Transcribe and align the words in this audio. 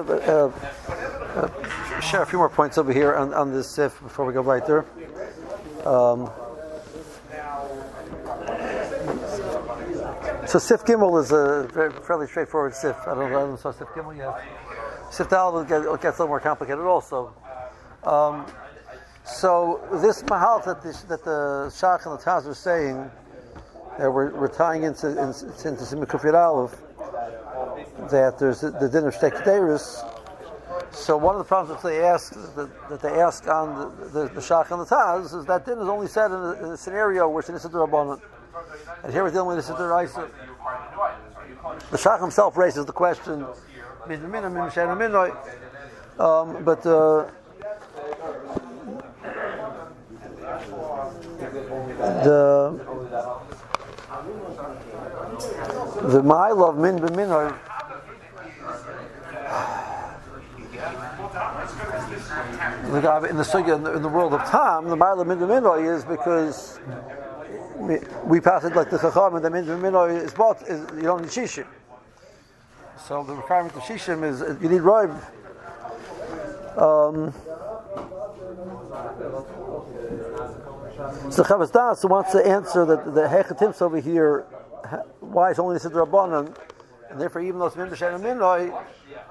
uh, 0.00 0.50
uh, 1.36 2.00
share 2.00 2.22
a 2.22 2.26
few 2.26 2.38
more 2.38 2.48
points 2.48 2.78
over 2.78 2.92
here 2.92 3.14
on, 3.14 3.34
on 3.34 3.52
this 3.52 3.68
sif 3.68 4.00
before 4.00 4.24
we 4.24 4.32
go 4.32 4.42
right 4.42 4.66
there. 4.66 4.84
Um, 5.86 6.30
so 10.46 10.58
sif 10.58 10.84
gimel 10.84 11.20
is 11.20 11.32
a 11.32 11.68
very, 11.72 11.92
fairly 11.92 12.26
straightforward 12.26 12.74
sif. 12.74 12.96
I 13.06 13.14
don't 13.14 13.18
know. 13.18 13.26
I 13.26 13.30
don't 13.30 13.64
know 13.64 13.72
sif 13.72 13.88
gimel 13.88 14.16
yet. 14.16 14.34
Sif 15.12 15.28
dal 15.28 15.52
will 15.52 15.64
get, 15.64 15.82
gets 16.00 16.18
a 16.18 16.22
little 16.22 16.28
more 16.28 16.40
complicated 16.40 16.84
also. 16.84 17.34
Um, 18.04 18.46
so 19.24 19.86
this 20.00 20.22
mahal 20.24 20.60
that 20.64 20.82
the, 20.82 20.92
that 21.08 21.24
the 21.24 21.70
shach 21.70 22.06
and 22.06 22.18
the 22.18 22.22
taz 22.22 22.46
are 22.46 22.54
saying 22.54 23.10
that 23.98 24.10
we're, 24.10 24.30
we're 24.34 24.48
tying 24.48 24.84
into 24.84 25.08
into, 25.08 25.46
into 25.68 25.84
Simikufir 25.84 26.34
Aleph 26.34 26.74
that 28.10 28.38
there's 28.38 28.60
the, 28.60 28.70
the 28.70 28.88
din 28.88 29.06
of 29.06 29.14
Shtei 29.14 29.78
So 30.92 31.16
one 31.16 31.34
of 31.34 31.38
the 31.38 31.44
problems 31.44 31.82
that 31.82 31.88
they 31.88 32.02
ask 32.02 32.34
that, 32.54 32.88
that 32.88 33.00
they 33.00 33.20
ask 33.20 33.46
on 33.48 33.74
the, 33.74 34.06
the, 34.06 34.28
the 34.34 34.40
Shach 34.40 34.70
and 34.70 34.80
the 34.80 34.86
Taz 34.86 35.34
is 35.38 35.44
that 35.46 35.64
din 35.64 35.78
is 35.78 35.88
only 35.88 36.06
said 36.06 36.30
in 36.30 36.38
a, 36.38 36.52
in 36.52 36.64
a 36.72 36.76
scenario 36.76 37.28
where 37.28 37.40
it's 37.40 37.48
an 37.48 37.56
Rabbanon. 37.56 38.20
And 39.04 39.12
here 39.12 39.22
we're 39.22 39.30
dealing 39.30 39.56
with 39.56 39.68
Raisa. 39.68 40.30
The 41.90 41.96
Shach 41.96 42.20
himself 42.20 42.56
raises 42.56 42.86
the 42.86 42.92
question, 42.92 43.46
um, 46.18 46.64
but 46.64 46.84
uh, 46.86 47.30
the 52.24 52.80
the 56.02 56.22
mile 56.22 56.64
of 56.64 56.78
min 56.78 56.98
b'minor 56.98 57.56
in 62.88 63.36
the 63.36 63.42
sugya 63.42 63.76
in, 63.76 63.96
in 63.96 64.02
the 64.02 64.08
world 64.08 64.32
of 64.32 64.48
Tam, 64.50 64.88
the 64.88 64.96
mile 64.96 65.20
of 65.20 65.26
min 65.26 65.38
b'minor 65.38 65.94
is 65.94 66.04
because 66.04 66.80
we 68.24 68.40
pass 68.40 68.64
it 68.64 68.74
like 68.74 68.90
the 68.90 68.98
chacham 68.98 69.34
and 69.34 69.44
the 69.44 69.50
min 69.50 69.64
b'minor 69.66 70.10
is 70.10 70.32
bought 70.32 70.62
is 70.62 70.80
you 70.96 71.02
don't 71.02 71.22
need 71.22 71.30
shishim. 71.30 71.66
So 73.06 73.22
the 73.22 73.34
requirement 73.34 73.74
of 73.76 73.82
shishim 73.82 74.24
is 74.24 74.40
you 74.62 74.68
need 74.68 74.80
roib. 74.80 75.12
Um, 76.76 77.32
so 81.30 81.42
Chavas 81.42 81.72
Das 81.72 82.04
wants 82.04 82.32
to 82.32 82.44
answer 82.46 82.84
that 82.84 83.14
the 83.14 83.28
Hechatim's 83.28 83.80
over 83.82 84.00
here 84.00 84.46
why 85.20 85.50
it's 85.50 85.58
only 85.58 85.78
the 85.78 85.88
Rabbanan, 85.90 86.54
and 87.10 87.20
therefore 87.20 87.42
even 87.42 87.58
those 87.58 87.76
Min 87.76 87.88
and 87.88 87.96
Minoi, 87.96 88.84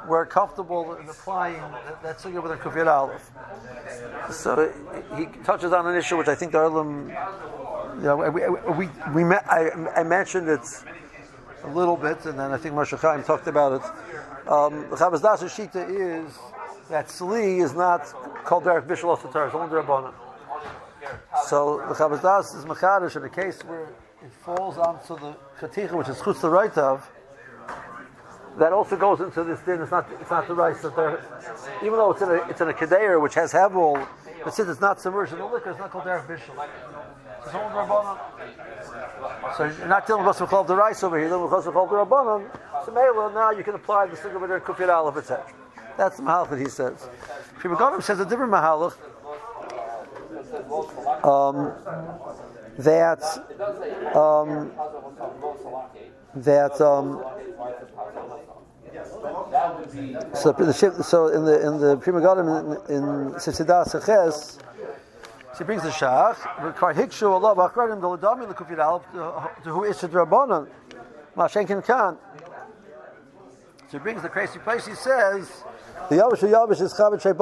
we're 0.08 0.26
comfortable 0.26 0.96
in 0.96 1.08
applying 1.08 1.60
that, 2.02 2.24
that 2.24 2.44
with 2.44 2.52
a 2.52 2.58
Kufir 2.58 2.88
Aleph. 2.88 3.32
So 4.32 4.72
he 5.16 5.26
touches 5.44 5.72
on 5.74 5.88
an 5.88 5.96
issue 5.96 6.18
which 6.18 6.28
I 6.28 6.36
think 6.36 6.52
the 6.52 6.60
Erlim, 6.60 7.10
you 7.98 8.04
know, 8.04 8.18
we, 8.18 8.88
we, 8.88 9.24
we, 9.24 9.36
I, 9.36 9.70
I, 9.96 10.04
mentioned 10.04 10.50
it 10.50 10.62
a 11.64 11.70
little 11.70 11.98
bit, 11.98 12.26
and 12.26 12.38
then 12.40 12.52
I 12.52 12.58
think 12.58 12.76
Moshe 12.76 12.98
Chaim 13.00 13.24
talked 13.24 13.48
about 13.48 13.82
it. 13.82 14.50
Um, 14.50 14.90
the 14.90 14.96
Chavaz 14.96 15.22
Das 15.22 15.44
Shita 15.44 15.88
is 15.90 16.38
that 16.90 17.08
Sli 17.08 17.64
is 17.64 17.74
not 17.74 18.06
called 18.46 18.64
Derek 18.64 18.86
Bishal 18.86 19.18
Osatar, 19.18 19.48
it's 19.48 19.56
only 19.56 19.68
Rabbanan. 19.68 20.14
So 21.46 21.84
the 21.88 21.94
Chavaz 21.94 22.22
Das 22.22 22.54
is 22.54 22.66
Machadish 22.66 23.16
in 23.16 23.24
a 23.24 23.30
case 23.30 23.62
where 23.64 23.88
it 24.24 24.32
falls 24.44 24.78
onto 24.78 25.18
the 25.20 25.36
chaticha, 25.60 25.94
which 25.94 26.10
is 26.10 26.18
chutz 26.18 26.42
the 26.42 26.50
right 26.50 26.76
of, 26.78 27.10
that 28.58 28.74
also 28.74 28.98
goes 28.98 29.22
into 29.22 29.44
this 29.44 29.60
din. 29.62 29.82
It's 29.82 29.92
not, 29.92 30.10
it's 30.20 30.30
not 30.30 30.48
the 30.48 30.56
rice 30.56 30.82
that 30.82 30.96
they're, 30.96 31.24
even 31.82 31.94
though 31.94 32.12
it's 32.12 32.22
in 32.22 32.30
a, 32.30 32.50
it's 32.50 32.62
in 32.62 32.70
a 32.70 32.74
kedair 32.74 33.22
which 33.22 33.36
has 33.36 33.54
hevel, 33.54 34.08
but 34.44 34.54
since 34.54 34.70
it's 34.70 34.82
not 34.82 35.00
submerged 35.00 35.34
in 35.34 35.40
the 35.40 35.46
liquor, 35.46 35.72
it's 35.72 35.80
not 35.80 35.92
called 35.92 36.06
derech 36.06 36.28
bishul. 36.28 36.56
So 39.56 39.64
you're 39.64 39.88
not 39.88 40.06
dealing 40.06 40.26
with 40.26 40.38
the 40.38 40.76
rice 40.76 41.04
over 41.04 41.18
here, 41.18 41.30
dealing 41.30 41.50
with 41.50 41.64
the 41.66 41.72
rabbanon. 41.72 42.50
So 42.86 42.92
now 43.34 43.52
you 43.52 43.64
can 43.64 43.76
apply 43.76 44.08
the 44.08 44.16
sugar 44.16 44.40
with 44.40 44.50
their 44.50 44.60
kufir 44.60 44.90
aleph, 44.90 45.18
etc. 45.18 45.46
That's 45.98 46.18
the 46.18 46.24
mahalach 46.24 46.50
that 46.50 46.60
he 46.60 46.70
says. 46.70 47.08
Shri 47.62 47.76
says 48.02 48.20
a 48.20 48.26
different 48.26 48.52
mahalach. 48.52 48.94
Um, 51.24 51.74
that 52.78 53.24
um, 54.16 54.72
that 56.44 56.80
um, 56.82 57.24
so 60.34 60.52
the 60.52 61.04
so 61.04 61.28
in 61.28 61.46
the 61.46 61.68
in 61.68 61.80
the 61.80 61.98
Pri 61.98 62.14
Megadim 62.14 62.90
in, 62.90 63.04
Sisidah 63.36 63.88
Seches, 63.88 64.60
she 65.58 65.64
brings 65.64 65.84
the 65.84 65.90
Shach. 65.90 66.36
Kar 66.76 66.94
Hikshu 66.94 67.30
Allah 67.32 67.56
Bachradim 67.56 68.02
Daladami 68.02 68.52
Lekufir 68.52 68.80
Alp 68.80 69.06
to 69.64 69.70
who 69.70 69.84
is 69.84 70.00
the 70.02 70.08
Rabbanon 70.08 70.68
Mashenkin 71.36 71.86
Khan. 71.86 72.18
She 73.92 73.98
brings 73.98 74.22
the 74.22 74.30
crazy 74.30 74.60
place. 74.60 74.86
He 74.86 74.96
says 74.96 75.64
the 76.10 76.16
Yavish 76.16 76.40
Yavish 76.40 76.82
is 76.82 76.94
Chavit 76.94 77.22
Shei 77.22 77.34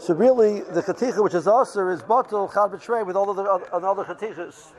so 0.00 0.14
really, 0.14 0.60
the 0.60 0.80
chaticha 0.80 1.22
which 1.22 1.34
is 1.34 1.46
also 1.46 1.86
is 1.88 2.00
bottle 2.00 2.48
chad 2.48 2.70
b'trei 2.70 3.04
with 3.04 3.16
all 3.16 3.34
the 3.34 3.42
other 3.42 4.04
chatichas. 4.04 4.72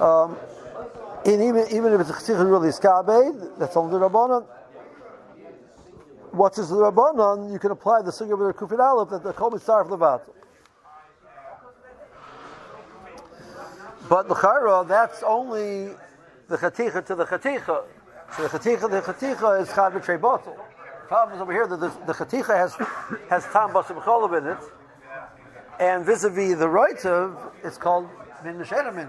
Um, 0.00 0.36
and 1.26 1.42
even 1.42 1.66
even 1.70 1.92
if 1.92 2.00
it's 2.00 2.10
chaticha 2.10 2.48
really 2.48 2.68
is 2.68 2.78
that's 2.78 3.76
only 3.76 3.98
the 3.98 4.08
rabbanon. 4.08 4.46
What 6.32 6.56
is 6.58 6.68
the 6.68 6.76
rabbanon? 6.76 7.52
You 7.52 7.58
can 7.58 7.72
apply 7.72 8.02
the 8.02 8.10
sugya 8.10 8.38
with 8.38 8.56
the 8.56 8.66
kufin 8.66 8.80
aleph 8.80 9.10
that 9.10 9.22
the 9.22 9.32
kol 9.32 9.50
mitzarf 9.50 9.88
levat. 9.88 10.22
But 14.08 14.28
the 14.28 14.34
chayra, 14.34 14.88
that's 14.88 15.22
only 15.22 15.94
the 16.48 16.56
chaticha 16.56 17.04
to 17.06 17.14
the 17.14 17.26
chaticha. 17.26 17.84
So 18.36 18.48
the 18.48 18.58
chaticha, 18.58 18.90
the 18.90 19.02
chaticha 19.02 19.60
is 19.60 19.68
chad 19.68 19.92
b'trei 19.92 20.20
bottle 20.20 20.56
problem 21.10 21.36
is 21.36 21.42
over 21.42 21.52
here 21.52 21.66
that 21.66 21.80
the, 21.80 21.88
the 22.06 22.12
chaticha 22.12 22.56
has 22.56 22.72
has 23.28 23.42
tam 23.52 23.70
basim 23.72 23.98
in 24.38 24.46
it, 24.46 24.58
and 25.80 26.06
vis-a-vis 26.06 26.56
the 26.56 26.68
right 26.68 27.04
of 27.04 27.36
it's 27.64 27.76
called 27.76 28.08
min 28.44 28.54
mishena 28.54 28.94
min. 28.94 29.08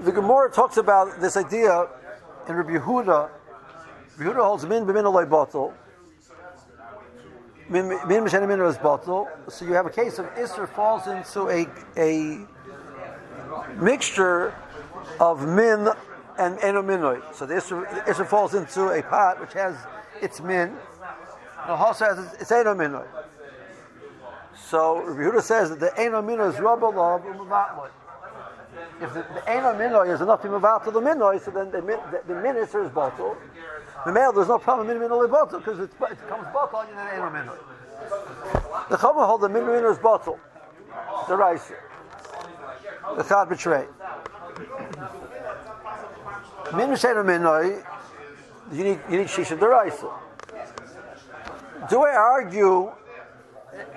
the 0.00 0.12
Gemara 0.12 0.50
talks 0.50 0.76
about 0.76 1.20
this 1.20 1.36
idea 1.36 1.88
in 2.48 2.54
Rabbi 2.54 2.72
Yehuda. 2.72 3.30
Rabbi 4.16 4.30
Yehuda 4.30 4.44
holds 4.44 4.66
min 4.66 4.84
b'min 4.84 5.04
alay 5.04 5.28
bottle. 5.28 5.74
Min 7.68 7.88
b'shen 7.88 8.46
min 8.46 8.60
is 8.60 8.78
bottle. 8.78 9.28
So 9.48 9.64
you 9.64 9.72
have 9.74 9.86
a 9.86 9.90
case 9.90 10.18
of 10.18 10.26
Isser 10.34 10.68
falls 10.68 11.06
into 11.06 11.48
a 11.48 11.66
a 11.96 12.46
mixture 13.80 14.54
of 15.20 15.46
min 15.46 15.88
and 16.38 16.58
enominoi. 16.58 17.34
So 17.34 17.46
the 17.46 17.54
Isser, 17.54 17.88
the 17.94 18.12
Isser 18.12 18.26
falls 18.26 18.54
into 18.54 18.88
a 18.88 19.02
pot 19.02 19.40
which 19.40 19.52
has 19.52 19.76
its 20.20 20.40
min 20.40 20.76
the 21.66 21.76
Hal 21.76 21.94
has 21.94 22.18
it's 22.40 22.50
Eino 22.50 22.74
Minoi. 22.74 23.06
So 24.56 25.04
Rabbi 25.04 25.20
Yehuda 25.20 25.42
says 25.42 25.70
that 25.70 25.78
the 25.78 25.90
Eino 25.90 26.22
Minoi 26.24 26.52
is 26.52 26.60
Rabba 26.60 26.86
Lov 26.86 27.22
Umavatloy. 27.22 27.90
If 29.02 29.14
the, 29.14 29.20
the 29.34 29.40
Eino 29.46 29.74
Minoi 29.76 30.14
is 30.14 30.20
enough 30.20 30.42
to 30.42 30.48
move 30.48 30.64
out 30.64 30.84
to 30.84 30.90
the 30.90 31.00
Minoi, 31.00 31.42
so 31.44 31.50
then 31.50 31.70
the, 31.70 31.80
the, 31.80 32.22
the 32.26 32.40
Minister 32.40 32.84
is 32.84 32.90
bottle. 32.90 33.36
The 34.04 34.12
male, 34.12 34.32
there's 34.32 34.48
no 34.48 34.58
problem 34.58 34.90
in 34.90 34.96
Minoi 34.98 35.30
bottle 35.30 35.58
because 35.58 35.80
it 35.80 35.90
becomes 35.98 36.46
bottle 36.52 36.80
and 36.80 36.96
then 36.96 37.06
Eino 37.08 37.30
Minoi. 37.32 37.58
The 38.88 38.96
Chama 38.96 39.26
hold 39.26 39.40
the 39.40 39.48
Minoi 39.48 39.90
is 39.90 39.98
bottle. 39.98 40.38
The 41.28 41.36
rice. 41.36 41.72
The 43.16 43.22
Chad 43.22 43.48
b'trei. 43.48 43.86
Min 46.74 46.90
Minoi, 46.90 47.84
you 48.72 48.84
need, 48.84 49.00
you 49.10 49.18
need 49.18 49.26
Shisha 49.26 49.58
Deraisa 49.58 50.10
do 51.88 52.02
I 52.02 52.14
argue 52.14 52.92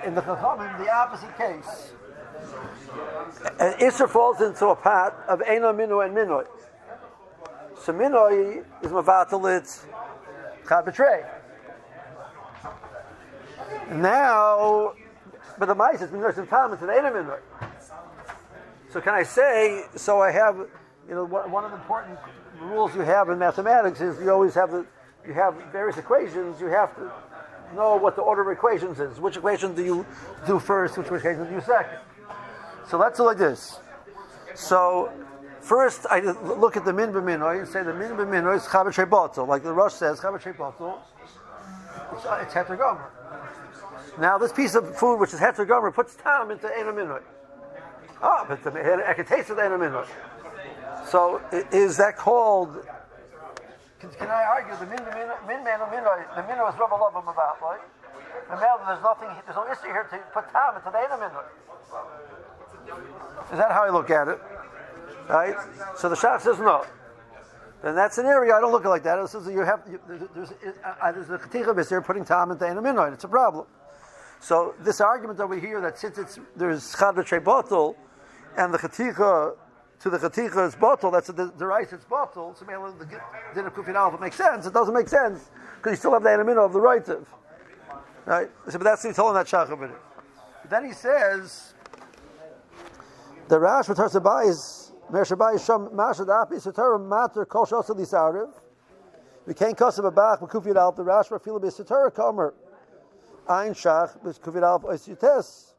in 0.04 0.14
the 0.14 0.20
Chachamim 0.22 0.78
the 0.78 0.90
opposite 0.90 1.36
case? 1.36 1.92
An 3.58 3.72
Isser 3.80 4.08
falls 4.08 4.40
into 4.40 4.66
a 4.66 4.76
pot 4.76 5.14
of 5.28 5.40
Eno 5.42 5.72
Minu 5.72 6.04
and 6.04 6.16
Minoi. 6.16 6.46
So 7.82 7.92
minoi 7.92 8.64
is 8.82 9.86
chad 10.68 10.84
b'trei. 10.84 11.24
Now, 13.92 14.94
but 15.58 15.66
the 15.66 15.74
mice 15.74 16.02
is 16.02 16.10
minoi 16.10 16.34
some 16.34 16.46
time 16.46 16.72
into 16.72 16.86
the 16.86 16.92
minoi. 16.92 17.38
So 18.90 19.00
can 19.00 19.14
I 19.14 19.22
say? 19.22 19.84
So 19.94 20.20
I 20.20 20.32
have, 20.32 20.56
you 21.08 21.14
know, 21.14 21.24
one 21.24 21.64
of 21.64 21.70
the 21.70 21.76
important 21.76 22.18
rules 22.60 22.94
you 22.94 23.02
have 23.02 23.28
in 23.28 23.38
mathematics 23.38 24.00
is 24.00 24.18
you 24.20 24.30
always 24.30 24.54
have 24.54 24.70
the 24.70 24.86
you 25.26 25.34
have 25.34 25.54
various 25.72 25.98
equations. 25.98 26.60
You 26.60 26.68
have 26.68 26.94
to 26.96 27.12
know 27.74 27.96
what 27.96 28.16
the 28.16 28.22
order 28.22 28.42
of 28.42 28.56
equations 28.56 29.00
is. 29.00 29.20
Which 29.20 29.36
equation 29.36 29.74
do 29.74 29.84
you 29.84 30.06
do 30.46 30.58
first? 30.58 30.96
Which 30.96 31.08
equation 31.08 31.46
do 31.48 31.54
you 31.54 31.60
second? 31.60 31.98
So 32.88 32.98
let's 32.98 33.18
do 33.18 33.24
like 33.24 33.38
this. 33.38 33.78
So 34.54 35.12
first, 35.60 36.06
I 36.10 36.20
look 36.20 36.76
at 36.76 36.84
the 36.84 36.92
min 36.92 37.12
b'minoy 37.12 37.60
and 37.60 37.68
say 37.68 37.82
the 37.82 37.94
min 37.94 38.12
b'minoy 38.12 38.56
is 38.56 38.62
chavetray 38.62 39.08
bottle, 39.08 39.46
like 39.46 39.62
the 39.62 39.72
Rosh 39.72 39.94
says 39.94 40.20
chavetray 40.20 40.56
bottle. 40.56 41.00
It's, 42.12 42.24
uh, 42.24 42.44
it's. 42.46 42.54
Now 44.18 44.38
this 44.38 44.52
piece 44.52 44.74
of 44.74 44.96
food, 44.96 45.18
which 45.18 45.34
is 45.34 45.40
heterogomer, 45.40 45.92
puts 45.92 46.14
time 46.14 46.50
into 46.50 46.68
enaminoy. 46.68 47.22
Ah, 48.22 48.46
but 48.48 48.62
the, 48.62 49.04
I 49.06 49.12
can 49.12 49.26
taste 49.26 49.48
the 49.48 49.54
enaminoy. 49.54 50.06
So 51.06 51.42
is 51.70 51.96
that 51.98 52.16
called? 52.16 52.86
Can, 54.00 54.10
can 54.10 54.28
I 54.28 54.44
argue 54.44 54.74
the 54.76 54.86
min 54.86 55.04
min 55.46 55.64
the 55.64 56.42
min 56.42 56.56
is 56.56 56.74
Rabbi 56.78 56.96
Lovim 56.96 57.28
about 57.28 57.60
right? 57.60 57.80
The 58.48 58.56
male, 58.56 58.80
there's 58.86 59.02
nothing, 59.02 59.28
there's 59.44 59.56
no 59.56 59.70
issue 59.70 59.92
here 59.92 60.06
to 60.10 60.18
put 60.32 60.50
time 60.50 60.76
into 60.76 60.90
the 60.90 60.98
enaminoy. 60.98 61.44
Is 63.52 63.58
that 63.58 63.70
how 63.70 63.84
I 63.84 63.90
look 63.90 64.10
at 64.10 64.28
it? 64.28 64.40
Right? 65.28 65.54
So 65.96 66.08
the 66.08 66.16
Shach 66.16 66.40
says 66.40 66.58
no. 66.58 66.84
Then 67.82 67.94
that 67.94 68.14
scenario, 68.14 68.56
I 68.56 68.60
don't 68.60 68.72
look 68.72 68.84
at 68.84 68.88
like 68.88 69.02
that. 69.04 69.18
It 69.18 69.28
says 69.28 69.46
you 69.46 69.60
have 69.60 69.82
you, 69.88 70.00
there's, 70.08 70.50
uh, 70.52 71.12
there's 71.12 71.30
a 71.30 71.38
cheticha 71.38 71.88
here 71.88 72.00
putting 72.00 72.24
time 72.24 72.50
into 72.50 72.64
enaminoid. 72.64 73.12
It's 73.12 73.24
a 73.24 73.28
problem. 73.28 73.66
So 74.40 74.74
this 74.80 75.00
argument 75.00 75.40
over 75.40 75.58
here 75.58 75.80
that 75.80 75.98
since 75.98 76.18
it's 76.18 76.38
there's 76.56 76.94
chad 76.94 77.44
bottle 77.44 77.96
and 78.56 78.72
the 78.72 78.78
cheticha 78.78 79.56
to 80.00 80.10
the 80.10 80.18
chaticha 80.18 80.66
is 80.66 80.74
bottle, 80.74 81.10
that's 81.10 81.28
the, 81.28 81.52
the 81.56 81.66
rice 81.66 81.92
it's 81.92 82.04
bottle, 82.04 82.54
so 82.58 82.64
the 82.64 83.20
dinner 83.54 83.70
kufin 83.70 83.94
alpha 83.94 84.18
makes 84.18 84.36
sense. 84.36 84.66
It 84.66 84.74
doesn't 84.74 84.94
make 84.94 85.08
sense 85.08 85.50
because 85.76 85.92
you 85.92 85.96
still 85.96 86.12
have 86.12 86.22
the 86.22 86.28
enamino 86.28 86.64
of 86.64 86.72
the 86.72 86.80
right 86.80 87.06
of. 87.08 87.26
Right? 88.24 88.50
So, 88.68 88.78
but 88.78 88.84
that's 88.84 89.02
he's 89.02 89.14
telling 89.16 89.34
that 89.34 89.46
shach 89.46 89.94
Then 90.68 90.84
he 90.84 90.92
says 90.92 91.74
the 93.48 93.58
Rash 93.60 93.88
with 93.88 93.98
Tarsabai 93.98 94.48
is 94.48 94.92
Mershabai 95.10 95.64
Sham 95.64 95.88
Mashad 95.88 96.28
Api 96.42 96.56
Satar 96.56 97.04
Mater 97.04 97.44
Kol 97.44 97.66
Shasa 97.66 97.90
Lisarev. 97.90 98.52
We 99.46 99.54
can't 99.54 99.76
cuss 99.76 99.98
him 99.98 100.12
back 100.12 100.40
with 100.40 100.50
Kufiyat 100.50 100.76
Alp. 100.76 100.96
The 100.96 101.04
Rash 101.04 101.28
Rafila 101.28 101.62
be 101.62 101.68
Satar 101.68 102.10
Kamer. 102.12 102.52
Ein 103.48 103.72
Shach 103.74 104.20
with 104.24 104.42
Kufiyat 104.42 104.64
Alp 104.64 104.82
Oisutes. 104.84 105.74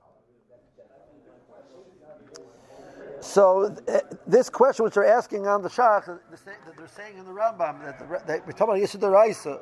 So 3.19 3.75
th- 3.85 4.03
this 4.25 4.49
question 4.49 4.85
which 4.85 4.93
they're 4.93 5.05
asking 5.05 5.47
on 5.47 5.61
the 5.61 5.69
Shach, 5.69 6.05
that 6.05 6.77
they're 6.77 6.87
saying 6.87 7.17
in 7.17 7.25
the 7.25 7.31
Rambam 7.31 7.83
that, 7.83 7.99
the, 7.99 8.05
that 8.25 8.45
we're 8.45 8.53
talking 8.53 8.75
about 8.75 8.77
Yisud 8.77 9.11
Raisa, 9.11 9.59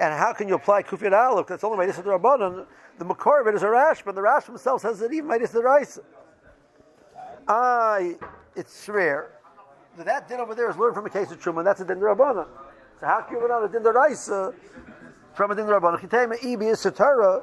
and 0.00 0.12
how 0.12 0.34
can 0.34 0.48
you 0.48 0.56
apply 0.56 0.82
Kufiyat 0.82 1.12
Aleph? 1.12 1.46
That's 1.46 1.64
only 1.64 1.86
by 1.86 1.90
Yisud 1.90 2.04
Rabbanon. 2.04 2.66
The 2.98 3.04
Makor 3.04 3.40
of 3.40 3.46
it 3.46 3.54
is 3.54 3.62
a 3.62 3.70
Rash, 3.70 4.02
but 4.02 4.14
the 4.14 4.22
Rash 4.22 4.44
himself 4.44 4.82
says 4.82 4.98
that 4.98 5.12
even 5.12 5.28
by 5.28 5.38
Yisud 5.38 5.62
Raisa. 5.62 6.02
I, 7.48 8.16
it's 8.54 8.88
rare. 8.88 9.32
That 9.98 10.28
din 10.28 10.40
over 10.40 10.54
there 10.54 10.68
is 10.68 10.76
learned 10.76 10.94
from 10.94 11.06
a 11.06 11.10
case 11.10 11.30
of 11.30 11.40
Truma, 11.40 11.64
that's 11.64 11.80
a 11.80 11.84
din 11.84 11.98
Rabbanon. 11.98 12.46
So 13.00 13.06
how 13.06 13.22
can 13.22 13.36
you 13.36 13.42
learn 13.42 13.50
out 13.50 13.64
a 13.64 13.68
din 13.68 13.82
Raisa 13.82 14.52
from 15.34 15.50
a 15.50 15.54
din 15.54 15.66
Rabbanon? 15.66 16.00
Chitema 16.00 16.42
ibi 16.44 16.66
is 16.66 16.84
satara, 16.84 17.42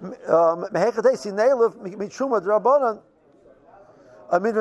mehechatesi 0.00 1.32
neilif 1.32 1.74
mitruma 1.76 2.40
Rabbanon. 2.40 3.00
I 4.30 4.38
mean, 4.38 4.54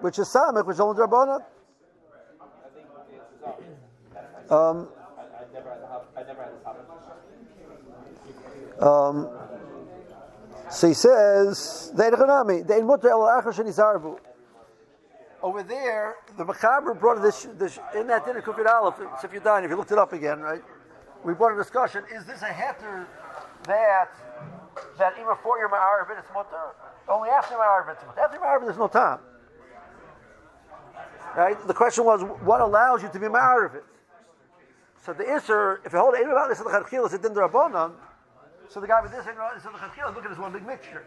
which 0.00 0.18
is 0.18 0.28
Samach, 0.28 0.64
which 0.64 0.74
is 0.74 0.80
only 0.80 1.02
Rabbanon. 1.02 1.42
Um, 4.48 4.88
um, 8.80 9.28
so 10.72 10.88
he 10.88 10.94
says, 10.94 11.92
Over 15.42 15.62
there, 15.62 16.14
the 16.38 16.44
Machaber 16.44 16.98
brought 16.98 17.20
this, 17.20 17.46
this 17.58 17.78
in 17.94 18.06
that 18.06 18.24
dinner 18.24 18.40
Kufid 18.40 18.66
Aleph, 18.66 18.94
if 19.22 19.32
you're 19.32 19.42
dying, 19.42 19.64
if 19.64 19.70
you 19.70 19.76
looked 19.76 19.92
it 19.92 19.98
up 19.98 20.12
again, 20.12 20.40
right? 20.40 20.62
We 21.24 21.34
brought 21.34 21.54
a 21.54 21.56
discussion. 21.56 22.04
Is 22.14 22.24
this 22.24 22.42
a 22.42 22.46
heter 22.46 23.06
that 23.66 24.10
that 24.98 25.12
even 25.14 25.26
before 25.26 25.58
your 25.58 25.68
Ma'arvin 25.68 26.18
it's 26.18 26.28
mutter? 26.32 26.56
Only 27.08 27.28
after 27.28 27.54
Ma'arvin 27.54 27.92
it's 27.94 28.04
mutter. 28.06 28.20
After 28.20 28.38
Ma'arvin 28.38 28.64
there's 28.64 28.78
no 28.78 28.88
time. 28.88 29.18
Right? 31.36 31.66
The 31.66 31.74
question 31.74 32.04
was, 32.04 32.22
what 32.42 32.60
allows 32.60 33.02
you 33.02 33.10
to 33.10 33.18
be 33.18 33.26
Ma'arvin? 33.26 33.82
So 35.04 35.12
the 35.12 35.28
answer, 35.28 35.80
if 35.84 35.92
you 35.92 35.98
hold 35.98 36.14
it, 36.14 36.26
this 36.48 36.58
is 36.58 36.64
the 36.64 36.70
Chachil, 36.70 37.04
it's 37.04 37.14
a 37.14 37.18
din 37.18 37.34
so 38.68 38.80
the 38.80 38.86
guy 38.86 39.00
with 39.00 39.12
this 39.12 39.26
and 39.26 39.36
so 39.62 39.70
the 39.70 39.78
chachila, 39.78 40.14
look 40.14 40.24
at 40.24 40.30
this 40.30 40.38
one 40.38 40.52
big 40.52 40.66
mixture. 40.66 41.04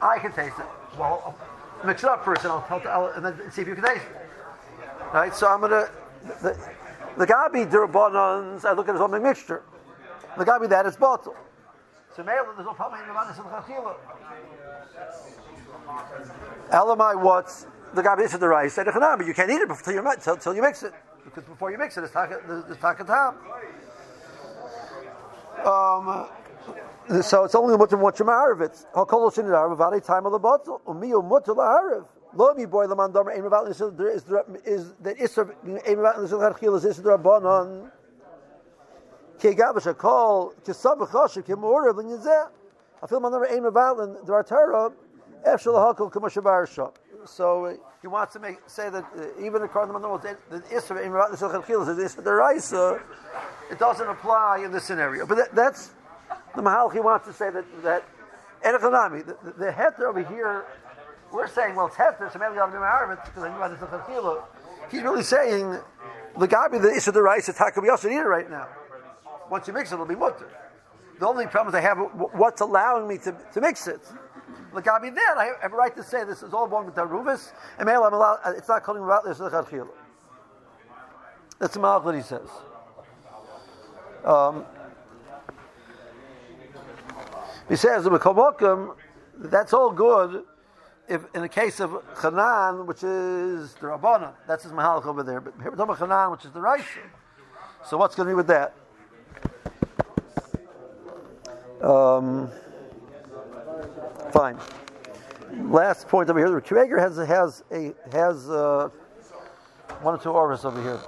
I 0.00 0.18
can 0.18 0.32
taste 0.32 0.58
it. 0.58 0.66
Well, 0.98 1.36
I'll 1.80 1.86
mix 1.86 2.02
it 2.02 2.08
up 2.08 2.24
first, 2.24 2.42
and 2.42 2.52
I'll 2.52 2.62
tell 2.62 2.82
I'll, 2.88 3.06
and 3.08 3.24
then 3.24 3.50
see 3.50 3.62
if 3.62 3.68
you 3.68 3.74
can 3.74 3.84
taste 3.84 4.04
it. 4.04 5.12
Right. 5.12 5.34
So 5.34 5.46
I'm 5.46 5.60
gonna 5.60 5.88
the 6.42 7.26
guy 7.26 7.48
the 7.50 7.58
gabi 7.58 7.70
durabanans. 7.70 8.64
I 8.64 8.72
look 8.72 8.88
at 8.88 8.94
his 8.94 9.00
one 9.00 9.10
big 9.10 9.22
mixture. 9.22 9.62
The 10.38 10.44
guy 10.44 10.58
gabi 10.58 10.68
that 10.70 10.86
is 10.86 10.96
bottle. 10.96 11.34
So 12.16 12.22
maybe 12.22 12.38
there's 12.54 12.66
no 12.66 12.74
problem 12.74 13.00
in 13.00 13.08
the 13.08 13.14
chachila. 13.14 13.94
Elamai 16.70 17.20
what's 17.20 17.66
the 17.94 18.02
gabi 18.02 18.18
this 18.18 18.32
is 18.34 18.40
the 18.40 18.48
rice. 18.48 18.72
Said 18.74 18.86
you 18.86 19.34
can't 19.34 19.50
eat 19.50 19.60
it 19.60 19.70
until 19.70 19.92
you 19.92 20.02
you 20.56 20.62
mix 20.62 20.82
it 20.82 20.92
because 21.24 21.44
before 21.44 21.70
you 21.70 21.78
mix 21.78 21.96
it, 21.96 22.04
it's 22.04 22.12
taka 22.12 22.40
the 22.48 23.04
tam. 23.04 23.36
Um, 25.64 26.26
so 27.22 27.44
it's 27.44 27.54
only 27.54 27.76
mutter 27.76 27.96
mutter 27.96 28.24
ma'arvitz. 28.24 28.86
Hakol 28.94 29.32
shin 29.34 29.46
arv 29.46 29.78
vali 29.78 30.00
time 30.00 30.26
of 30.26 30.32
the 30.32 30.38
bottle. 30.38 30.80
Umiyu 30.86 31.22
mutter 31.26 31.54
la'arv. 31.54 32.04
Lo 32.34 32.54
mi 32.54 32.64
boy 32.66 32.86
laman 32.86 33.12
domer 33.12 33.36
ein 33.36 33.42
maval 33.42 33.68
is 33.68 33.78
there 33.96 34.08
is 34.08 34.24
is 34.64 34.94
the 35.00 35.14
isser 35.14 35.54
ein 35.64 35.96
maval 35.96 36.24
is 36.24 36.30
der 36.30 36.54
khil 36.54 36.74
is 36.74 36.96
der 36.96 37.18
banon. 37.18 37.90
Ke 39.38 39.56
gabash 39.56 39.86
a 39.86 39.94
call 39.94 40.52
to 40.64 40.74
sub 40.74 40.98
khosh 40.98 41.44
ke 41.44 41.56
more 41.58 41.92
than 41.92 42.06
yizeh. 42.06 42.48
I 43.02 43.06
feel 43.06 43.20
man 43.20 43.34
ein 43.34 43.62
maval 43.62 44.02
and 44.02 44.26
there 44.26 44.34
are 44.34 44.42
Torah 44.42 44.90
efshel 45.46 45.74
hakol 45.74 46.10
kama 46.10 46.66
shop. 46.66 46.98
So 47.24 47.78
he 48.00 48.08
wants 48.08 48.32
to 48.34 48.40
make 48.40 48.58
say 48.66 48.90
that 48.90 49.04
uh, 49.16 49.44
even 49.44 49.62
according 49.62 49.94
to 49.94 50.00
the 50.00 50.36
the 50.50 50.60
isser 50.74 50.96
ein 51.02 51.12
maval 51.12 51.32
is 51.98 52.14
the 52.14 52.32
raisa 52.32 53.00
it 53.70 53.78
doesn't 53.78 54.08
apply 54.08 54.62
in 54.64 54.72
this 54.72 54.84
scenario. 54.84 55.26
But 55.26 55.36
that, 55.36 55.54
that's 55.54 55.92
the 56.54 56.62
Mahalchi 56.62 57.02
wants 57.02 57.26
to 57.26 57.32
say 57.32 57.50
that 57.50 57.64
that 57.82 58.04
Erichanami, 58.64 59.24
the, 59.24 59.36
the, 59.44 59.50
the 59.52 59.72
heter 59.72 60.02
over 60.02 60.22
here, 60.22 60.64
we're 61.32 61.48
saying, 61.48 61.74
well, 61.74 61.86
it's 61.86 61.96
heter, 61.96 62.30
so 62.32 62.38
maybe 62.38 62.58
I'll 62.58 62.70
be 62.70 62.78
my 62.78 63.16
because 63.24 64.40
He's 64.90 65.02
really 65.02 65.22
saying 65.22 65.78
the 66.38 66.48
gabi 66.48 66.80
the 66.80 66.94
issue 66.94 67.12
the 67.12 67.80
we 67.80 67.88
also 67.88 68.08
eat 68.08 68.16
it 68.16 68.20
right 68.20 68.50
now. 68.50 68.68
Once 69.50 69.66
you 69.66 69.72
mix 69.72 69.90
it, 69.90 69.94
it'll 69.94 70.06
be 70.06 70.14
mutter. 70.14 70.48
The 71.18 71.26
only 71.26 71.46
problem 71.46 71.74
is 71.74 71.78
I 71.78 71.80
have 71.80 71.98
what's 72.34 72.60
allowing 72.60 73.08
me 73.08 73.18
to, 73.18 73.36
to 73.52 73.60
mix 73.60 73.86
it. 73.86 74.00
The 74.74 74.82
gabi 74.82 75.14
then 75.14 75.36
I 75.36 75.52
have 75.60 75.72
a 75.72 75.76
right 75.76 75.94
to 75.96 76.02
say 76.02 76.24
this 76.24 76.42
is 76.42 76.54
all 76.54 76.66
born 76.66 76.86
with 76.86 76.94
the 76.94 77.06
ruvis, 77.06 77.52
and 77.78 77.86
maybe 77.86 77.96
I'm 77.96 78.14
allowed. 78.14 78.38
It's 78.56 78.68
not 78.68 78.82
calling 78.82 79.02
about 79.02 79.24
this. 79.24 79.38
That's 79.38 79.70
the 81.74 81.80
Malach 81.80 82.04
that 82.06 82.14
he 82.14 82.22
says. 82.22 82.48
Um, 84.24 84.64
he 87.68 87.76
says 87.76 88.08
that's 89.36 89.72
all 89.72 89.90
good. 89.90 90.44
If 91.08 91.22
in 91.34 91.42
the 91.42 91.48
case 91.48 91.80
of 91.80 91.90
Chanan, 92.14 92.86
which 92.86 93.02
is 93.02 93.74
the 93.74 93.88
Rabbana, 93.88 94.32
that's 94.46 94.62
his 94.62 94.72
Mahalach 94.72 95.04
over 95.04 95.22
there. 95.22 95.40
But 95.40 95.54
here 95.60 95.70
we're 95.70 95.76
talking 95.76 95.94
about 95.94 96.08
Chanan, 96.08 96.30
which 96.30 96.44
is 96.44 96.52
the 96.52 96.60
Raisa. 96.60 96.84
So 97.84 97.96
what's 97.96 98.14
going 98.14 98.28
to 98.28 98.30
be 98.30 98.36
with 98.36 98.46
that? 98.46 98.74
Um, 101.82 102.48
fine. 104.32 104.58
Last 105.70 106.08
point 106.08 106.30
over 106.30 106.38
here. 106.38 106.50
The 106.50 106.60
Kireger 106.60 106.98
has 106.98 107.16
has 107.18 107.62
a 107.70 107.94
has 108.10 108.48
uh, 108.48 108.88
one 110.00 110.14
or 110.14 110.18
two 110.18 110.30
orbits 110.30 110.64
over 110.64 110.82
here. 110.82 110.98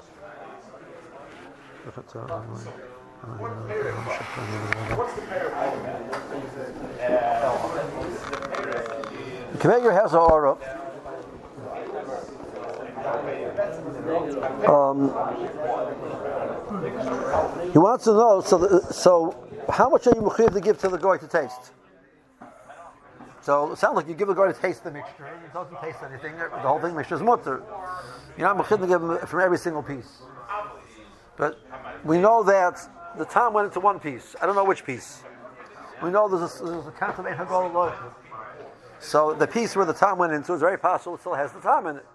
The 9.52 9.58
Kameger 9.58 9.92
has 9.92 10.12
a 10.12 10.18
aura. 10.18 10.58
Um, 14.68 15.08
he 17.72 17.78
wants 17.78 18.04
to 18.04 18.12
know. 18.12 18.42
So, 18.44 18.58
the, 18.58 18.92
so 18.92 19.34
how 19.70 19.88
much 19.88 20.06
are 20.06 20.14
you 20.14 20.22
mechuyev 20.22 20.52
to 20.52 20.60
give 20.60 20.78
to 20.80 20.88
the 20.88 20.98
guy 20.98 21.16
to 21.16 21.26
taste? 21.26 21.72
So 23.44 23.72
it 23.72 23.78
sounds 23.78 23.94
like 23.94 24.08
you 24.08 24.14
give 24.14 24.28
the 24.28 24.34
guy 24.34 24.50
to 24.50 24.58
taste 24.58 24.84
the 24.84 24.90
mixture, 24.90 25.26
and 25.26 25.44
it 25.44 25.52
doesn't 25.52 25.78
taste 25.82 25.98
anything. 26.02 26.34
The 26.38 26.60
whole 26.60 26.80
thing 26.80 26.96
mixture 26.96 27.16
is 27.16 27.20
mutter. 27.20 27.62
You're 28.38 28.48
not 28.48 28.56
mechuyev 28.56 28.80
to 28.80 28.86
give 28.86 29.02
him 29.02 29.18
from 29.26 29.40
every 29.40 29.58
single 29.58 29.82
piece. 29.82 30.22
But 31.36 31.60
we 32.04 32.16
know 32.16 32.42
that 32.42 32.80
the 33.18 33.26
time 33.26 33.52
went 33.52 33.66
into 33.66 33.80
one 33.80 34.00
piece. 34.00 34.34
I 34.40 34.46
don't 34.46 34.54
know 34.54 34.64
which 34.64 34.86
piece. 34.86 35.22
We 36.02 36.08
know 36.08 36.26
there's 36.26 36.58
a, 36.58 36.64
there's 36.64 36.86
a 36.86 36.92
count 36.92 37.18
of 37.18 37.26
eight 37.26 37.36
So 39.00 39.34
the 39.34 39.46
piece 39.46 39.76
where 39.76 39.84
the 39.84 39.92
time 39.92 40.16
went 40.16 40.32
into 40.32 40.54
is 40.54 40.60
very 40.60 40.78
possible 40.78 41.16
it 41.16 41.20
still 41.20 41.34
has 41.34 41.52
the 41.52 41.60
time 41.60 41.86
in 41.86 41.96
it. 41.96 42.06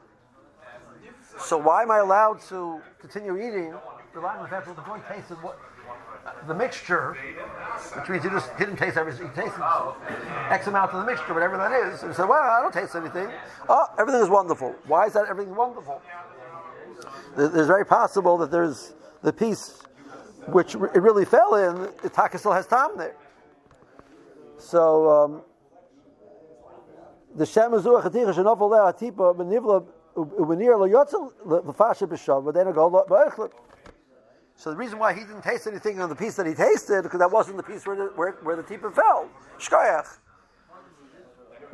So 1.37 1.57
why 1.57 1.83
am 1.83 1.91
I 1.91 1.99
allowed 1.99 2.41
to 2.49 2.81
continue 2.99 3.37
eating? 3.37 3.75
The 4.15 4.21
fact 4.21 4.65
that 4.65 4.75
the 4.75 4.81
boy 4.81 4.99
tasted 5.07 5.35
what 5.43 5.59
the 6.47 6.53
mixture, 6.53 7.15
which 7.95 8.09
means 8.09 8.23
you 8.23 8.29
just 8.29 8.55
didn't 8.57 8.77
taste 8.77 8.97
everything. 8.97 9.29
He 9.29 9.41
tasted 9.41 9.61
X 10.49 10.67
amount 10.67 10.93
of 10.93 11.05
the 11.05 11.11
mixture, 11.11 11.33
whatever 11.33 11.57
that 11.57 11.71
is. 11.71 12.01
And 12.01 12.11
he 12.11 12.15
said, 12.15 12.27
"Well, 12.27 12.41
I 12.41 12.61
don't 12.61 12.73
taste 12.73 12.95
anything. 12.95 13.29
Oh, 13.67 13.85
everything 13.97 14.21
is 14.21 14.29
wonderful. 14.29 14.75
Why 14.87 15.05
is 15.05 15.13
that 15.13 15.27
everything 15.27 15.55
wonderful? 15.55 16.01
It's 17.37 17.67
very 17.67 17.85
possible 17.85 18.37
that 18.37 18.51
there's 18.51 18.93
the 19.21 19.31
piece 19.31 19.81
which 20.47 20.75
it 20.75 21.01
really 21.01 21.25
fell 21.25 21.55
in. 21.55 21.89
The 22.01 22.09
taka 22.09 22.37
still 22.37 22.53
has 22.53 22.65
time 22.65 22.97
there. 22.97 23.15
So 24.57 25.09
um, 25.09 25.41
the 27.35 27.45
Shem 27.45 27.71
Azuach 27.71 28.03
Haticha 28.03 28.33
Shenovel 28.33 28.69
Leh 28.69 28.91
Hatipa 28.91 29.35
Benivla 29.35 29.85
Ubenir 30.15 30.77
Lo 30.77 31.61
Lefashe 31.61 32.07
B'Shav 32.07 32.43
V'Dena 32.43 32.73
Go 32.73 32.89
Ba'Echlet. 32.89 33.51
So 34.59 34.71
the 34.71 34.75
reason 34.75 34.99
why 34.99 35.13
he 35.13 35.21
didn't 35.21 35.41
taste 35.41 35.67
anything 35.67 36.01
on 36.01 36.09
the 36.09 36.15
piece 36.15 36.35
that 36.35 36.45
he 36.45 36.53
tasted, 36.53 37.03
because 37.03 37.19
that 37.19 37.31
wasn't 37.31 37.55
the 37.55 37.63
piece 37.63 37.87
where 37.87 37.95
the, 37.95 38.05
where, 38.15 38.31
where 38.43 38.57
the 38.57 38.63
tipa 38.63 38.93
fell. 38.93 39.29
Shkoyach. 39.57 40.17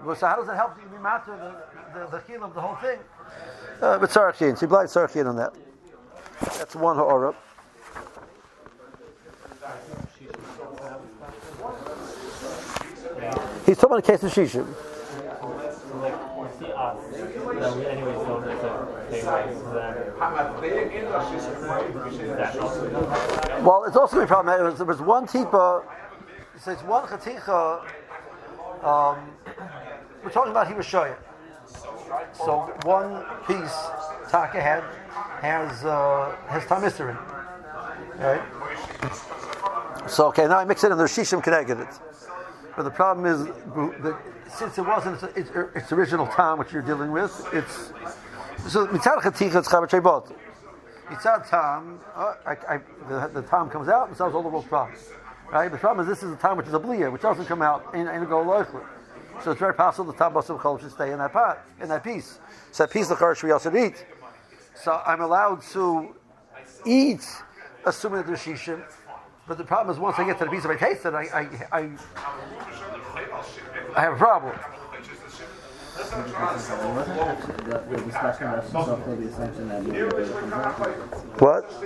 So 0.03 0.27
how 0.27 0.35
does 0.35 0.47
it 0.47 0.53
help 0.53 0.77
you 0.79 0.87
be 0.95 1.01
matter 1.01 1.35
the, 1.35 1.99
the, 1.99 2.05
the 2.11 2.23
heel 2.27 2.43
of 2.43 2.53
the 2.53 2.61
whole 2.61 2.75
thing? 2.75 2.99
Uh, 3.81 3.97
but 3.97 4.11
Sarachin, 4.11 4.55
so 4.55 4.65
you 4.65 4.67
blind 4.67 4.89
Sarachin 4.89 5.27
on 5.27 5.35
that. 5.35 5.55
That's 6.59 6.75
one 6.75 6.97
ha'orah. 6.97 7.33
He's 13.65 13.77
talking 13.77 13.97
about 13.97 13.97
a 13.97 14.01
case 14.03 14.21
of 14.21 14.31
shishim. 14.31 14.67
Well, 23.63 23.83
it's 23.85 23.97
also 23.97 24.19
a 24.19 24.27
problem. 24.27 24.75
There 24.77 24.85
was 24.85 25.01
one 25.01 25.27
tipa, 25.27 25.83
so 26.59 26.71
it's 26.71 26.83
one 26.83 27.07
chaticha. 27.07 27.81
Um, 28.83 29.31
we're 30.23 30.31
talking 30.31 30.51
about 30.51 30.67
he 30.67 30.73
was. 30.73 30.87
So 32.33 32.73
one 32.83 33.25
piece 33.47 33.75
taka 34.29 34.61
had 34.61 34.83
has 35.41 35.83
uh, 35.83 36.35
has 36.47 36.63
tamister 36.65 37.09
in, 37.09 37.17
right? 38.21 38.41
So 40.09 40.27
okay, 40.27 40.47
now 40.47 40.59
I 40.59 40.65
mix 40.65 40.83
it 40.83 40.91
in. 40.91 40.97
There's 40.97 41.11
shishim 41.15 41.41
connected 41.43 41.79
it. 41.79 41.87
But 42.75 42.83
the 42.83 42.91
problem 42.91 43.25
is 43.25 43.45
that 43.45 44.17
since 44.49 44.77
it 44.77 44.85
wasn't 44.85 45.23
its, 45.37 45.49
its 45.75 45.91
original 45.91 46.27
time 46.27 46.57
which 46.57 46.73
you're 46.73 46.81
dealing 46.81 47.11
with, 47.11 47.31
it's 47.53 47.93
so 48.71 48.87
mitzad 48.87 49.25
it's 49.25 49.69
chavet 49.69 49.89
shebot. 49.89 50.33
Mitzad 51.07 51.49
tam, 51.49 51.99
uh, 52.15 52.33
the, 53.07 53.29
the 53.33 53.41
time 53.43 53.69
comes 53.69 53.87
out 53.87 54.07
and 54.07 54.17
solves 54.17 54.35
all 54.35 54.41
the 54.41 54.49
world's 54.49 54.67
problems. 54.67 55.07
Right? 55.51 55.71
The 55.71 55.77
problem 55.77 56.05
is 56.05 56.09
this 56.09 56.27
is 56.27 56.33
a 56.33 56.37
time 56.37 56.57
which 56.57 56.67
is 56.67 56.73
a 56.73 56.79
bliya, 56.79 57.11
which 57.11 57.21
doesn't 57.21 57.45
come 57.45 57.61
out 57.61 57.93
in 57.93 58.07
a 58.07 58.25
go 58.25 58.43
loichlet. 58.43 58.85
So 59.43 59.51
it's 59.51 59.59
very 59.59 59.73
possible 59.73 60.11
the 60.11 60.17
tam 60.17 60.33
basim 60.33 60.59
chol 60.59 60.79
should 60.81 60.91
stay 60.91 61.11
in 61.11 61.19
that 61.19 61.33
pot, 61.33 61.59
in 61.79 61.89
that 61.89 62.03
piece. 62.03 62.39
So 62.71 62.83
that 62.83 62.91
piece 62.91 63.07
the 63.07 63.15
charash 63.15 63.43
we 63.43 63.51
also 63.51 63.75
eat. 63.75 64.05
So 64.73 65.01
I'm 65.05 65.21
allowed 65.21 65.61
to 65.73 66.15
eat, 66.85 67.25
assuming 67.85 68.17
that 68.17 68.27
there's 68.27 68.39
shishim. 68.39 68.83
But 69.47 69.57
the 69.59 69.63
problem 69.63 69.95
is 69.95 69.99
once 69.99 70.17
I 70.17 70.25
get 70.25 70.39
to 70.39 70.45
the 70.45 70.51
piece, 70.51 70.65
if 70.65 70.71
I 70.71 70.75
taste 70.75 71.05
it, 71.05 71.13
I, 71.13 71.23
I, 71.71 71.79
I 71.79 71.89
I 73.95 74.01
have 74.01 74.13
a 74.13 74.17
problem. 74.17 74.53
What? 81.37 81.65
Of 81.65 81.81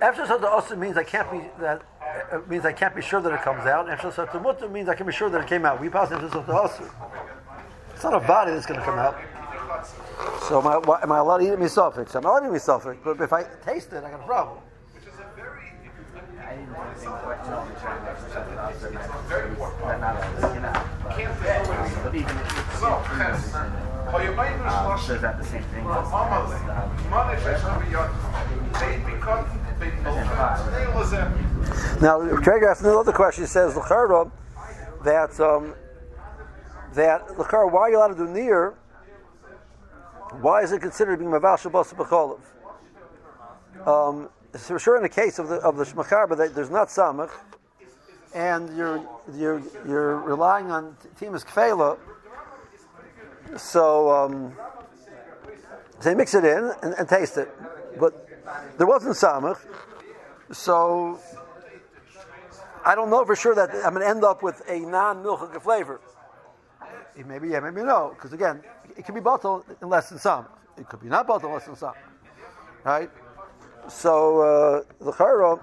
After 0.00 0.26
something 0.26 0.48
also 0.48 0.76
means 0.76 0.96
I 0.96 1.04
can't 1.04 1.30
be 1.30 1.40
that 1.60 1.82
it 2.32 2.48
means 2.48 2.64
I 2.64 2.72
can't 2.72 2.94
be 2.94 3.02
sure 3.02 3.20
that 3.20 3.32
it 3.32 3.42
comes 3.42 3.66
out. 3.66 3.88
After 3.88 4.10
something 4.10 4.42
mutter 4.42 4.68
means 4.68 4.88
I 4.88 4.94
can 4.94 5.06
be 5.06 5.12
sure 5.12 5.30
that 5.30 5.40
it 5.40 5.46
came 5.46 5.64
out. 5.64 5.80
We 5.80 5.88
pass 5.88 6.10
into 6.10 6.30
something. 6.30 6.54
It's 7.94 8.02
not 8.02 8.14
a 8.14 8.26
body 8.26 8.52
that's 8.52 8.66
going 8.66 8.80
to 8.80 8.86
come 8.86 8.98
out. 8.98 9.16
So 10.48 10.60
am 10.60 10.66
I, 10.66 11.02
am 11.02 11.12
I 11.12 11.18
allowed 11.18 11.38
to 11.38 11.44
eat 11.44 11.50
it 11.50 11.58
myself? 11.58 11.96
I'm 11.96 12.04
not 12.04 12.24
allowed 12.24 12.40
to 12.40 12.50
myself, 12.50 12.86
but 13.04 13.20
if 13.20 13.32
I 13.32 13.44
taste 13.64 13.92
it, 13.92 14.04
I 14.04 14.10
got 14.10 14.20
a 14.20 14.26
problem. 14.26 14.58
says 25.04 25.20
that 25.20 25.38
the 25.38 25.44
same 25.44 25.62
thing 25.64 25.84
now, 32.00 32.20
Traeger 32.40 32.68
asked 32.68 32.82
another 32.82 33.12
question. 33.12 33.46
Says, 33.46 33.74
that 35.04 35.40
um, 35.40 35.74
that 36.94 37.20
why 37.36 37.80
are 37.80 37.90
you 37.90 37.98
allowed 37.98 38.08
to 38.08 38.26
do 38.26 38.28
near? 38.28 38.74
Why 40.40 40.62
is 40.62 40.72
it 40.72 40.80
considered 40.80 41.18
being 41.18 41.30
maval 41.30 41.58
shabbos 41.58 41.92
b'cholov? 41.92 42.40
Um, 43.86 44.28
so 44.56 44.78
sure, 44.78 44.96
in 44.96 45.02
the 45.02 45.08
case 45.08 45.38
of 45.38 45.48
the 45.48 45.56
of 45.56 45.76
the 45.76 45.84
shmachar, 45.84 46.54
there's 46.54 46.70
not 46.70 46.88
samach, 46.88 47.30
and 48.34 48.76
you're 48.76 49.06
you're 49.34 49.62
you're 49.86 50.16
relying 50.20 50.70
on 50.70 50.96
timas 51.20 51.44
kfela. 51.44 51.98
So 53.56 54.10
um, 54.10 54.56
they 56.02 56.14
mix 56.14 56.34
it 56.34 56.44
in 56.44 56.72
and, 56.82 56.94
and, 56.94 57.08
taste 57.08 57.36
it, 57.36 57.48
but 58.00 58.23
there 58.78 58.86
wasn't 58.86 59.16
samach, 59.16 59.58
so 60.52 61.18
I 62.84 62.94
don't 62.94 63.10
know 63.10 63.24
for 63.24 63.36
sure 63.36 63.54
that 63.54 63.70
I'm 63.74 63.94
going 63.94 64.02
to 64.02 64.08
end 64.08 64.24
up 64.24 64.42
with 64.42 64.62
a 64.68 64.80
non-milchik 64.80 65.62
flavor. 65.62 66.00
Maybe 67.26 67.48
yeah, 67.48 67.60
maybe 67.60 67.82
no, 67.82 68.10
because 68.14 68.32
again, 68.32 68.62
it 68.96 69.04
can 69.04 69.14
be 69.14 69.20
bottled 69.20 69.64
in 69.80 69.88
less 69.88 70.08
than 70.08 70.18
some. 70.18 70.46
It 70.76 70.88
could 70.88 71.00
be 71.00 71.08
not 71.08 71.26
bottled 71.26 71.50
in 71.50 71.54
less 71.54 71.66
than 71.66 71.76
some. 71.76 71.94
Right? 72.82 73.10
So 73.88 74.40
uh, 74.40 75.04
the 75.04 75.12
chayro. 75.12 75.60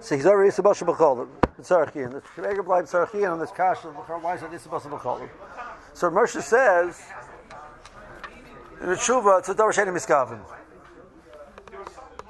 So 0.00 0.16
he's 0.16 0.26
already 0.26 0.48
Isabasha 0.48 0.84
B'cholim. 0.84 1.28
Tzarchian. 1.60 2.12
The 2.12 2.20
Shemega 2.20 2.64
bleibt 2.64 2.90
Tzarchian 2.90 3.32
on 3.32 3.38
this 3.38 3.50
kash 3.50 3.84
of 3.84 3.94
Why 3.94 4.34
is 4.34 4.42
it 4.42 4.52
Isabasha 4.52 4.88
B'cholim? 4.88 5.28
So 5.92 6.10
Moshe 6.10 6.40
says 6.40 7.02
in 8.80 8.88
the 8.88 8.94
Tshuva, 8.94 9.46
a 9.48 9.54
Davar 9.54 9.72
Sheni 9.72 9.92
Miskavin. 9.92 10.40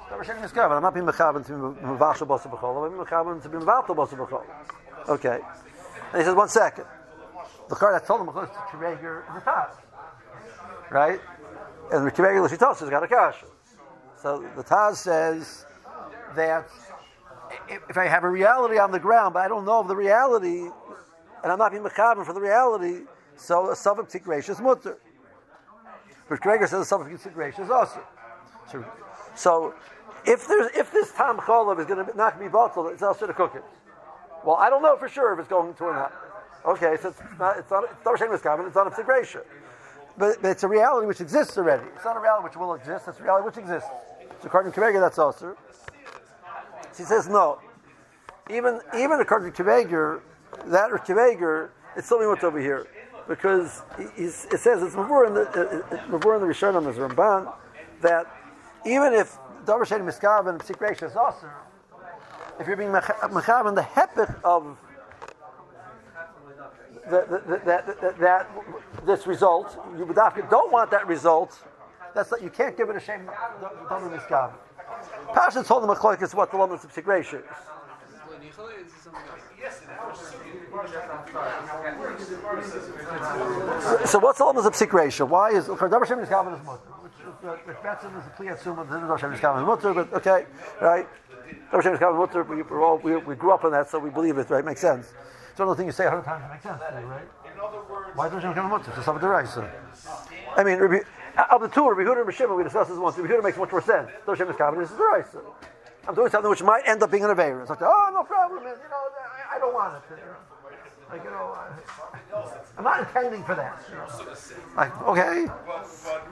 Davar 0.09 0.23
Sheni 0.23 0.41
Miskavin. 0.43 0.75
I'm 0.75 0.81
not 0.81 0.93
being 0.93 1.05
Mechavin 1.05 1.45
to 1.45 1.51
be 1.51 1.81
Mevasha 1.85 2.27
B'cholim. 2.27 2.85
I'm 2.85 2.91
being 2.91 3.05
Mechavin 3.05 3.41
to 3.41 3.49
be 3.49 3.57
Mevatel 3.57 3.95
B'cholim. 3.95 4.45
Okay. 5.09 5.39
And 6.11 6.21
he 6.21 6.23
says, 6.23 6.35
one 6.35 6.49
second. 6.49 6.85
The 7.69 7.75
car 7.75 7.93
that 7.93 8.05
told 8.05 8.21
him 8.21 8.27
goes 8.33 8.49
to 8.49 8.77
the 8.77 9.41
top. 9.45 9.81
Right? 10.89 11.21
And 11.91 12.05
the 12.05 12.11
Kireger 12.11 12.49
has 12.49 12.89
got 12.89 13.03
a 13.03 13.07
cash. 13.07 13.37
So 14.21 14.45
the 14.55 14.63
Taz 14.63 14.97
says 14.97 15.65
that 16.35 16.67
if 17.89 17.97
I 17.97 18.07
have 18.07 18.23
a 18.25 18.29
reality 18.29 18.77
on 18.77 18.91
the 18.91 18.99
ground, 18.99 19.33
but 19.33 19.39
I 19.39 19.47
don't 19.47 19.65
know 19.65 19.79
of 19.79 19.87
the 19.87 19.95
reality, 19.95 20.69
and 21.43 21.51
I'm 21.51 21.57
not 21.57 21.71
being 21.71 21.83
mechaber 21.83 22.25
for 22.25 22.33
the 22.33 22.41
reality, 22.41 23.05
so 23.37 23.71
a 23.71 23.73
tikresh 23.73 24.49
is 24.49 24.59
mutter. 24.59 24.97
But 26.31 26.39
Gregor 26.39 26.65
says 26.65 26.87
suffix 26.87 27.25
tikresh 27.25 27.59
is 27.59 27.69
also. 27.69 27.99
So, 28.71 28.85
so 29.35 29.73
if 30.25 30.47
there's 30.47 30.71
if 30.73 30.89
this 30.89 31.11
tam 31.11 31.35
cholav 31.39 31.77
is 31.81 31.85
going 31.85 32.05
to 32.05 32.15
not 32.15 32.39
be 32.39 32.47
bottled, 32.47 32.89
it's 32.93 33.03
also 33.03 33.27
to 33.27 33.33
cook 33.33 33.53
it. 33.53 33.63
Well, 34.45 34.55
I 34.55 34.69
don't 34.69 34.81
know 34.81 34.95
for 34.95 35.09
sure 35.09 35.33
if 35.33 35.39
it's 35.39 35.49
going 35.49 35.73
to 35.73 35.83
or 35.83 35.93
not. 35.93 36.13
Okay, 36.65 36.95
so 37.01 37.09
it's 37.09 37.19
not 37.37 37.57
it's 37.57 37.69
not 37.69 37.83
it's 37.83 38.05
not 38.05 38.17
shameless 38.17 38.41
comment, 38.41 38.67
it's 38.67 38.77
not 38.77 38.87
a 38.87 38.91
psigration. 38.91 39.41
But, 40.17 40.41
but 40.41 40.51
it's 40.51 40.63
a 40.63 40.69
reality 40.69 41.05
which 41.05 41.19
exists 41.19 41.57
already. 41.57 41.83
It's 41.97 42.05
not 42.05 42.15
a 42.15 42.21
reality 42.21 42.45
which 42.45 42.55
will 42.55 42.75
exist, 42.75 43.09
it's 43.09 43.19
a 43.19 43.23
reality 43.23 43.47
which 43.47 43.57
exists. 43.57 43.89
So 44.39 44.47
according 44.47 44.71
to 44.71 44.79
Kveger, 44.79 45.01
that's 45.01 45.19
also. 45.19 45.57
She 46.95 47.03
says 47.03 47.27
no. 47.27 47.59
Even 48.49 48.79
even 48.97 49.19
according 49.19 49.51
to 49.51 49.63
Kveger, 49.63 50.21
that 50.67 50.93
or 50.93 50.97
Kveger, 50.97 51.71
it's 51.97 52.07
something 52.07 52.29
what's 52.29 52.45
over 52.45 52.61
here 52.61 52.87
because 53.27 53.81
it 54.17 54.59
says 54.59 54.83
it's 54.83 54.95
Mavur 54.95 55.27
in 55.27 55.33
the 55.33 55.41
uh, 55.41 56.07
Mavur 56.07 56.35
in 56.35 56.41
the 56.41 56.53
Rishonim 56.53 56.89
as 56.89 56.97
Ramban 56.97 57.51
that 58.01 58.25
even 58.85 59.13
if 59.13 59.37
Davar 59.65 59.85
Sheni 59.85 60.01
Miskav 60.01 60.47
and 60.49 60.59
Psik 60.59 61.03
is 61.03 61.15
also, 61.15 61.47
if 62.59 62.67
you're 62.67 62.77
being 62.77 62.89
Mechav 62.89 63.67
in 63.67 63.75
the 63.75 63.81
hepich 63.81 64.43
of 64.43 64.77
that, 67.09 67.29
that, 67.29 67.65
that, 67.65 68.19
that, 68.19 68.49
this 69.05 69.27
result, 69.27 69.77
you 69.97 70.05
don't 70.49 70.71
want 70.71 70.91
that 70.91 71.07
result. 71.07 71.59
That's 72.13 72.29
that 72.29 72.41
you 72.41 72.49
can't 72.49 72.75
give 72.75 72.89
it 72.89 72.95
a 72.95 72.99
shame. 72.99 73.29
Davar 73.89 74.19
Miskav. 74.19 74.53
Pasha 75.33 75.63
told 75.63 75.83
the 75.83 75.87
Machloik 75.87 76.21
is 76.21 76.35
what 76.35 76.51
the 76.51 76.57
Lamas 76.57 76.83
of 76.83 76.93
Psik 76.93 77.33
is. 77.33 77.43
So 84.05 84.19
what's 84.19 84.39
the 84.39 84.45
limits 84.45 84.65
of 84.65 84.73
psik 84.73 84.91
ratio? 84.93 85.25
Why 85.27 85.51
is 85.51 85.67
Dabar 85.67 86.05
Shem 86.07 86.19
is 86.19 86.29
Calvin 86.29 86.53
is 86.53 86.65
mutter? 86.65 86.81
Which 87.41 87.77
Betzim 87.77 88.19
is 88.19 88.25
a 88.25 88.29
plea 88.35 88.47
assuming 88.49 88.89
that 88.89 89.01
Dabar 89.01 89.19
Shem 89.19 89.33
is 89.33 89.39
Calvin 89.39 89.63
is 89.63 89.67
mutter, 89.67 89.93
but 89.93 90.11
okay, 90.13 90.45
right? 90.81 91.07
Dabar 91.71 91.83
Shem 91.83 91.93
is 91.93 91.99
Calvin 91.99 92.19
mutter. 92.19 92.43
We, 92.43 92.63
we're 92.63 92.83
all, 92.83 92.97
we, 92.97 93.17
we 93.17 93.35
grew 93.35 93.51
up 93.51 93.63
on 93.63 93.71
that, 93.71 93.89
so 93.89 93.99
we 93.99 94.09
believe 94.09 94.37
it, 94.37 94.49
right? 94.49 94.65
Makes 94.65 94.81
sense. 94.81 95.13
It's 95.51 95.59
one 95.59 95.67
of 95.69 95.77
the 95.77 95.83
things 95.83 95.93
you 95.93 95.97
say 95.97 96.07
a 96.07 96.09
hundred 96.09 96.25
times. 96.25 96.43
It 96.45 96.49
makes 96.51 96.63
sense, 96.63 96.81
right? 96.81 98.15
Why 98.15 98.25
is 98.25 98.31
Dabar 98.31 98.41
Shem 98.41 98.53
Calvin 98.53 98.71
mutter? 98.71 98.91
It's 98.95 99.05
something 99.05 99.21
to 99.21 99.71
I 100.57 100.63
mean, 100.63 100.81
of 100.81 101.61
the 101.61 101.67
two, 101.67 101.87
Rabbi 101.87 102.01
Huda 102.01 102.09
and 102.11 102.17
Rabbi 102.25 102.31
Shimon, 102.31 102.57
we 102.57 102.63
discussed 102.63 102.89
this 102.89 102.97
once. 102.97 103.17
Rabbi 103.17 103.31
Huda 103.31 103.43
makes 103.43 103.57
much 103.57 103.71
more 103.71 103.81
sense. 103.81 104.09
Dabar 104.25 104.35
Shem 104.35 104.49
is 104.49 104.55
Calvin. 104.55 104.79
This 104.81 104.89
is 104.91 104.97
the 104.97 105.03
right. 105.03 105.25
I'm 106.07 106.15
doing 106.15 106.31
something 106.31 106.49
which 106.49 106.63
might 106.63 106.81
end 106.87 107.03
up 107.03 107.11
being 107.11 107.23
an 107.23 107.29
Aveira. 107.29 107.61
It's 107.61 107.69
like, 107.69 107.81
oh, 107.83 108.09
no 108.11 108.23
problem, 108.23 108.63
man. 108.63 108.73
You 108.73 108.89
know, 108.89 109.20
I, 109.51 109.59
don't 109.59 109.73
want 109.73 110.01
it. 110.09 110.17
Like, 111.09 111.23
you 111.23 111.29
know, 111.29 111.55
I, 111.55 112.77
am 112.77 112.83
not 112.83 112.99
intending 112.99 113.43
for 113.43 113.55
that. 113.55 113.83
You 113.89 113.95
know? 113.95 114.35
Like, 114.75 115.01
okay. 115.03 115.45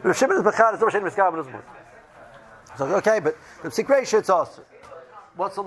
If 0.04 0.18
Shimon 0.18 0.38
is 0.38 0.44
Bechad, 0.44 0.80
Miskav 0.80 1.40
is 1.40 1.48
So, 2.78 2.86
okay, 2.96 3.20
but 3.20 3.38
the 3.62 3.70
Sikresha, 3.70 4.20
it's 4.20 4.30
also. 4.30 4.64
What's 5.36 5.56
the 5.56 5.64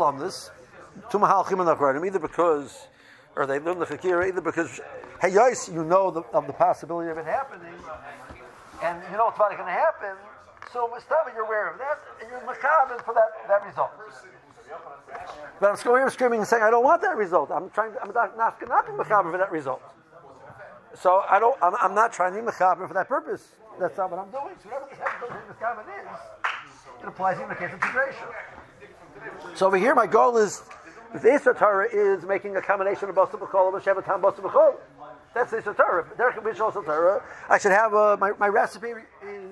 Mahalchim 1.19 1.61
and 1.61 1.69
Achronim, 1.69 2.07
either 2.07 2.19
because, 2.19 2.89
or 3.37 3.47
they 3.47 3.59
learn 3.59 3.79
the 3.79 3.87
Chakira, 3.87 4.29
either 4.29 4.41
because, 4.41 4.81
hey, 5.21 5.33
yes, 5.33 5.69
you 5.73 5.85
know 5.85 6.11
the, 6.11 6.21
of 6.33 6.47
the 6.47 6.53
possibility 6.53 7.11
of 7.11 7.19
it 7.19 7.25
happening, 7.25 7.75
and 8.83 9.03
you 9.11 9.17
know 9.17 9.29
it's 9.29 9.37
about 9.37 9.51
going 9.57 9.65
to 9.65 9.73
happen, 9.73 10.17
so 10.73 10.89
Mustafa, 10.89 11.31
you're 11.35 11.45
aware 11.45 11.69
of 11.71 11.79
that, 11.79 12.01
and 12.21 12.31
you're 12.31 12.41
Mechavin 12.41 13.05
for 13.05 13.15
that, 13.15 13.29
that 13.49 13.67
result. 13.67 13.91
But 15.61 15.71
I'm 15.71 15.77
still 15.77 15.95
here 15.95 16.11
screaming 16.11 16.41
and 16.41 16.49
saying, 16.49 16.63
I 16.63 16.71
don't 16.71 16.85
want 16.85 17.03
that 17.03 17.17
result. 17.17 17.51
I'm 17.51 17.71
trying. 17.71 17.93
To, 17.93 18.03
I'm 18.03 18.13
not 18.13 18.37
not, 18.37 18.59
being 18.59 18.99
mechaber 18.99 19.31
for 19.31 19.39
that 19.39 19.53
result. 19.53 19.83
So 20.95 21.23
I 21.29 21.39
don't. 21.39 21.57
I'm, 21.63 21.75
I'm 21.81 21.95
not 21.95 22.13
trying 22.13 22.35
to 22.35 22.41
be 22.41 22.47
mechaber 22.47 22.89
for 22.89 22.95
that 22.95 23.09
purpose. 23.09 23.47
That's 23.79 23.97
not 23.97 24.11
what 24.11 24.19
I'm 24.19 24.31
doing. 24.31 24.55
So 24.63 24.69
whatever 24.69 24.87
this 24.91 24.99
mechaber 24.99 25.83
is, 25.83 27.03
it 27.03 27.09
applies 27.09 27.41
in 27.41 27.49
the 27.49 27.55
case 27.55 27.73
of 27.73 27.83
integration. 27.83 28.27
So 29.55 29.67
over 29.67 29.77
here, 29.77 29.95
my 29.95 30.07
goal 30.07 30.37
is, 30.37 30.63
the 31.13 31.29
Isra 31.29 31.57
Torah 31.57 31.89
is 31.93 32.25
making 32.25 32.57
a 32.57 32.63
combination 32.63 33.09
of 33.09 33.15
Boston 33.15 33.41
B'chol 33.41 33.75
and 33.75 33.85
Shevatam 33.85 34.21
Boston 34.21 34.45
B'chol. 34.45 34.75
That's 35.35 35.51
the 35.51 35.59
Isra 35.59 35.77
Torah. 35.77 36.07
Derek 36.17 36.37
Bishol 36.37 36.73
Torah. 36.73 37.23
I 37.49 37.59
should 37.59 37.73
have 37.73 37.93
a, 37.93 38.17
my, 38.17 38.33
my 38.39 38.49
recipe 38.49 38.89
is 38.89 39.51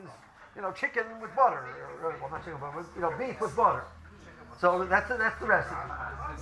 you 0.57 0.62
know 0.62 0.73
chicken 0.73 1.05
with 1.23 1.35
butter, 1.37 1.65
or, 2.03 2.17
well 2.21 2.31
not 2.31 2.45
chicken, 2.45 2.59
but 2.61 2.77
with, 2.77 2.87
you 2.97 3.03
know 3.03 3.12
beef 3.19 3.41
with 3.41 3.55
butter. 3.57 3.85
So 4.61 4.85
that's 4.85 5.09
that's 5.09 5.40
the 5.40 5.47
recipe. 5.47 5.75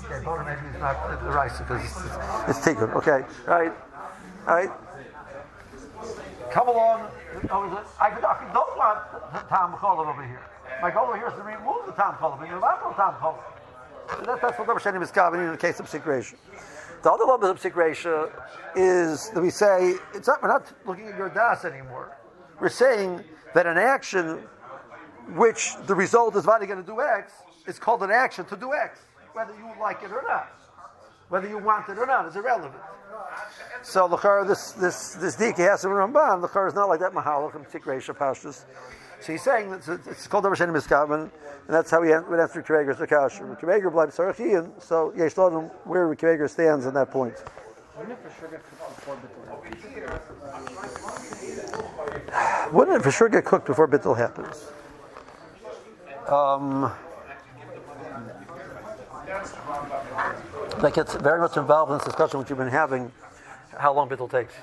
Okay, 0.05 0.25
butter 0.25 0.43
maybe 0.43 0.75
is 0.75 0.81
not 0.81 1.23
the 1.23 1.31
rice 1.31 1.59
because 1.59 1.85
it's, 1.85 2.59
it's, 2.59 2.67
it's 2.67 2.83
Okay, 2.83 3.25
all 3.47 3.61
right, 3.61 3.73
all 4.47 4.55
right. 4.55 4.71
Come 6.51 6.69
along. 6.69 7.11
Oh, 7.51 7.85
I, 8.01 8.07
I 8.07 8.53
don't 8.53 8.77
want 8.77 9.33
the 9.33 9.39
Tom 9.49 9.75
Cholim 9.75 10.09
over 10.09 10.25
here. 10.25 10.41
My 10.83 10.91
goal 10.91 11.07
over 11.07 11.17
here 11.17 11.29
is 11.29 11.35
to 11.35 11.43
remove 11.43 11.87
the 11.87 11.93
Tom 11.93 12.15
Cholim. 12.15 12.41
You 12.41 12.55
have 12.55 12.63
no 12.63 12.93
Tom 12.97 13.15
Cholim. 13.15 14.25
That, 14.27 14.41
that's 14.41 14.59
what 14.59 14.67
Rabbi 14.67 15.03
is 15.03 15.11
covering 15.11 15.45
in 15.45 15.53
the 15.53 15.59
case 15.59 15.79
of 15.79 15.87
Sikresha. 15.87 16.35
The 17.03 17.13
other 17.13 17.25
level 17.25 17.51
of 17.51 17.61
Sikresha 17.61 18.33
is 18.75 19.31
that 19.31 19.41
we 19.41 19.51
say 19.51 19.95
it's 20.15 20.27
not, 20.27 20.43
we're 20.43 20.49
not 20.49 20.73
looking 20.87 21.07
at 21.07 21.17
your 21.17 21.29
das 21.29 21.65
anymore. 21.65 22.17
We're 22.59 22.69
saying 22.69 23.23
that 23.55 23.67
an 23.67 23.79
action 23.79 24.43
which 25.37 25.75
the 25.87 25.95
result 25.95 26.35
is 26.35 26.45
finally 26.45 26.67
going 26.67 26.81
to 26.81 26.87
do 26.87 27.01
X 27.01 27.33
it's 27.69 27.79
called 27.79 28.03
an 28.03 28.11
action 28.11 28.45
to 28.47 28.57
do 28.57 28.73
X, 28.73 28.99
whether 29.35 29.55
you 29.55 29.71
like 29.79 30.03
it 30.03 30.11
or 30.11 30.23
not. 30.23 30.51
Whether 31.29 31.49
you 31.49 31.59
want 31.59 31.89
it 31.91 31.99
or 31.99 32.07
not 32.07 32.27
is 32.27 32.35
irrelevant. 32.35 32.83
So 33.83 34.09
the 34.09 34.17
this 34.47 34.73
this 34.73 35.13
this 35.15 35.37
dike 35.37 35.59
has 35.59 35.85
a 35.85 35.89
Ramban. 35.89 36.41
The 36.41 36.67
is 36.67 36.75
not 36.75 36.89
like 36.89 37.01
that 37.01 37.13
and 37.13 37.67
tikreisha 37.67 38.17
pashtus. 38.17 38.65
So 39.21 39.33
he's 39.33 39.43
saying 39.43 39.71
that 39.71 40.01
it's 40.07 40.27
called 40.27 40.45
the 40.45 40.49
Rishonim 40.49 40.75
Miskavan, 40.75 41.23
and 41.23 41.31
that's 41.67 41.91
how 41.91 42.01
we 42.01 42.09
would 42.09 42.41
answer 42.41 42.63
Kiveger's 42.63 42.99
Akash. 42.99 43.39
Kiveger 43.61 43.93
bleibt 43.93 44.15
Sarachian, 44.15 44.83
so 44.83 45.13
Yesh 45.17 45.37
Lodom 45.37 45.65
where 45.85 46.15
Kiveger 46.15 46.49
stands 46.49 46.87
on 46.87 46.95
that 46.95 47.11
point. 47.11 47.35
Wouldn't 47.99 48.17
it 52.97 53.03
for 53.03 53.11
sure 53.11 53.29
get 53.29 53.45
cooked 53.45 53.67
before 53.67 53.89
Bittel 53.89 54.17
happens? 54.17 54.69
Um, 56.29 56.93
that 60.81 60.95
gets 60.95 61.15
very 61.15 61.41
much 61.41 61.57
involved 61.57 61.91
in 61.93 61.99
this 61.99 62.07
discussion 62.07 62.39
which 62.39 62.49
you've 62.49 62.59
been 62.59 62.69
having, 62.69 63.11
how 63.77 63.93
long 63.93 64.09
bittul 64.09 64.31
takes, 64.31 64.55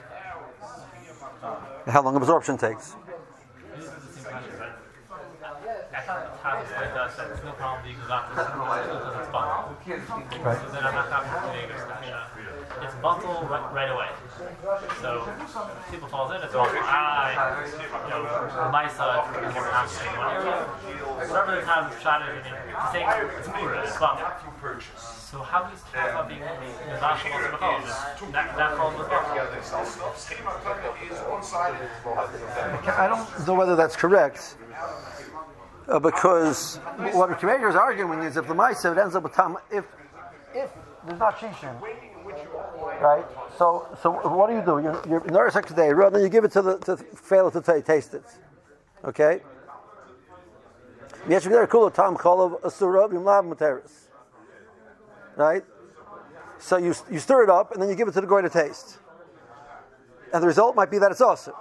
how 1.88 2.02
long 2.02 2.16
absorption 2.16 2.58
takes. 2.58 2.96
Right 10.44 10.60
it's 12.82 12.96
bottle 12.96 13.48
right, 13.50 13.74
right 13.74 13.90
away. 13.90 14.10
So 15.02 15.32
people 15.90 16.08
falls 16.10 16.32
in, 16.36 16.42
it's 16.42 16.54
all 16.56 16.68
ah, 16.68 17.64
you 17.64 18.10
know, 18.10 18.70
my 18.72 18.88
side 18.90 19.24
is 19.48 19.54
more 19.54 19.64
concentrated 19.64 20.14
in 20.14 20.20
one 20.20 20.36
area. 20.36 20.64
Whatever 21.32 21.56
the 21.56 21.62
time 21.62 21.92
shot 22.02 22.22
it, 22.28 22.44
it's 22.44 22.92
saying 22.92 23.08
it's 23.40 23.48
mura, 23.48 23.84
it's 23.84 23.98
bottle. 23.98 24.28
So 25.32 25.40
how 25.40 25.64
do 25.64 25.72
you 25.72 25.80
talk 25.94 26.10
about 26.10 26.28
being 26.28 26.42
the 26.42 26.48
Mashal 27.00 27.32
of 27.46 27.60
the? 27.60 28.32
That 28.32 28.58
that 28.58 28.78
falls 28.78 28.98
with 28.98 29.08
I 32.88 33.08
don't 33.08 33.48
know 33.48 33.54
whether 33.54 33.76
that's 33.76 33.96
correct. 33.96 34.58
Uh, 35.88 36.00
because 36.00 36.78
what 37.14 37.30
the 37.30 37.36
creator 37.36 37.70
is 37.70 37.76
arguing 37.76 38.24
is 38.24 38.38
if 38.38 38.48
the 38.48 38.56
Maisa 38.56 38.98
ends 38.98 39.16
up 39.16 39.24
with 39.24 39.34
time, 39.34 39.56
if 39.72 39.86
if 40.54 40.72
there's 41.06 41.20
not 41.20 41.38
Shishin, 41.38 41.80
Right? 43.02 43.26
So, 43.58 43.88
so 44.02 44.12
what 44.12 44.50
do 44.50 44.56
you 44.56 44.62
do? 44.62 44.80
You, 44.80 45.22
you 45.26 45.32
nourish 45.32 45.56
it 45.56 45.68
today, 45.68 45.92
than 45.94 46.22
you 46.22 46.30
give 46.30 46.44
it 46.44 46.52
to 46.52 46.62
the 46.62 46.78
to 46.80 46.98
fail 46.98 47.52
to 47.52 47.62
t- 47.62 47.82
taste 47.82 48.14
it. 48.14 48.24
Okay? 49.04 49.42
Right? 55.36 55.64
So 56.60 56.78
you, 56.78 56.94
you 57.12 57.20
stir 57.20 57.44
it 57.44 57.50
up 57.50 57.72
and 57.74 57.82
then 57.82 57.90
you 57.90 57.96
give 57.96 58.08
it 58.08 58.14
to 58.14 58.22
the 58.22 58.28
guy 58.28 58.42
to 58.42 58.50
taste. 58.50 59.00
And 60.34 60.42
the 60.42 60.48
result 60.48 60.76
might 60.76 60.92
be 60.92 60.98
that 61.00 61.12
it's 61.12 61.22
awesome. 61.22 61.54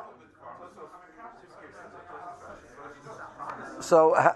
So, 3.81 4.15
uh, 4.15 4.33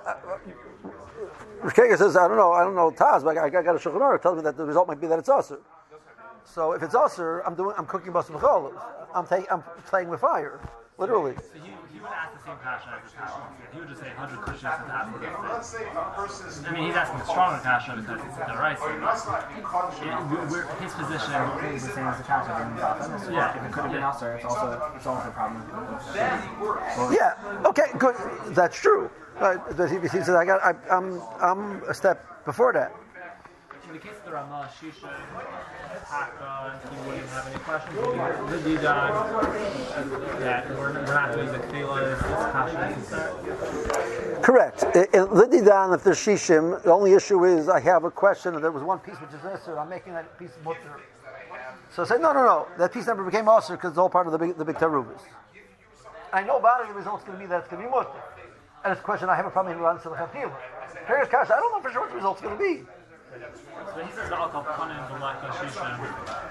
says, 1.97 2.17
I 2.17 2.29
don't 2.29 2.37
know, 2.37 2.53
I 2.53 2.65
don't 2.65 2.75
know 2.75 2.91
Taz, 2.91 3.25
but 3.25 3.37
I, 3.39 3.47
I 3.47 3.51
got 3.51 3.75
a 3.75 3.79
Shulchan 3.79 4.01
Aruch 4.01 4.23
tells 4.23 4.37
me 4.37 4.43
that 4.43 4.57
the 4.57 4.65
result 4.65 4.89
might 4.89 5.01
be 5.01 5.07
that 5.07 5.19
it's 5.19 5.29
awesome. 5.29 5.59
So 6.55 6.73
if 6.73 6.83
it's 6.83 6.95
usher, 6.95 7.41
I'm 7.47 7.55
doing, 7.55 7.75
I'm 7.77 7.85
cooking 7.87 8.13
basar 8.13 8.33
b'chol. 8.33 8.73
I'm 9.15 9.27
taking, 9.27 9.47
I'm 9.51 9.63
playing 9.87 10.09
with 10.09 10.21
fire, 10.21 10.61
literally. 10.97 11.37
So 11.37 11.43
he, 11.61 11.73
he 11.93 12.01
would 12.01 12.09
ask 12.09 12.33
the 12.33 12.41
same 12.41 12.57
kasha 12.65 12.89
as 13.05 13.13
the 13.13 13.19
kasha. 13.19 13.43
He 13.73 13.81
would 13.81 13.89
just 13.89 14.01
say 14.01 14.09
100 14.17 14.41
kushas 14.49 14.83
and 14.83 14.91
half 14.91 15.15
of 15.15 15.23
it. 15.23 15.29
I 15.29 16.73
mean, 16.73 16.87
he's 16.87 16.97
asking 16.97 17.21
a 17.21 17.25
stronger 17.27 17.61
kasha 17.63 17.97
because 18.01 18.21
it's 18.25 18.37
the 18.37 18.57
rice. 18.57 18.81
His 20.81 20.93
position, 20.97 21.33
we're 21.37 21.79
saying 21.79 22.09
is 22.09 22.17
the 22.17 22.25
kasha 22.25 22.49
being 22.57 23.37
yeah. 23.37 23.57
If 23.57 23.65
it 23.69 23.73
could 23.73 23.85
have 23.85 23.93
been 23.93 24.03
usher, 24.03 24.33
it's 24.37 24.45
also 24.47 24.93
it's 24.97 25.07
also 25.07 25.29
a 25.29 25.33
problem. 25.33 25.63
yeah. 27.13 27.67
Okay. 27.67 27.93
Good. 27.99 28.17
That's 28.55 28.81
true. 28.81 29.11
But 29.39 29.91
he, 29.91 30.01
he 30.01 30.09
says 30.09 30.31
I 30.31 30.47
got. 30.47 30.65
I, 30.65 30.73
I'm 30.91 31.21
I'm 31.41 31.83
a 31.85 31.95
step 31.95 32.45
before 32.47 32.73
that. 32.73 32.91
In 33.89 33.95
the 33.95 34.01
case 34.01 34.17
of 34.19 34.25
the 34.27 34.33
Ramah, 34.33 34.69
he 34.81 34.89
uh, 34.89 34.91
wouldn't 37.07 37.29
have 37.31 37.47
any 37.47 37.59
questions. 37.61 37.97
That 40.41 40.69
we're, 40.71 40.93
we're 40.93 41.03
not 41.07 41.33
doing 41.33 41.47
the 41.47 41.59
Kfila, 41.59 42.13
it's 42.13 42.23
passion. 42.53 44.43
Correct. 44.43 44.81
Lididan, 44.81 45.95
if 45.95 46.05
there's 46.05 46.19
Shishim, 46.19 46.83
the 46.83 46.93
only 46.93 47.15
issue 47.15 47.45
is 47.47 47.69
I 47.71 47.81
have 47.81 48.05
a 48.05 48.11
question, 48.11 48.55
and 48.55 48.63
there 48.63 48.73
was 48.73 48.83
one 48.83 48.99
piece 48.99 49.17
which 49.17 49.31
is 49.31 49.41
Isser, 49.41 49.79
I'm 49.79 49.89
making 49.89 50.13
that 50.13 50.39
piece 50.39 50.51
mutter. 50.63 51.01
So 51.95 52.03
I 52.03 52.07
say, 52.07 52.19
no, 52.19 52.33
no, 52.33 52.45
no, 52.45 52.67
that 52.77 52.93
piece 52.93 53.07
never 53.07 53.25
became 53.25 53.47
Isser 53.47 53.71
because 53.71 53.93
it's 53.93 53.99
all 53.99 54.11
part 54.11 54.27
of 54.27 54.33
the 54.33 54.39
big, 54.39 54.59
the 54.59 54.65
big 54.67 54.77
Terubis. 54.77 55.23
I 56.33 56.43
know 56.43 56.59
about 56.59 56.83
it, 56.83 56.89
the 56.89 56.95
result's 56.95 57.25
going 57.25 57.39
to 57.39 57.43
be 57.43 57.49
that 57.49 57.61
it's 57.61 57.69
going 57.69 57.83
to 57.83 57.89
be 57.89 57.95
mutter. 57.95 58.11
And 58.85 58.93
it's 58.93 59.01
a 59.01 59.05
question 59.05 59.31
I 59.31 59.35
have 59.35 59.47
a 59.47 59.51
problem 59.51 59.75
in 59.75 59.83
Ran 59.83 59.97
Silachatila. 59.97 60.55
Here's 61.07 61.29
Kasha, 61.29 61.55
I 61.55 61.61
don't 61.61 61.73
know 61.73 61.81
for 61.81 61.91
sure 61.91 62.03
what 62.03 62.11
the 62.11 62.17
result's 62.17 62.43
going 62.43 62.57
to 62.57 62.63
be. 62.63 62.85
So 63.95 64.05
he 64.05 64.13
says 64.13 64.29
the 64.29 64.37
alcohol 64.37 64.65
panim 64.65 65.09
v'laka 65.09 65.51
shisha. 65.51 65.85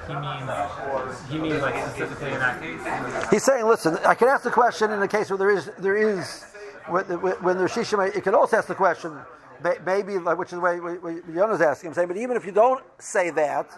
He 0.08 0.13
means 0.15 1.30
he 1.30 1.38
means 1.38 1.62
like 1.62 1.76
specifically 1.88 2.32
in 2.32 2.39
that 2.39 2.62
case. 2.62 3.30
He's 3.30 3.43
saying, 3.43 3.65
listen, 3.65 3.97
I 4.06 4.15
can 4.15 4.28
ask 4.28 4.43
the 4.43 4.52
question 4.52 4.91
in 4.91 5.00
the 5.00 5.08
case 5.08 5.30
where 5.30 5.38
there 5.38 5.52
is 5.52 5.69
there 5.78 5.97
is 5.97 6.43
when, 6.88 7.06
when 7.06 7.58
there's 7.58 7.71
shishim. 7.71 8.15
It 8.15 8.23
can 8.23 8.34
also 8.34 8.58
ask 8.58 8.67
the 8.67 8.76
question, 8.76 9.17
maybe 9.86 10.17
like 10.17 10.38
which 10.38 10.50
is 10.50 10.56
the 10.56 10.62
way 10.62 10.78
Yona's 10.78 11.62
asking. 11.62 11.89
I'm 11.89 11.93
saying, 11.93 12.08
but 12.08 12.17
even 12.17 12.38
if 12.38 12.45
you 12.45 12.52
don't 12.52 12.84
say 13.00 13.30
that, 13.32 13.69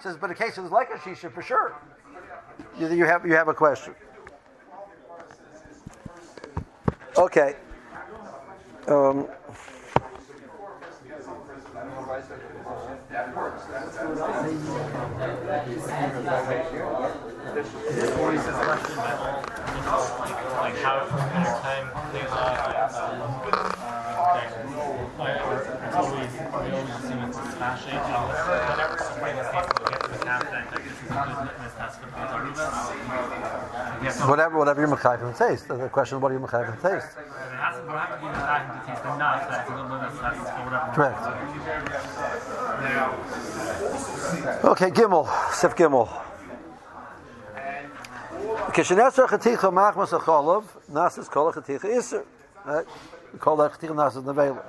says, 0.00 0.16
but 0.16 0.30
in 0.30 0.36
case 0.36 0.56
it's 0.58 0.70
like 0.70 0.90
a 0.90 0.98
shisha 0.98 1.32
for 1.32 1.42
sure, 1.42 1.74
you, 2.78 2.88
you 2.92 3.04
have 3.04 3.26
you 3.26 3.34
have 3.34 3.48
a 3.48 3.54
question. 3.54 3.94
Okay. 7.16 7.54
Um, 8.88 9.26
like 13.96 14.04
how 20.82 20.98
time 21.62 21.86
plays 22.10 22.28
out, 22.28 22.56
it's 25.86 25.96
always 25.96 26.32
we 26.32 26.38
always 26.76 26.92
assume 26.92 27.22
it's 27.24 27.38
smashing. 27.56 27.96
Whenever 27.96 28.98
somebody 28.98 29.32
in 29.32 29.38
this 29.38 29.48
case 29.48 29.64
will 29.78 29.86
get 29.88 30.00
to 30.04 30.10
the 30.10 30.18
camp 30.18 30.44
that 30.44 30.70
like 30.72 30.84
this 30.84 30.92
is 30.92 31.00
a 31.00 31.04
good 31.08 31.16
litmus 31.40 31.72
test 31.78 32.00
for 32.00 32.06
the 32.06 32.12
Tarubas. 32.12 34.28
Whatever, 34.28 34.58
whatever 34.58 34.80
you're 34.80 34.90
mechayim 34.94 35.32
taste. 35.38 35.68
The 35.68 35.88
question, 35.88 36.20
what 36.20 36.32
are 36.32 36.34
you 36.34 36.40
mechayim 36.40 36.76
taste? 36.82 37.16
It 37.16 37.24
has 37.56 37.76
to, 37.76 37.82
will 37.86 37.96
have 37.96 38.10
to 38.12 38.18
be 38.20 38.26
mechayim 38.26 38.68
to 38.68 38.74
taste 38.86 39.04
enough 39.04 39.48
that 39.48 39.60
it's 39.60 39.70
a 39.70 39.72
good 39.72 39.88
litmus 39.88 40.18
test 40.20 40.36
for 40.36 40.62
whatever. 40.68 40.92
Correct. 40.92 41.16
Okay, 44.36 44.90
Gimel, 44.90 45.26
Sif 45.52 45.74
Gimel. 45.74 46.08
Kishenesar 48.72 49.26
chaticha 49.26 49.72
machmas 49.72 50.10
acholov, 50.10 50.64
nasas 50.90 51.30
kol 51.30 51.52
chaticha 51.52 51.86
iser. 51.96 52.24
Right? 52.64 52.86
Uh, 52.86 52.90
we 53.32 53.38
call 53.38 53.56
that 53.56 53.72
chaticha 53.72 53.94
nasas 53.94 54.22
nevela. 54.24 54.62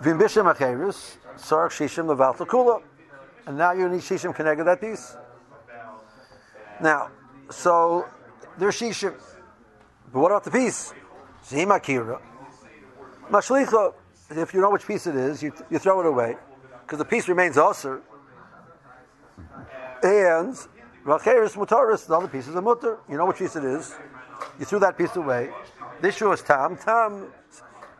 Vim 0.00 0.18
shishim 0.18 2.06
levalta 2.06 2.46
kula. 2.46 2.82
And 3.46 3.58
now 3.58 3.72
you 3.72 3.88
need 3.88 4.00
shishim 4.00 4.34
connected 4.34 4.64
that 4.64 4.80
piece. 4.80 5.16
Now, 6.80 7.10
so 7.50 8.06
there's 8.56 8.76
shishim. 8.76 9.14
But 10.12 10.20
what 10.20 10.30
about 10.30 10.44
the 10.44 10.50
piece? 10.52 10.94
Zim 11.44 11.72
akira. 11.72 12.20
Mashlicha, 13.30 13.94
if 14.30 14.54
you 14.54 14.60
know 14.60 14.70
which 14.70 14.86
piece 14.86 15.06
it 15.06 15.16
is, 15.16 15.42
you, 15.42 15.52
you 15.70 15.78
throw 15.78 16.00
it 16.00 16.06
away. 16.06 16.36
Because 16.88 17.00
the 17.00 17.04
piece 17.04 17.28
remains 17.28 17.58
usher. 17.58 18.00
And 20.02 20.54
Racheris 21.04 21.52
Mutaris, 21.54 22.06
the 22.06 22.16
other 22.16 22.28
piece 22.28 22.48
is 22.48 22.54
a 22.54 22.62
mutter. 22.62 22.96
You 23.10 23.18
know 23.18 23.26
which 23.26 23.36
piece 23.36 23.56
it 23.56 23.64
is. 23.64 23.94
You 24.58 24.64
threw 24.64 24.78
that 24.78 24.96
piece 24.96 25.14
away. 25.14 25.50
This 26.00 26.16
show 26.16 26.32
is 26.32 26.40
tam. 26.40 26.78
Tam 26.78 27.26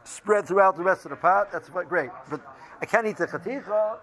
spread 0.04 0.46
throughout 0.46 0.74
the 0.74 0.82
rest 0.82 1.04
of 1.04 1.10
the 1.10 1.16
pot. 1.16 1.52
That's 1.52 1.68
great. 1.68 2.08
But 2.30 2.40
I 2.80 2.86
can't 2.86 3.06
eat 3.06 3.18
the 3.18 3.26
chaticha. 3.26 3.98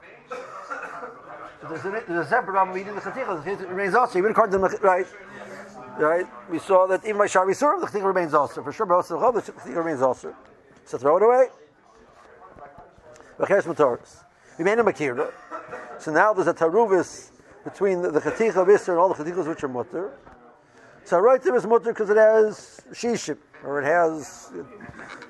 There's 1.67 1.83
a, 1.83 2.03
there's 2.07 2.27
a 2.27 2.29
separate 2.29 2.53
problem 2.53 2.77
eating 2.77 2.93
the 2.93 3.01
chaticha. 3.01 3.47
It 3.47 3.67
remains 3.67 3.95
also. 3.95 4.19
Even 4.19 4.31
according 4.33 4.51
to 4.51 4.67
the 4.67 4.77
right, 4.83 5.07
right. 5.97 6.27
We 6.51 6.59
saw 6.59 6.85
that 6.85 7.03
even 7.05 7.17
by 7.17 7.25
shari 7.25 7.55
surah, 7.55 7.79
the 7.79 7.87
chaticha 7.87 8.05
remains 8.05 8.35
also. 8.35 8.61
For 8.61 8.71
sure, 8.71 8.85
but 8.85 8.97
also 8.97 9.31
the 9.31 9.41
chaticha 9.41 9.77
remains 9.77 10.03
also. 10.03 10.35
So 10.83 10.99
throw 10.99 11.17
it 11.17 11.23
away. 11.23 11.47
Racheris 13.39 13.63
Mutaris. 13.63 14.24
So 14.57 16.11
now 16.11 16.33
there's 16.33 16.47
a 16.47 16.53
taruvis 16.53 17.31
between 17.63 18.01
the, 18.01 18.11
the 18.11 18.19
of 18.19 18.67
Isser 18.67 18.89
and 18.89 18.97
all 18.97 19.13
the 19.13 19.23
chatichas 19.23 19.47
which 19.47 19.63
are 19.63 19.67
mutter. 19.67 20.17
So 21.03 21.19
right 21.19 21.41
there 21.41 21.55
is 21.55 21.65
mutter 21.65 21.91
because 21.91 22.09
it 22.09 22.17
has 22.17 22.81
shishim, 22.91 23.37
or 23.63 23.81
it 23.81 23.85
has, 23.85 24.51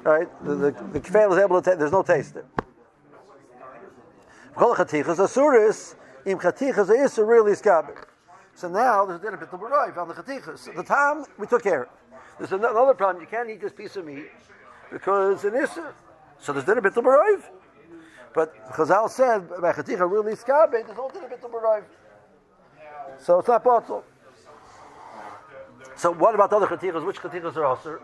right, 0.04 0.28
the, 0.46 0.56
the, 0.56 0.72
the 0.72 1.00
is 1.32 1.38
able 1.38 1.62
to 1.62 1.70
take, 1.70 1.80
there's 1.80 1.92
no 1.92 2.04
taste 2.04 2.34
there. 2.36 2.46
Kol 4.56 4.76
chatichas 4.76 5.18
asuris, 5.18 5.96
im 6.26 6.38
chatichas 6.38 6.90
Isser 6.90 7.28
really 7.28 7.54
skabik. 7.54 8.06
So 8.54 8.70
now 8.70 9.06
there's 9.06 9.20
a 9.20 9.24
bit 9.24 9.34
of 9.34 9.42
a 9.42 9.58
on 10.00 10.08
the 10.08 10.14
chatichas. 10.14 10.76
The 10.76 10.84
time 10.84 11.26
we 11.38 11.48
took 11.48 11.64
care 11.64 11.84
of. 11.84 11.90
There's 12.38 12.52
another 12.52 12.94
problem, 12.94 13.22
you 13.22 13.28
can't 13.28 13.50
eat 13.50 13.62
this 13.62 13.74
piece 13.74 13.96
of 13.96 14.06
meat 14.06 14.30
because 14.92 15.44
an 15.46 15.54
Isser. 15.54 15.94
So 16.38 16.54
there's 16.54 16.68
a 16.70 16.82
bit 16.82 16.96
of 16.96 17.06
a 17.06 17.52
But 18.36 18.54
Chazal 18.74 19.10
said, 19.10 19.50
by 19.62 19.72
chaticha 19.72 20.12
really 20.12 20.34
skabik, 20.34 20.86
there's 20.86 20.98
no 20.98 21.10
bit 21.10 21.24
of 21.24 21.32
a 21.32 21.84
so 23.20 23.40
it's 23.40 23.48
not 23.48 23.64
bottle. 23.64 24.04
So 25.96 26.12
what 26.12 26.36
about 26.36 26.50
the 26.50 26.58
other 26.58 26.68
chatichas? 26.68 27.06
Which 27.06 27.20
chatichas 27.20 27.56
are 27.56 27.66
also? 27.66 28.02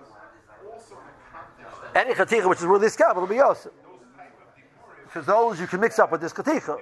Any 1.93 2.13
chaticha 2.13 2.47
which 2.47 2.59
is 2.59 2.65
really 2.65 2.87
skab 2.87 3.17
will 3.17 3.27
be 3.27 3.39
also. 3.39 3.71
Because 5.03 5.25
those 5.25 5.59
you 5.59 5.67
can 5.67 5.81
mix 5.81 5.99
up 5.99 6.11
with 6.11 6.21
this 6.21 6.31
chaticha. 6.31 6.79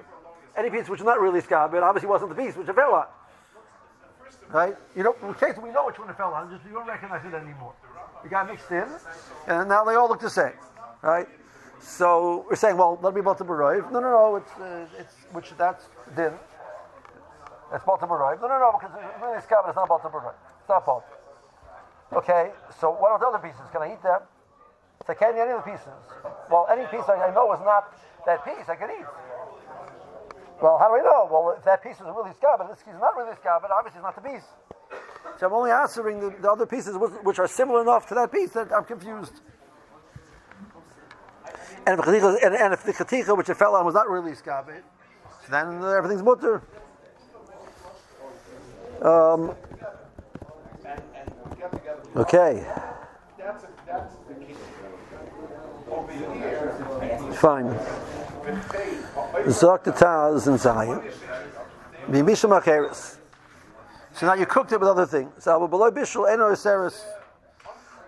Any 0.56 0.70
piece 0.70 0.88
which 0.88 1.00
is 1.00 1.06
not 1.06 1.20
really 1.20 1.42
skab, 1.42 1.74
it 1.74 1.82
obviously 1.82 2.10
wasn't 2.10 2.36
the 2.36 2.42
piece 2.42 2.56
which 2.56 2.68
fell 2.68 2.94
on. 2.94 3.08
Right? 4.52 4.76
You 4.96 5.04
know, 5.04 5.16
in 5.24 5.34
case 5.36 5.56
we 5.62 5.72
know 5.72 5.88
which 5.88 5.98
one 5.98 6.10
it 6.10 6.18
fell 6.18 6.34
on, 6.34 6.52
just 6.52 6.66
you 6.66 6.74
don't 6.74 6.88
recognize 6.88 7.26
it 7.26 7.34
anymore. 7.34 7.74
It 8.24 8.30
got 8.30 8.48
mixed 8.48 8.70
in, 8.70 8.86
and 9.48 9.70
now 9.70 9.84
they 9.86 9.96
all 9.96 10.08
look 10.08 10.20
the 10.20 10.30
same. 10.30 10.54
Right? 11.02 11.28
So 11.82 12.46
we're 12.50 12.56
saying, 12.56 12.78
well, 12.78 13.00
let 13.02 13.14
me 13.14 13.22
the 13.22 13.46
barayv. 13.46 13.92
No, 13.92 14.00
no, 14.00 14.10
no, 14.10 14.36
it's, 14.36 14.52
uh, 14.60 14.86
it's 14.98 15.14
which 15.32 15.52
that's 15.58 15.86
din. 16.16 16.34
It's 17.74 17.86
Baltimore 17.86 18.18
Roiv. 18.18 18.42
No, 18.42 18.48
no, 18.48 18.58
no, 18.58 18.74
because 18.74 18.98
it's 18.98 19.22
really 19.22 19.38
Skab, 19.46 19.68
it's 19.70 19.76
not 19.76 19.88
Baltimore 19.88 20.34
Roiv. 20.34 20.38
It's 20.60 20.70
not 20.70 20.86
Baltimore. 20.86 21.18
Okay, 22.14 22.50
so 22.82 22.90
what 22.90 23.12
are 23.12 23.20
the 23.20 23.28
other 23.28 23.38
pieces? 23.38 23.62
Can 23.72 23.84
I 23.84 23.94
eat 23.94 24.02
them? 24.02 24.22
So 25.06 25.14
can 25.14 25.38
any 25.38 25.52
of 25.52 25.64
the 25.64 25.72
pieces? 25.72 25.94
Well, 26.50 26.66
any 26.72 26.86
piece 26.90 27.06
I, 27.08 27.30
know 27.30 27.54
is 27.54 27.62
not 27.62 27.94
that 28.26 28.44
piece, 28.44 28.68
I 28.68 28.76
can 28.76 28.90
eat. 28.90 29.06
Well, 30.62 30.78
how 30.82 30.90
do 30.90 30.98
I 30.98 31.04
know? 31.06 31.30
Well, 31.30 31.56
if 31.58 31.64
that 31.66 31.84
piece 31.84 32.02
is 32.02 32.10
really 32.10 32.34
Skab, 32.34 32.60
and 32.60 32.70
this 32.70 32.82
piece 32.82 32.96
is 32.96 33.00
not 33.00 33.16
really 33.16 33.38
Skab, 33.38 33.62
but 33.62 33.70
obviously 33.70 34.02
it's 34.02 34.10
not 34.10 34.18
the 34.18 34.26
piece. 34.26 34.50
So 35.38 35.46
I'm 35.46 35.54
only 35.54 35.72
answering 35.72 36.20
the, 36.20 36.34
the 36.42 36.52
other 36.52 36.66
pieces 36.66 36.98
which 36.98 37.38
are 37.38 37.48
similar 37.48 37.82
enough 37.82 38.08
to 38.10 38.16
that 38.16 38.32
piece 38.32 38.52
that 38.58 38.74
I'm 38.74 38.84
confused. 38.84 39.42
And 41.86 42.00
if, 42.00 42.08
and, 42.08 42.56
and 42.56 42.74
if 42.74 42.84
the 42.84 42.94
chaticha 42.94 43.36
which 43.36 43.50
it 43.50 43.56
fell 43.56 43.76
on 43.76 43.86
was 43.86 43.96
not 43.96 44.10
really 44.10 44.32
skabit, 44.34 44.84
then 45.50 45.84
everything's 45.84 46.24
mutter. 46.24 46.62
Um, 49.02 49.56
okay. 52.16 52.66
Fine. 57.34 57.74
Zok 59.46 59.84
the 59.84 59.92
Taz 59.92 60.48
and 60.48 60.60
Zion. 60.60 61.02
So 64.14 64.26
now 64.26 64.34
you 64.34 64.46
cooked 64.46 64.72
it 64.74 64.80
with 64.80 64.90
other 64.90 65.06
things. 65.06 65.48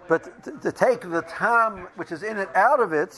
But 0.07 0.43
to, 0.43 0.51
to 0.59 0.71
take 0.71 1.01
the 1.01 1.21
tam 1.21 1.87
which 1.95 2.11
is 2.11 2.23
in 2.23 2.37
it 2.37 2.49
out 2.55 2.81
of 2.81 2.91
it, 2.91 3.17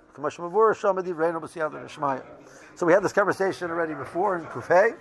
So 2.75 2.85
we 2.85 2.93
had 2.93 3.03
this 3.03 3.13
conversation 3.13 3.71
already 3.71 3.93
before 3.93 4.37
in 4.37 4.45
Kufay. 4.45 4.95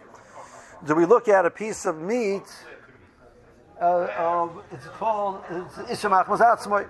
Do 0.87 0.95
we 0.95 1.05
look 1.05 1.29
at 1.29 1.45
a 1.45 1.51
piece 1.51 1.85
of 1.87 2.01
meat? 2.01 2.43
Uh, 3.81 4.09
of, 4.19 4.63
it's 4.71 4.87
called 4.99 5.43
it's 5.51 6.03
Ishamach 6.03 6.27
Mazatzmoy. 6.27 6.87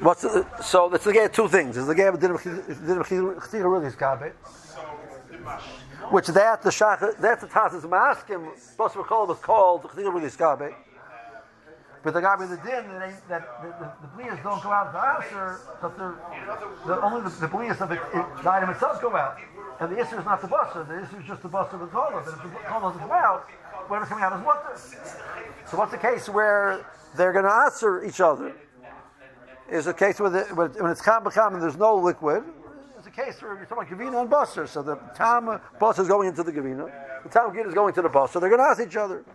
What's 0.00 0.22
the, 0.22 0.46
so 0.62 0.88
that's 0.88 1.04
the 1.04 1.12
game 1.12 1.28
two 1.32 1.48
things. 1.48 1.76
Is 1.76 1.86
the 1.86 1.94
game 1.94 2.14
of 2.14 2.20
which 6.10 6.26
that 6.28 6.62
the 6.62 6.70
shach 6.70 7.20
that 7.20 7.40
the 7.40 7.46
Taz 7.46 7.72
maskim 7.82 8.56
supposed 8.58 8.92
to 8.94 9.00
recall 9.00 9.26
was 9.26 9.38
called 9.38 9.82
Chtiga 9.82 10.74
but 12.08 12.14
the 12.14 12.22
guy 12.22 12.36
with 12.36 12.48
the 12.48 12.56
din 12.56 12.88
that, 12.88 13.28
that 13.28 13.60
the, 13.60 13.68
the, 13.68 13.92
the 14.00 14.08
bleas 14.16 14.42
don't 14.42 14.62
go 14.62 14.72
out 14.72 14.92
to 14.94 14.98
answer, 14.98 15.60
but 15.82 15.92
the, 15.98 16.16
the 16.86 17.02
only 17.02 17.20
the, 17.20 17.28
the 17.40 17.48
bleas 17.48 17.78
of 17.82 17.92
it, 17.92 18.00
it, 18.14 18.24
the 18.42 18.50
item 18.50 18.70
itself 18.70 19.02
go 19.02 19.14
out. 19.14 19.36
And 19.78 19.92
the 19.92 20.00
issue 20.00 20.16
is 20.16 20.24
not 20.24 20.40
the 20.40 20.48
buster, 20.48 20.84
the 20.84 21.04
issue 21.04 21.18
is 21.18 21.26
just 21.26 21.42
the 21.42 21.48
buster 21.48 21.76
of 21.76 21.82
the 21.82 21.88
toilet. 21.88 22.24
And 22.24 22.34
if 22.34 22.42
the 22.44 22.64
toilet 22.64 22.80
doesn't 22.80 23.00
come 23.00 23.12
out, 23.12 23.44
whatever's 23.88 24.08
coming 24.08 24.24
out 24.24 24.40
is 24.40 24.42
water. 24.42 24.80
So 25.70 25.76
what's 25.76 25.92
the 25.92 25.98
case 25.98 26.30
where 26.30 26.82
they're 27.14 27.34
going 27.34 27.44
to 27.44 27.52
answer 27.52 28.02
each 28.02 28.22
other? 28.22 28.54
Is 29.70 29.86
a 29.86 29.92
case 29.92 30.18
where 30.18 30.30
the, 30.30 30.44
when 30.54 30.90
it's 30.90 31.02
kam 31.02 31.26
and 31.26 31.62
there's 31.62 31.76
no 31.76 31.94
liquid. 31.94 32.42
It's 32.96 33.06
a 33.06 33.10
case 33.10 33.42
where 33.42 33.54
you're 33.54 33.66
talking 33.66 33.92
about 33.92 34.12
gavina 34.12 34.20
and 34.22 34.30
buster. 34.30 34.66
So 34.66 34.80
the 34.80 34.96
tam 35.14 35.50
uh, 35.50 35.58
buster 35.78 36.00
is 36.00 36.08
going 36.08 36.28
into 36.28 36.42
the 36.42 36.52
gavina, 36.52 36.90
the 37.22 37.28
tam 37.28 37.54
git 37.54 37.66
is 37.66 37.74
going 37.74 37.92
to 37.92 38.00
the 38.00 38.08
buster. 38.08 38.40
They're 38.40 38.48
going 38.48 38.62
to 38.62 38.66
ask 38.66 38.80
each 38.80 38.96
other. 38.96 39.26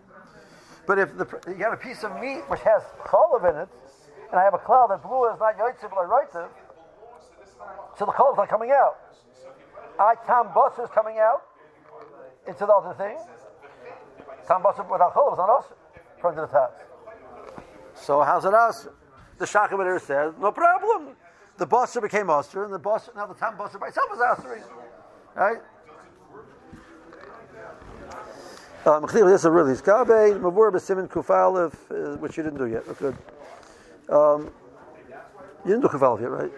But 0.86 1.00
if 1.00 1.17
the, 1.17 1.26
you 1.48 1.63
have 1.63 1.74
a 1.74 1.78
piece 1.78 2.04
of 2.04 2.19
meat 2.19 2.43
which 2.50 2.62
has 2.62 2.84
cholav 3.06 3.50
in 3.50 3.62
it, 3.62 3.69
and 4.32 4.39
I 4.39 4.43
have 4.43 4.54
a 4.54 4.58
cloud 4.58 4.88
that 4.89 5.02
blue 5.04 5.30
is 5.32 5.39
not 5.39 5.58
yoitziv 5.58 5.93
or 5.93 6.08
roitziv, 6.08 6.50
so 7.98 8.06
the 8.06 8.12
cholav's 8.12 8.38
not 8.38 8.50
coming 8.50 8.72
out. 8.72 8.98
I 10.00 10.15
tam 10.26 10.54
bus 10.54 10.78
is 10.80 10.89
coming 10.93 11.19
out 11.19 11.43
into 12.48 12.65
the 12.65 12.74
other 12.74 12.93
thing. 12.96 13.17
Tam 14.48 14.62
bus 14.62 14.78
without 14.78 15.13
cholav 15.13 15.34
is 15.34 15.38
not 15.38 15.50
us 15.50 15.65
from 16.19 16.36
the 16.36 16.48
task. 16.48 16.86
So 17.96 18.22
how's 18.22 18.46
it 18.46 18.54
us? 18.54 18.88
The 19.38 19.46
Shachabir 19.46 20.02
says, 20.02 20.34
no 20.39 20.52
problem. 20.52 21.15
The 21.58 21.67
busser 21.67 22.02
became 22.02 22.30
usher, 22.30 22.65
and 22.65 22.74
the 22.74 22.80
busser 22.80 23.15
now 23.15 23.28
the 23.28 23.36
tam 23.36 23.56
busser 23.58 23.80
by 23.80 23.88
itself 23.88 24.10
is 24.13 24.19
usher. 24.19 24.63
Right? 25.36 25.58
Um, 28.86 29.06
this 29.06 29.15
is 29.15 29.46
really 29.46 29.76
skabe 29.76 30.39
mavur 30.41 30.69
b'simin 30.69 31.08
kufalev, 31.08 31.74
uh, 31.89 32.17
which 32.17 32.36
you 32.36 32.43
didn't 32.43 32.60
do 32.60 32.65
yet. 32.65 32.84
Good. 33.00 33.15
Um, 34.10 34.52
you 35.63 35.72
didn't 35.72 35.82
do 35.82 35.88
kufalev 35.88 36.19
yet, 36.19 36.32
right? 36.32 36.52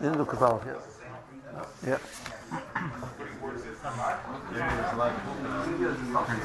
You 0.00 0.10
didn't 0.10 0.18
do 0.18 0.24
kufalev 0.26 0.66
yet. 0.66 0.76
Yeah. 1.86 1.98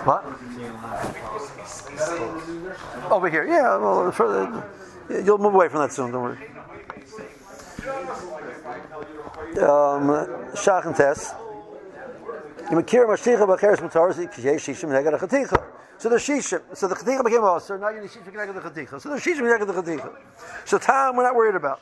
What? 0.05 0.23
Over 3.11 3.29
here, 3.29 3.45
yeah. 3.45 3.75
Well, 3.75 4.11
further, 4.13 4.63
you'll 5.09 5.37
move 5.39 5.55
away 5.55 5.67
from 5.67 5.81
that 5.81 5.91
soon. 5.91 6.11
Don't 6.11 6.23
worry. 6.23 6.37
Um, 9.57 10.07
Shach 10.55 10.85
and 10.85 10.95
Taz. 10.95 11.35
So 12.69 12.75
the 12.75 12.83
shishim. 16.17 16.61
So 16.75 16.87
the 16.87 16.95
chaticha 16.95 17.23
became 17.23 17.43
also. 17.45 17.77
Now 17.77 17.89
you 17.89 18.01
need 18.01 18.09
shishim 18.09 18.25
connected 18.25 18.53
to 18.53 18.59
the 18.59 18.69
chaticha. 18.69 18.99
So 18.99 19.09
the 19.09 19.15
shishim 19.15 19.37
connected 19.37 19.67
to 19.67 19.71
the 19.71 19.81
chaticha. 19.81 20.13
So 20.65 20.77
time 20.77 21.15
we're 21.15 21.23
not 21.23 21.33
worried 21.33 21.55
about. 21.55 21.79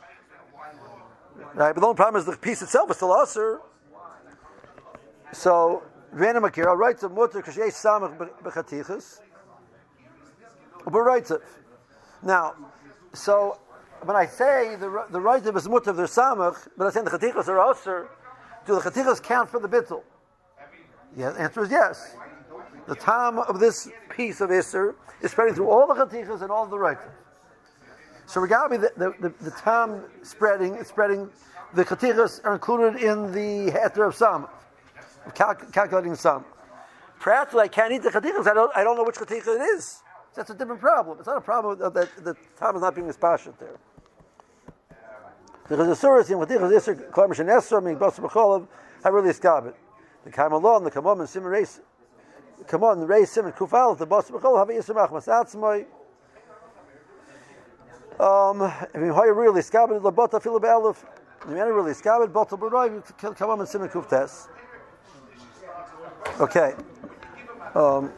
Right, 1.55 1.73
but 1.73 1.81
the 1.81 1.87
only 1.87 1.95
problem 1.95 2.19
is 2.19 2.25
the 2.27 2.37
piece 2.37 2.61
itself 2.61 2.91
is 2.91 2.97
still 2.97 3.13
usher. 3.13 3.61
So 5.31 5.81
Vena 6.13 6.39
Makira 6.39 6.77
writes 6.77 7.01
a 7.01 7.09
mutter 7.09 7.41
kashesh 7.41 7.73
samach 7.73 8.15
bechatichas. 8.43 9.21
But 10.85 10.99
writes 10.99 11.31
it. 11.31 11.41
Now, 12.21 12.53
so 13.11 13.57
when 14.03 14.15
I 14.15 14.27
say 14.27 14.75
the 14.75 15.07
the 15.09 15.19
of 15.19 15.57
is 15.57 15.67
mutter 15.67 15.89
of 15.89 15.97
the 15.97 16.03
samach, 16.03 16.67
but 16.77 16.85
I 16.85 16.91
say 16.91 17.01
the 17.01 17.09
chatichas 17.09 17.47
are 17.47 17.59
usher, 17.59 18.07
do 18.67 18.75
the 18.75 18.81
chatichas 18.81 19.19
count 19.23 19.49
for 19.49 19.59
the 19.59 19.67
bittul? 19.67 20.03
The 21.15 21.25
answer 21.39 21.63
is 21.63 21.71
yes. 21.71 22.15
The 22.87 22.95
time 22.95 23.39
of 23.39 23.59
this 23.59 23.89
piece 24.09 24.41
of 24.41 24.49
Isser 24.49 24.95
is 25.21 25.31
spreading 25.31 25.55
through 25.55 25.69
all 25.69 25.87
the 25.87 26.05
chatichas 26.05 26.41
and 26.41 26.51
all 26.51 26.65
the 26.65 26.77
right. 26.77 26.97
So 28.27 28.41
regarding 28.41 28.81
the, 28.81 28.91
the, 28.97 29.13
the, 29.19 29.43
the 29.43 29.51
time 29.51 30.03
spreading, 30.23 30.75
it's 30.75 30.89
spreading, 30.89 31.29
the 31.73 31.85
chatichas 31.85 32.43
are 32.43 32.53
included 32.53 33.01
in 33.01 33.31
the 33.31 33.71
heter 33.71 34.07
of 34.07 34.15
Sam, 34.15 34.47
cal- 35.33 35.55
calculating 35.55 36.15
Sam. 36.15 36.43
Perhaps 37.19 37.55
I 37.55 37.67
can't 37.67 37.93
eat 37.93 38.03
the 38.03 38.09
chatichas, 38.09 38.47
I 38.47 38.53
don't, 38.53 38.71
I 38.75 38.83
don't 38.83 38.97
know 38.97 39.03
which 39.03 39.15
chaticha 39.15 39.55
it 39.55 39.61
is. 39.75 40.01
That's 40.35 40.49
a 40.49 40.53
different 40.53 40.81
problem. 40.81 41.17
It's 41.19 41.27
not 41.27 41.37
a 41.37 41.41
problem 41.41 41.79
that 41.79 41.93
the 41.93 42.35
time 42.57 42.75
is 42.75 42.81
not 42.81 42.93
being 42.93 43.07
dispassionate 43.07 43.57
there. 43.57 43.77
Because 45.63 45.99
the 45.99 46.07
chazasuras 46.07 46.29
in 46.29 46.37
chatichas 46.37 46.71
Isser, 46.71 47.11
Klarmish 47.11 47.39
and 47.39 47.49
Esser, 47.49 47.79
meaning 47.79 47.99
Basar 47.99 48.29
B'cholav, 48.29 48.67
have 49.03 49.13
really 49.13 49.29
escaped 49.29 49.75
the 50.25 50.31
Kaimalon, 50.31 50.83
the 50.83 50.91
Kamon, 50.91 51.19
and 51.19 51.29
Simon 51.29 51.49
Reis, 51.49 51.79
Kamon, 52.65 53.07
Reis, 53.07 53.31
Simon 53.31 53.53
Kufal, 53.53 53.97
the 53.97 54.05
Boss 54.05 54.29
Bechol, 54.29 54.57
have 54.57 54.67
Yismach 54.67 55.11
Masatzmoy. 55.11 55.85
Um, 58.19 58.61
if 58.93 59.01
you 59.01 59.13
hire 59.13 59.33
really 59.33 59.61
scabbat, 59.61 60.01
the 60.01 60.11
Bota 60.11 60.39
Philip 60.39 60.63
Elif, 60.63 60.97
the 61.45 61.53
man 61.53 61.67
really 61.67 61.91
scabbat, 61.91 62.33
Bota 62.33 62.57
Baroy, 62.57 63.01
Kamon, 63.17 63.59
and 63.59 63.69
Simon 63.69 63.89
Kuftes. 63.89 64.47
Okay. 66.39 66.73
Um, 67.75 68.11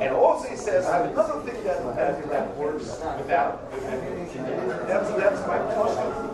and 0.00 0.14
also 0.14 0.48
he 0.48 0.56
says 0.56 0.86
another 0.86 1.40
thing 1.42 1.62
that, 1.64 1.78
uh, 1.80 1.94
that 2.28 2.56
works 2.56 2.84
without, 3.18 3.70
that's, 3.72 5.10
that's 5.10 5.46
my 5.46 5.58
question. 5.74 6.30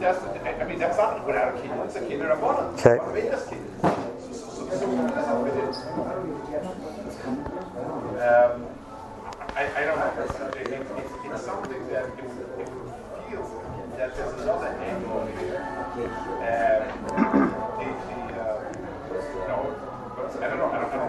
That's, 0.00 0.20
I 0.46 0.64
mean, 0.64 0.78
that's 0.78 0.96
not 0.96 1.26
without 1.26 1.54
a 1.54 1.60
kidding, 1.60 1.78
it's 1.78 1.96
a 1.96 2.00
kidding 2.00 2.20
Rabbanon. 2.20 2.74
Okay. 2.78 2.98
Um, 8.20 8.66
I, 9.56 9.66
I 9.76 9.84
don't 9.84 9.98
know. 9.98 10.12
It, 10.56 10.68
it, 10.68 10.86
it's, 10.96 11.12
it's 11.24 11.42
something 11.44 11.88
that 11.88 12.04
if, 12.06 12.24
if 12.24 12.68
it 12.68 12.72
feels 13.28 13.50
that 13.96 14.16
there's 14.16 14.40
another 14.42 14.68
angle 14.68 15.26
here, 15.38 15.60
um, 15.98 16.99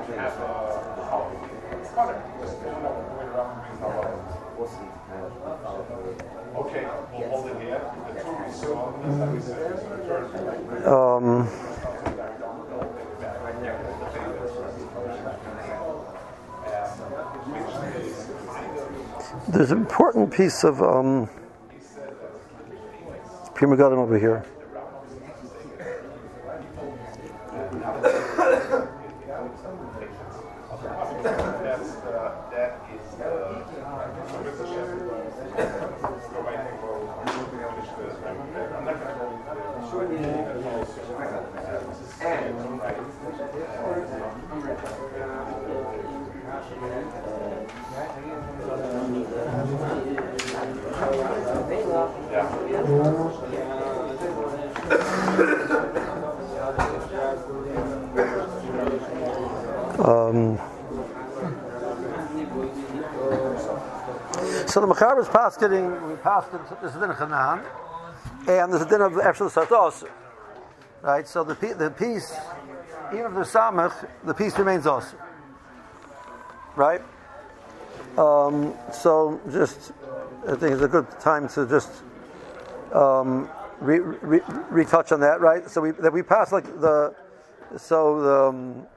have 0.09 0.37
a, 0.39 0.81
Okay, 6.55 6.87
we'll 7.13 7.29
hold 7.29 7.47
it 7.47 7.61
here. 7.61 7.81
Um, 10.85 11.49
there's 19.47 19.71
an 19.71 19.77
important 19.77 20.31
piece 20.31 20.63
of 20.63 20.81
um, 20.81 21.29
Prima 23.55 23.75
over 23.83 24.19
here. 24.19 24.45
Um, 60.03 60.57
so 64.71 64.79
the 64.79 64.87
Machaber 64.87 65.21
is 65.21 65.27
pasketing, 65.27 66.09
we 66.09 66.15
passed 66.17 66.53
it, 66.53 66.61
there's 66.79 66.95
a 66.95 66.99
din 66.99 67.09
Hanan, 67.09 67.61
and 68.47 68.71
there's 68.71 68.81
a 68.81 68.89
din 68.89 69.01
of 69.01 69.13
Eshel 69.13 69.51
Sartos. 69.51 70.07
Right, 71.01 71.27
so 71.27 71.43
the, 71.43 71.55
the 71.77 71.89
piece, 71.91 72.33
even 73.11 73.25
if 73.25 73.33
there's 73.33 73.51
Samach, 73.51 74.07
the 74.23 74.33
piece 74.33 74.57
remains 74.57 74.87
also. 74.87 75.17
Right? 76.75 77.01
Um, 78.17 78.73
so 78.93 79.41
just, 79.51 79.91
I 80.47 80.55
think 80.55 80.73
it's 80.73 80.83
a 80.83 80.87
good 80.87 81.09
time 81.19 81.49
to 81.49 81.67
just 81.67 81.91
um, 82.93 83.49
re, 83.81 83.99
re, 83.99 84.39
retouch 84.69 85.11
on 85.11 85.19
that, 85.19 85.41
right? 85.41 85.69
So 85.69 85.81
we 85.81 85.91
that 85.91 86.13
we 86.13 86.21
pass 86.21 86.51
like 86.51 86.65
the 86.79 87.15
so 87.77 88.21
the 88.21 88.43
um, 88.49 88.87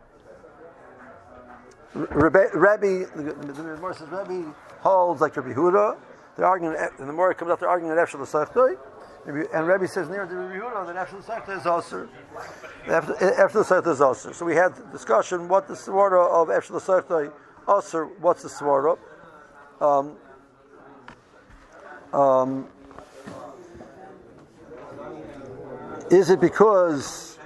Rebbe, 1.95 2.49
Rebbe 2.55 3.07
the, 3.15 3.53
Gemara 3.53 3.95
says 3.95 4.09
Rebbe 4.09 4.55
holds 4.81 5.21
like 5.21 5.37
Rabbi 5.37 5.53
Huda. 5.53 5.97
They're 6.37 6.47
arguing, 6.47 6.77
and 6.77 7.09
the 7.09 7.13
more 7.13 7.31
it 7.31 7.39
comes 7.39 7.53
out, 7.53 7.61
they're 7.61 7.69
arguing 7.69 7.95
that 7.95 8.09
Efshel 8.09 8.21
L'Sechdoi. 8.21 8.77
And 9.55 9.67
Rebbe 9.67 9.87
says 9.87 10.09
near 10.09 10.27
the 10.27 10.35
Rabbi 10.35 10.59
Huda 10.59 10.87
that 10.93 11.09
Efshel 11.09 11.21
L'Sechdoi 11.21 11.61
is 11.61 11.67
also 11.67 12.09
the 12.87 12.93
Seichta 12.93 13.87
is 13.93 14.01
Aser. 14.01 14.35
So 14.35 14.45
we 14.45 14.55
had 14.55 14.73
discussion 14.93 15.49
what 15.49 15.69
the 15.69 15.75
Svara 15.75 16.29
of 16.29 16.49
Efshel 16.49 16.77
L'Sechdoi 16.77 17.33
Aser, 17.69 18.07
what's 18.21 18.43
the 18.43 18.49
Svara? 18.49 18.99
Um, 19.81 20.17
um, 22.13 22.69
is 26.11 26.31
it 26.31 26.41
because 26.41 27.39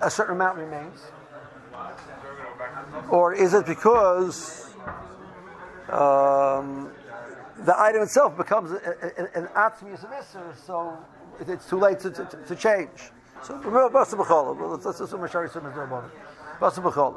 a 0.00 0.10
certain 0.10 0.34
amount 0.34 0.58
remains? 0.58 1.00
Or 3.10 3.34
is 3.34 3.54
it 3.54 3.66
because 3.66 4.70
um, 5.90 6.90
the 7.58 7.74
item 7.78 8.02
itself 8.02 8.36
becomes 8.36 8.70
an 8.70 9.48
atmius 9.54 10.04
of 10.04 10.10
Isser, 10.10 10.56
so 10.66 10.96
it's 11.40 11.68
too 11.68 11.78
late 11.78 12.00
to, 12.00 12.10
to, 12.10 12.24
to 12.24 12.56
change? 12.56 13.10
So. 13.42 13.54
Let's 13.92 15.00
assume 15.00 15.28
Sim 15.28 15.50
is. 16.86 17.14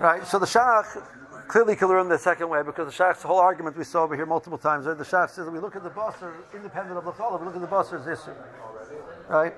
Right. 0.00 0.26
So 0.26 0.38
the 0.38 0.46
Shach 0.46 1.02
clearly 1.48 1.76
can 1.76 1.88
learn 1.88 2.08
the 2.08 2.18
second 2.18 2.48
way 2.48 2.62
because 2.62 2.94
the 2.94 3.04
Shach's 3.04 3.22
whole 3.22 3.38
argument 3.38 3.76
we 3.76 3.84
saw 3.84 4.02
over 4.02 4.16
here 4.16 4.26
multiple 4.26 4.58
times. 4.58 4.86
Right? 4.86 4.98
The 4.98 5.04
Shach 5.04 5.30
says 5.30 5.46
that 5.46 5.50
we 5.50 5.60
look 5.60 5.76
at 5.76 5.82
the 5.82 5.90
Basar 5.90 6.32
independent 6.54 6.98
of 6.98 7.04
the 7.04 7.12
Cholah. 7.12 7.38
We 7.40 7.46
look 7.46 7.54
at 7.54 7.60
the 7.60 7.66
Basar 7.66 8.00
as 8.00 8.18
Isser. 8.18 8.34
Right. 9.28 9.54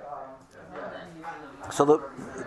So 1.70 1.84
the 1.84 2.02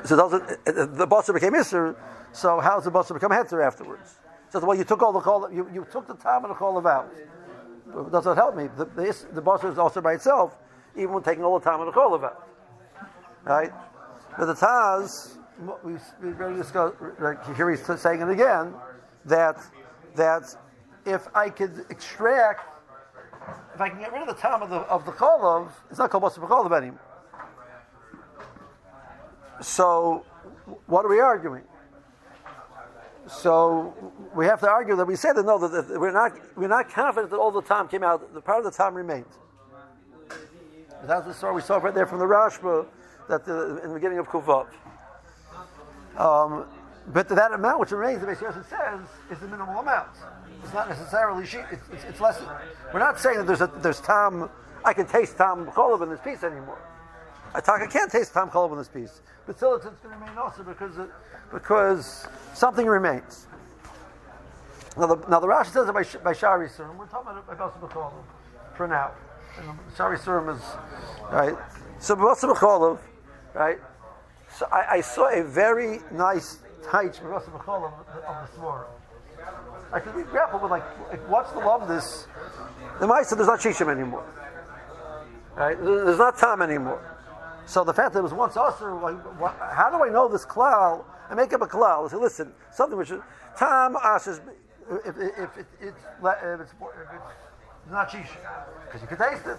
so 0.05 0.15
doesn't 0.15 0.65
the 0.65 1.07
Basar 1.07 1.33
became 1.33 1.53
Isser. 1.53 1.95
So 2.31 2.59
how 2.59 2.75
does 2.75 2.85
the 2.85 2.91
Basar 2.91 3.13
become 3.13 3.31
Heter 3.31 3.65
afterwards? 3.65 4.19
So 4.49 4.65
well, 4.65 4.77
you 4.77 4.83
took 4.83 5.01
all 5.01 5.11
the 5.11 5.19
Cholah. 5.19 5.53
You, 5.53 5.69
you 5.73 5.85
took 5.91 6.07
the 6.07 6.15
time 6.15 6.45
of 6.45 6.49
the 6.49 6.55
Cholah 6.55 6.85
out. 6.85 8.11
Does 8.11 8.25
that 8.25 8.35
help 8.35 8.55
me? 8.55 8.67
The 8.77 8.85
the, 8.85 9.41
the 9.41 9.67
is 9.67 9.77
also 9.77 10.01
by 10.01 10.13
itself 10.13 10.57
even 10.97 11.13
when 11.13 11.23
taking 11.23 11.43
all 11.43 11.59
the 11.59 11.63
time 11.63 11.79
on 11.79 11.85
the 11.85 11.91
Kolav 11.91 12.33
Right? 13.43 13.71
But 14.37 14.45
the 14.45 14.53
Taz, 14.53 15.37
we, 15.83 15.93
we 16.21 16.33
already 16.33 16.57
discussed, 16.57 16.95
here 17.55 17.69
he's 17.69 18.01
saying 18.01 18.21
it 18.21 18.29
again, 18.29 18.73
that, 19.25 19.63
that 20.15 20.55
if 21.05 21.27
I 21.33 21.49
could 21.49 21.85
extract, 21.89 22.61
if 23.73 23.79
I 23.79 23.89
can 23.89 23.99
get 23.99 24.11
rid 24.11 24.21
of 24.23 24.27
the 24.27 24.41
time 24.41 24.61
of 24.61 24.69
the, 24.69 24.77
of 24.77 25.05
the 25.05 25.11
Kolav, 25.11 25.69
it's 25.89 25.99
not 25.99 26.09
called 26.09 26.23
Basar 26.23 26.77
anymore. 26.77 26.99
So, 29.61 30.25
what 30.85 31.05
are 31.05 31.09
we 31.09 31.19
arguing? 31.19 31.63
So 33.27 33.93
we 34.33 34.45
have 34.45 34.61
to 34.61 34.69
argue 34.69 34.95
that 34.95 35.05
we 35.05 35.15
said 35.15 35.33
that 35.33 35.45
no, 35.45 35.59
that 35.59 35.99
we're 35.99 36.11
not 36.11 36.31
we're 36.55 36.67
not 36.69 36.89
confident 36.89 37.31
that 37.31 37.37
all 37.37 37.51
the 37.51 37.61
time 37.61 37.87
came 37.87 38.03
out. 38.03 38.33
The 38.33 38.41
part 38.41 38.59
of 38.59 38.63
the 38.63 38.71
time 38.71 38.95
remained. 38.95 39.25
That's 41.03 41.25
the 41.25 41.33
story 41.33 41.55
we 41.55 41.61
saw 41.61 41.77
right 41.77 41.93
there 41.93 42.05
from 42.05 42.19
the 42.19 42.25
Rashba 42.25 42.85
that 43.29 43.45
the, 43.45 43.81
in 43.83 43.89
the 43.89 43.95
beginning 43.95 44.19
of 44.19 44.27
Kuvav. 44.27 44.67
Um, 46.17 46.65
but 47.13 47.29
that 47.29 47.53
amount 47.53 47.79
which 47.79 47.91
remains, 47.91 48.21
the 48.21 48.27
Beis 48.27 48.39
says, 48.69 49.07
is 49.31 49.39
the 49.39 49.47
minimal 49.47 49.79
amount. 49.79 50.09
It's 50.63 50.73
not 50.73 50.89
necessarily. 50.89 51.43
It's, 51.43 51.53
it's, 51.53 52.03
it's, 52.03 52.21
less. 52.21 52.41
We're 52.93 52.99
not 52.99 53.19
saying 53.19 53.37
that 53.37 53.47
there's 53.47 53.61
a, 53.61 53.71
there's 53.81 54.01
tam. 54.01 54.49
I 54.83 54.93
can 54.93 55.05
taste 55.05 55.37
tam 55.37 55.67
kolav 55.67 56.01
in 56.01 56.09
this 56.09 56.19
piece 56.21 56.43
anymore. 56.43 56.79
I 57.57 57.59
talk. 57.59 57.81
I 57.81 57.87
can't 57.87 58.11
taste 58.11 58.35
Tom 58.35 58.51
kolav 58.51 58.71
in 58.71 58.77
this 58.77 58.87
piece, 58.87 59.19
but 59.47 59.57
still 59.57 59.75
it's, 59.75 59.85
it's 59.87 59.99
going 60.01 60.13
to 60.13 60.19
remain 60.21 60.37
also 60.37 60.61
because 60.61 60.95
it, 60.99 61.09
because 61.51 62.27
something 62.53 62.85
remains. 62.85 63.47
Now 64.95 65.07
the 65.07 65.15
now 65.27 65.39
the 65.39 65.47
Rashi 65.47 65.73
says 65.73 65.89
it 65.89 65.93
by 65.93 66.03
by 66.23 66.33
Shari 66.33 66.69
Surim. 66.69 66.95
We're 66.97 67.07
talking 67.07 67.31
about 67.31 67.37
it 67.39 67.47
by 67.47 67.55
Basa 67.55 68.13
for 68.75 68.87
now. 68.87 69.11
And 69.59 69.75
Shari 69.95 70.19
Surim 70.19 70.55
is 70.55 70.61
right. 71.31 71.55
So 71.99 72.15
Basa 72.15 72.53
B'cholov, 72.53 72.99
right. 73.55 73.79
So 74.51 74.67
I, 74.71 74.97
I, 74.97 75.01
saw 75.01 75.29
a 75.29 75.43
very 75.43 75.99
nice 76.11 76.59
taich 76.83 77.19
Basa 77.21 77.49
B'cholov 77.49 77.91
of 77.99 78.05
the 78.05 78.59
Svara. 78.59 78.85
I 79.91 79.99
could 79.99 80.13
grapple 80.29 80.59
with 80.59 80.69
like, 80.69 80.83
like 81.09 81.27
what's 81.27 81.51
the 81.53 81.59
love 81.59 81.81
of 81.81 81.87
this? 81.87 82.27
The 82.99 83.07
Ma'isa 83.07 83.35
there's 83.35 83.47
not 83.47 83.61
Shishim 83.61 83.91
anymore. 83.91 84.25
Right? 85.55 85.75
There's 85.75 86.19
not 86.19 86.37
time 86.37 86.61
anymore. 86.61 87.16
So 87.67 87.83
the 87.83 87.93
fact 87.93 88.13
that 88.13 88.19
it 88.19 88.23
was 88.23 88.33
once 88.33 88.55
like, 88.55 88.73
how 89.75 89.89
do 89.91 90.03
I 90.03 90.09
know 90.09 90.29
this 90.29 90.45
klal? 90.45 91.03
I 91.29 91.35
make 91.35 91.51
up 91.51 91.61
a 91.61 91.67
klal. 91.67 92.07
I 92.07 92.09
say, 92.09 92.15
listen, 92.15 92.53
something 92.71 92.97
which 92.97 93.11
is 93.11 93.19
time 93.57 93.95
Aser. 93.97 94.41
If, 94.89 95.05
if, 95.05 95.17
if, 95.17 95.37
if, 95.37 95.57
it's, 95.57 95.67
if, 95.81 96.61
it's, 96.61 96.71
if 96.71 97.11
it's 97.13 97.91
not 97.91 98.09
shisha 98.09 98.37
because 98.85 99.01
you 99.01 99.07
can 99.07 99.17
taste 99.17 99.45
it. 99.45 99.57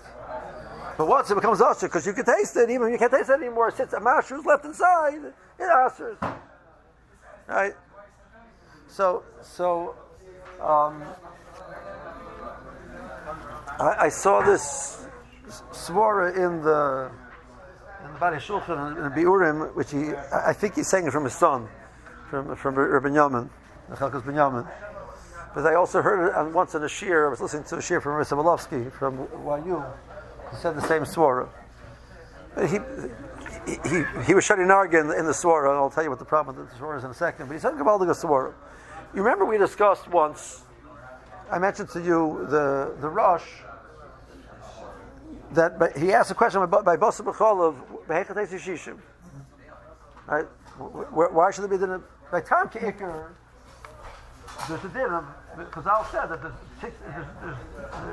But 0.96 1.06
once 1.06 1.30
it 1.30 1.34
becomes 1.34 1.60
usher, 1.60 1.86
because 1.86 2.06
you 2.06 2.14
can 2.14 2.24
taste 2.24 2.56
it, 2.56 2.70
even 2.70 2.88
if 2.88 2.92
you 2.92 2.98
can't 2.98 3.12
taste 3.12 3.28
it 3.28 3.34
anymore, 3.34 3.68
it 3.68 3.76
sits 3.76 3.92
a 3.92 4.00
mashrooms 4.00 4.46
left 4.46 4.64
inside, 4.64 5.20
it 5.58 5.68
ushers. 5.68 6.16
Right? 7.46 7.74
So, 8.88 9.22
so, 9.42 9.94
um, 10.60 11.02
I, 13.78 13.96
I, 14.00 14.08
saw 14.08 14.40
this 14.40 15.06
swara 15.72 16.34
in 16.34 16.62
the 16.62 17.10
Badei 18.18 18.36
HaShulchan 18.36 19.14
the 19.14 19.20
Biurim, 19.20 19.74
which 19.74 19.92
he, 19.92 20.10
I 20.32 20.52
think 20.52 20.74
he's 20.74 20.88
saying 20.88 21.10
from 21.10 21.24
his 21.24 21.34
son, 21.34 21.68
from 22.30 22.56
from 22.56 22.74
Rabbi 22.74 23.08
Yamin, 23.08 23.48
the 23.88 23.96
Chalkas 23.96 24.24
Ben 24.26 24.34
but 25.54 25.66
I 25.66 25.74
also 25.74 26.02
heard 26.02 26.28
it 26.28 26.54
once 26.54 26.74
in 26.74 26.82
a 26.82 26.88
shir. 26.88 27.26
I 27.26 27.30
was 27.30 27.40
listening 27.40 27.64
to 27.64 27.78
a 27.78 27.82
shir 27.82 28.00
from 28.00 28.12
Marissa 28.12 28.36
Malovsky 28.36 28.92
from 28.92 29.26
YU. 29.66 29.82
He 30.50 30.56
said 30.56 30.76
the 30.76 30.82
same 30.82 31.02
swara. 31.02 31.48
He, 32.60 32.78
he, 33.88 34.24
he 34.24 34.34
was 34.34 34.44
shutting 34.44 34.66
Narga 34.66 35.00
in, 35.00 35.18
in 35.18 35.26
the 35.26 35.32
swara, 35.32 35.70
and 35.70 35.78
I'll 35.78 35.90
tell 35.90 36.04
you 36.04 36.10
what 36.10 36.18
the 36.18 36.24
problem 36.24 36.56
with 36.56 36.70
the 36.70 36.76
swara 36.76 36.98
is 36.98 37.04
in 37.04 37.10
a 37.10 37.14
second. 37.14 37.46
But 37.48 37.54
he 37.54 37.60
said 37.60 37.74
Gabaldiga 37.74 38.14
swara. 38.14 38.52
You 39.14 39.22
remember 39.22 39.44
we 39.46 39.58
discussed 39.58 40.06
once, 40.08 40.62
I 41.50 41.58
mentioned 41.58 41.88
to 41.90 42.00
you 42.00 42.46
the, 42.50 42.94
the 43.00 43.08
rush, 43.08 43.62
that 45.52 45.96
he 45.96 46.12
asked 46.12 46.30
a 46.30 46.34
question 46.34 46.64
by, 46.66 46.82
by 46.82 46.96
Basa 46.96 47.22
B'chol 47.22 47.68
of 47.68 47.76
Shishim. 48.08 48.98
Right? 50.26 50.44
Why 50.76 51.50
should 51.50 51.62
there 51.62 51.68
be 51.68 51.76
the 51.76 52.02
by 52.30 52.40
Tom 52.40 52.68
Kikr? 52.68 53.30
There's 54.68 54.84
a 54.84 54.88
din 54.88 55.08
because 55.56 55.86
Al 55.86 56.04
said 56.06 56.26
that 56.26 56.42
there's, 56.42 56.54
there's, 56.80 57.56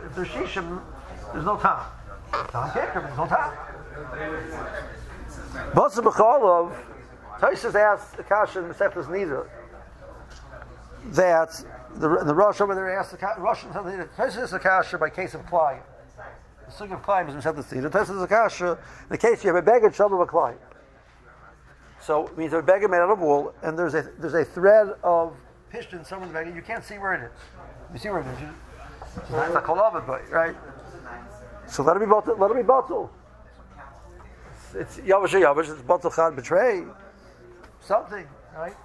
if 0.06 0.15
there's 0.15 0.28
shishim, 0.30 0.82
there's 1.34 1.45
no 1.45 1.58
time. 1.58 1.86
Time 2.32 2.71
kicker, 2.71 3.02
there's 3.02 3.17
no 3.17 3.28
time. 3.28 3.58
Basa 5.74 6.04
B'cholov, 6.04 6.76
Tosis 7.39 7.76
asked 7.76 8.17
Akasha 8.19 8.60
in 8.60 8.65
Mesechus 8.65 9.06
Nida 9.08 9.48
that 11.08 11.63
the, 11.95 12.24
the 12.24 12.34
Rosh 12.34 12.62
over 12.62 12.76
there 12.76 12.98
asked 12.98 13.12
the 13.12 13.17
Rosh 13.38 13.63
Tosis 13.63 14.54
Akasha 14.54 14.98
by 14.98 15.10
case 15.10 15.34
of 15.34 15.41
Klai. 15.45 15.80
The 16.65 16.71
sugg 16.71 16.91
of 16.91 17.01
Klai 17.01 17.28
is 17.28 17.36
Mesechus 17.36 17.73
Nida. 17.73 17.89
Tosis 17.89 18.23
Akasha 18.23 18.71
in 18.71 19.10
the 19.10 19.17
case 19.17 19.43
you 19.43 19.54
have 19.54 19.62
a 19.62 19.65
beggar 19.65 19.88
of 19.88 20.12
a 20.19 20.25
Klai. 20.25 20.56
So 22.01 22.28
it 22.28 22.38
means 22.38 22.54
a 22.54 22.62
beggar 22.62 22.88
made 22.88 22.99
out 22.99 23.10
of 23.10 23.19
wool, 23.19 23.54
and 23.63 23.78
there's 23.78 23.95
a 23.95 24.12
there's 24.19 24.34
a 24.34 24.45
thread 24.45 24.89
of 25.04 25.36
piston 25.69 26.06
somewhere 26.06 26.28
in 26.28 26.34
the 26.34 26.39
beggar. 26.39 26.56
You 26.56 26.62
can't 26.62 26.84
see 26.84 26.97
where 26.97 27.13
it 27.13 27.25
is. 27.25 27.32
You 27.93 27.99
see 27.99 28.10
where 28.10 28.21
it 28.21 28.28
is. 28.28 28.49
It's 29.17 29.30
a 29.30 29.62
kolav, 29.62 30.06
but 30.06 30.30
right. 30.30 30.56
So 31.67 31.84
let 31.84 31.95
it 31.97 31.99
be 31.99 32.06
bottle. 32.06 32.38
Let 32.38 32.51
it 32.51 32.58
be 32.58 32.63
bottle. 32.63 33.12
It's 34.73 34.97
yavish 34.97 35.30
yavish. 35.30 35.71
It's 35.71 35.82
bottle 35.82 36.12
chad 36.12 36.36
betray 36.36 36.84
something, 37.86 38.25
right? 38.58 38.75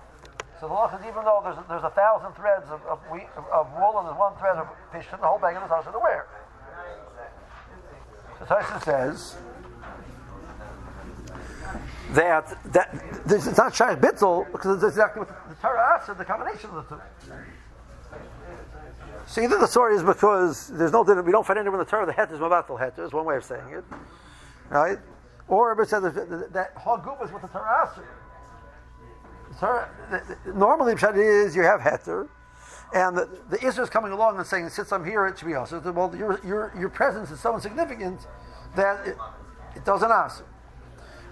So 0.61 0.69
the 0.69 0.75
law 0.75 0.95
is 0.95 1.01
even 1.09 1.25
though 1.25 1.41
there's 1.43 1.57
there's 1.69 1.85
a 1.85 1.91
thousand 1.97 2.33
threads 2.37 2.67
of, 2.71 2.85
of, 2.85 3.01
wheat, 3.11 3.29
of, 3.37 3.67
wool 3.81 3.99
and 3.99 4.07
there's 4.09 4.19
one 4.19 4.37
thread 4.37 4.57
of 4.57 4.69
piston, 4.93 5.21
the 5.21 5.27
whole 5.27 5.39
bag 5.39 5.57
of 5.57 5.65
is 5.65 5.71
also 5.73 5.91
to 5.91 5.99
wear. 5.99 6.29
So 8.41 8.47
Tyson 8.47 8.81
says 8.81 9.37
that 12.13 12.59
that 12.73 13.27
this 13.27 13.47
is 13.47 13.57
not 13.57 13.73
shayach 13.73 14.01
bitzel 14.01 14.51
because 14.51 14.77
it's 14.77 14.93
exactly 14.93 15.21
what 15.21 15.29
the, 15.29 15.55
the 15.55 15.61
Torah 15.61 15.95
asks, 15.95 16.17
the 16.17 16.25
combination 16.25 16.71
of 16.71 16.89
the 16.89 16.97
two. 16.97 17.03
So 19.27 19.43
either 19.43 19.59
the 19.59 19.67
story 19.67 19.95
is 19.95 20.03
because 20.03 20.69
there's 20.69 20.91
no 20.91 21.03
we 21.03 21.31
don't 21.31 21.47
find 21.47 21.59
anywhere 21.59 21.81
in 21.81 21.85
the 21.85 21.91
Torah 21.91 22.07
the 22.07 22.13
het 22.13 22.33
is 22.33 22.41
mabatel 22.41 22.79
het 22.81 22.99
is 22.99 23.13
one 23.13 23.25
way 23.27 23.37
of 23.37 23.45
saying 23.45 23.69
it, 23.71 23.85
right? 24.71 24.99
Or 25.47 25.81
it 25.81 25.89
says 25.89 26.03
that, 26.03 26.53
that 26.53 26.75
hagub 26.77 27.25
is 27.25 27.31
what 27.31 27.43
the 27.43 27.49
Torah 27.49 27.87
asks. 27.87 28.01
The 29.61 29.87
the, 30.11 30.37
the, 30.47 30.59
normally 30.59 30.95
pshat 30.95 31.17
is 31.17 31.55
you 31.55 31.63
have 31.63 31.81
heter, 31.81 32.29
and 32.93 33.17
the, 33.17 33.29
the 33.51 33.67
is 33.67 33.91
coming 33.91 34.13
along 34.13 34.39
and 34.39 34.47
saying, 34.47 34.69
since 34.71 34.93
I'm 34.93 35.05
here, 35.05 35.27
it 35.27 35.39
should 35.39 35.47
be 35.47 35.55
also. 35.55 35.81
Well, 35.93 36.15
your, 36.17 36.41
your, 36.45 36.73
your 36.79 36.89
presence 36.89 37.31
is 37.31 37.41
so 37.41 37.55
insignificant 37.55 38.21
that 38.77 39.07
it, 39.07 39.17
it 39.77 39.85
doesn't 39.85 40.11
ask. 40.11 40.45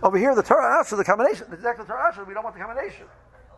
Over 0.02 0.18
here, 0.18 0.34
the 0.34 0.42
Torah 0.42 0.78
asks 0.78 0.90
the 0.90 1.04
combination. 1.04 1.46
The 1.50 1.56
exactly 1.56 1.84
the 1.84 1.92
Torah 1.92 2.08
asks, 2.08 2.20
we 2.26 2.34
don't 2.34 2.44
want 2.44 2.54
the 2.54 2.62
combination. 2.62 3.06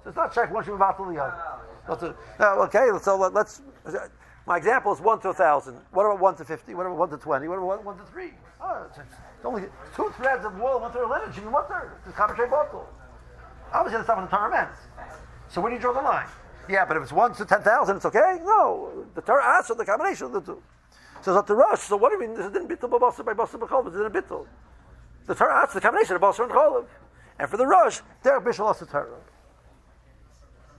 So 0.03 0.09
it's 0.09 0.17
not 0.17 0.35
check 0.35 0.51
move 0.51 0.81
out 0.81 0.97
to 0.97 1.13
the 1.13 1.23
other. 1.23 2.15
Uh, 2.39 2.65
okay, 2.65 2.89
so 3.03 3.15
uh, 3.15 3.19
let, 3.19 3.35
let's. 3.35 3.63
Uh, 3.85 4.09
my 4.47 4.57
example 4.57 4.93
is 4.93 5.01
1 5.01 5.21
to 5.21 5.29
1,000. 5.29 5.77
What 5.93 6.07
about 6.07 6.21
1 6.21 6.37
to 6.37 6.45
50? 6.45 6.75
What 6.75 6.87
about 6.87 6.99
1 6.99 7.11
to 7.11 7.17
20? 7.19 7.49
What 7.49 7.59
about 7.59 7.85
1, 7.85 7.99
to 7.99 8.05
3? 8.05 8.31
Oh, 8.63 8.87
it's, 8.89 8.99
only 9.45 9.63
two 9.97 10.13
threads 10.17 10.45
of 10.45 10.55
wool, 10.59 10.81
one 10.81 10.93
third 10.93 11.05
of 11.05 11.11
linen, 11.11 11.33
even 11.37 11.51
one 11.51 11.65
third. 11.67 11.93
It's 12.07 12.19
a 12.19 12.47
bottle. 12.47 12.87
Obviously, 13.73 13.99
that's 13.99 14.09
not 14.09 14.19
what 14.19 14.31
the 14.31 14.37
Torah 14.37 14.51
meant. 14.51 14.71
So 15.49 15.61
where 15.61 15.71
do 15.71 15.77
you 15.77 15.81
draw 15.81 15.93
the 15.93 16.03
line? 16.03 16.29
Yeah, 16.69 16.85
but 16.85 16.97
if 16.97 17.03
it's 17.05 17.13
1 17.13 17.35
to 17.35 17.45
10,000, 17.45 17.97
it's 17.97 18.05
okay? 18.05 18.39
No. 18.43 19.07
The 19.15 19.23
Torah 19.23 19.45
asks 19.45 19.69
for 19.69 19.75
the 19.75 19.85
combination 19.85 20.27
of 20.27 20.33
the 20.33 20.41
two. 20.41 20.63
So 21.23 21.33
it's 21.33 21.37
not 21.37 21.47
the 21.47 21.55
rush. 21.55 21.81
So 21.81 21.97
what 21.97 22.11
do 22.11 22.15
you 22.15 22.21
mean? 22.21 22.37
This 22.37 22.47
is 22.47 22.53
didn't 22.53 22.69
bittul 22.69 22.91
by 22.91 22.99
by 22.99 23.45
basar 23.45 23.59
b'chol. 23.59 23.87
It's 23.87 23.97
in 23.97 24.03
a 24.03 24.11
bittul. 24.11 24.47
The 25.27 25.35
Torah 25.35 25.63
asks 25.63 25.75
the 25.75 25.81
combination 25.81 26.17
of 26.17 26.23
basar 26.23 26.45
and 26.45 26.53
cholav. 26.53 26.87
And 27.39 27.49
for 27.49 27.57
the 27.57 27.67
rush, 27.67 28.01
derek 28.23 28.45
bishul 28.45 28.67
also 28.67 28.87
Torah. 28.87 29.09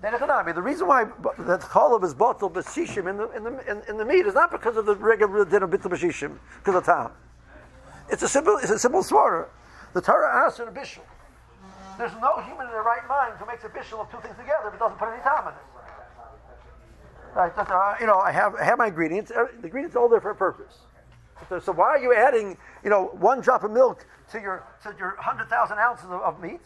Then. 0.02 0.14
The 0.14 0.62
reason 0.62 0.88
why 0.88 1.04
that 1.04 1.62
cholav 1.62 2.04
is 2.04 2.16
bottled 2.16 2.56
b'shishim 2.56 3.08
in 3.08 3.18
the 3.18 3.30
in 3.32 3.44
the 3.44 3.70
in, 3.70 3.82
in, 3.88 3.98
the 3.98 4.06
meat 4.06 4.26
is 4.26 4.34
not 4.34 4.50
because 4.50 4.76
of 4.78 4.88
the 4.88 4.96
regular 4.96 5.46
din 5.46 5.62
of 5.62 5.70
bittul 5.70 5.92
b'shishim, 5.92 6.38
because 6.58 6.76
of 6.76 6.86
time. 6.86 7.12
It's 8.10 8.24
a 8.24 8.28
simple 8.28 8.58
it's 8.58 8.72
a 8.72 8.80
simple 8.80 9.02
svara. 9.02 9.48
The 9.94 10.02
Torah 10.02 10.46
asks 10.46 10.58
for 10.58 10.68
a 10.68 10.72
bishul. 10.72 11.04
There's 12.00 12.14
no 12.20 12.42
human 12.42 12.66
in 12.66 12.72
their 12.72 12.82
right 12.82 13.08
mind 13.08 13.36
who 13.38 13.46
makes 13.46 13.64
a 13.64 13.70
bishul 13.70 14.00
of 14.00 14.10
two 14.10 14.18
things 14.22 14.36
together 14.38 14.72
but 14.72 14.80
doesn't 14.80 14.98
put 14.98 15.10
any 15.10 15.22
time 15.22 15.50
in 15.50 15.54
it. 15.54 15.71
Right, 17.34 17.52
uh, 17.56 17.96
you 18.00 18.08
know, 18.08 18.20
I 18.20 18.32
have 18.32 18.56
I 18.56 18.64
have 18.66 18.78
my 18.78 18.88
ingredients. 18.88 19.32
The 19.32 19.50
ingredients 19.64 19.96
are 19.96 20.00
all 20.00 20.10
there 20.10 20.20
for 20.20 20.32
a 20.32 20.36
purpose. 20.36 20.80
So 21.64 21.72
why 21.72 21.88
are 21.88 21.98
you 21.98 22.14
adding, 22.14 22.58
you 22.84 22.90
know, 22.90 23.06
one 23.20 23.42
drop 23.42 23.64
of 23.64 23.72
milk 23.72 24.06
to 24.32 24.40
your 24.40 24.64
to 24.84 24.94
your 25.00 25.16
hundred 25.18 25.50
thousand 25.50 25.80
ounces 25.80 26.06
of, 26.06 26.22
of 26.22 26.42
meat, 26.42 26.62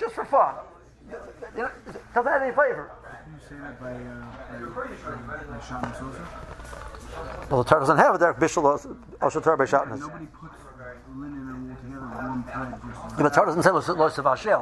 just 0.00 0.14
for 0.14 0.24
fun? 0.24 0.54
You 1.56 1.62
know, 1.62 1.70
doesn't 2.14 2.32
add 2.32 2.42
any 2.42 2.54
flavor. 2.54 2.90
Can 3.24 3.34
you 3.34 3.40
say 3.46 3.56
that 3.62 3.80
by, 3.80 3.92
uh, 3.92 3.96
by, 5.26 5.44
by 5.44 5.64
Shaman 5.64 5.92
Sosa? 5.94 6.26
Well, 7.50 7.62
the 7.62 7.68
Torah 7.68 7.80
doesn't 7.80 7.98
have 7.98 8.14
it 8.14 8.18
direct 8.18 8.40
bishul 8.40 8.64
also 9.20 9.40
Torah 9.40 9.58
by 9.58 9.64
Shatnas. 9.64 10.00
Nobody 10.00 10.26
puts 10.26 10.56
linen 11.14 11.48
and 11.48 11.68
wool 11.68 11.76
together 11.76 12.06
with 12.06 12.16
one 12.16 12.44
thread. 12.44 12.74
Yeah, 13.16 13.22
the 13.22 13.30
Torah 13.30 13.46
doesn't 13.46 13.62
say 13.62 13.70
Los 13.70 14.18
of 14.18 14.24
Hashem. 14.24 14.60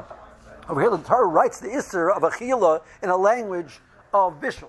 Over 0.69 0.81
here, 0.81 0.91
the 0.91 0.99
Torah 0.99 1.27
writes 1.27 1.61
the 1.61 1.69
Isser 1.69 2.15
of 2.15 2.23
Achila 2.23 2.83
in 3.03 3.09
a 3.09 3.17
language 3.17 3.81
of 4.13 4.41
bishul. 4.41 4.69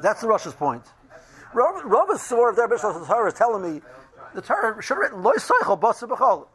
That's 0.00 0.20
the 0.20 0.28
Russia's 0.28 0.54
point. 0.54 0.82
Rav 1.54 2.20
swore 2.20 2.50
of 2.50 2.56
their 2.56 2.68
bishul 2.68 3.06
Torah 3.06 3.28
is 3.28 3.34
telling 3.34 3.74
me 3.74 3.80
the 4.34 4.42
Torah 4.42 4.82
should 4.82 4.94
have 4.94 4.98
written 4.98 5.22
Lo 5.22 5.32
Soichel 5.32 5.80
Basa 5.80 6.08
B'Chol. 6.08 6.48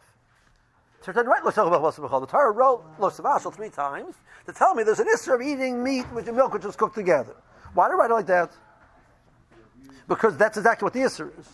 So 1.01 1.13
didn't 1.13 1.27
write 1.27 1.45
Lo 1.45 1.51
Soichel 1.51 1.81
Basa 1.81 1.99
B'Chol. 2.05 2.21
The 2.21 2.27
Torah 2.27 2.51
wrote 2.51 2.83
Lo 2.99 3.09
Savashel 3.09 3.53
three 3.53 3.69
times 3.69 4.15
to 4.45 4.51
tell 4.51 4.75
me 4.75 4.83
there's 4.83 4.99
an 4.99 5.07
Isser 5.07 5.35
of 5.35 5.41
eating 5.41 5.81
meat 5.81 6.05
with 6.13 6.25
the 6.25 6.33
milk 6.33 6.53
which 6.53 6.65
is 6.65 6.75
cooked 6.75 6.95
together. 6.95 7.35
Why 7.73 7.87
did 7.87 7.93
I 7.93 7.97
write 7.97 8.11
it 8.11 8.13
like 8.13 8.27
that? 8.27 8.51
Because 10.07 10.35
that's 10.35 10.57
exactly 10.57 10.85
what 10.85 10.93
the 10.93 11.01
Isser 11.01 11.31
is. 11.39 11.47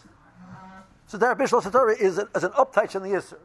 So 1.08 1.18
there, 1.20 1.36
Bishul 1.36 1.72
Torah 1.72 1.96
is, 1.96 2.18
is 2.18 2.44
an 2.44 2.52
uptight 2.52 2.96
in 2.96 3.04
the 3.04 3.10
Isser. 3.10 3.38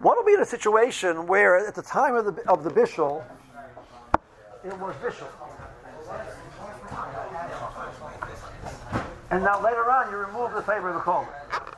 What 0.00 0.16
will 0.16 0.24
be 0.24 0.32
in 0.32 0.40
a 0.40 0.46
situation 0.46 1.28
where 1.28 1.64
at 1.64 1.76
the 1.76 1.82
time 1.82 2.16
of 2.16 2.24
the, 2.24 2.50
of 2.50 2.64
the 2.64 2.70
Bishul, 2.70 3.22
it 4.64 4.76
was 4.78 4.96
Bishul? 4.96 5.28
And 9.32 9.42
now 9.42 9.58
later 9.64 9.90
on, 9.90 10.10
you 10.10 10.18
remove 10.18 10.52
the 10.52 10.60
flavor 10.60 10.90
of 10.90 10.94
the 10.94 11.00
coal, 11.00 11.26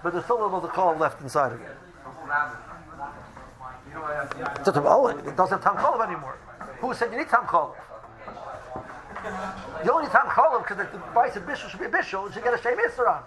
but 0.03 0.13
there's 0.13 0.25
still 0.25 0.43
a 0.43 0.43
little 0.43 0.59
of 0.59 0.63
the 0.63 0.75
coal 0.75 0.97
left 0.97 1.23
inside 1.23 1.53
of 1.53 1.61
it. 1.61 1.77
Oh, 4.77 5.07
it 5.07 5.37
doesn't 5.37 5.63
have 5.63 5.79
tam 5.79 6.01
anymore. 6.03 6.37
Who 6.81 6.93
said 6.95 7.13
you 7.13 7.19
need 7.19 7.29
tam 7.29 7.47
kolav? 7.47 7.77
You 9.85 9.93
only 9.93 10.05
need 10.05 10.13
tam 10.13 10.27
kolav 10.27 10.67
because 10.67 10.79
the 10.79 10.99
vice 11.15 11.37
of 11.37 11.45
bishul 11.45 11.71
should 11.71 11.79
be 11.79 11.87
a 11.87 11.89
bishul, 11.89 12.25
and 12.27 12.35
should 12.35 12.43
get 12.43 12.55
a 12.55 12.61
shame 12.61 12.77
isser 12.77 13.09
on. 13.09 13.23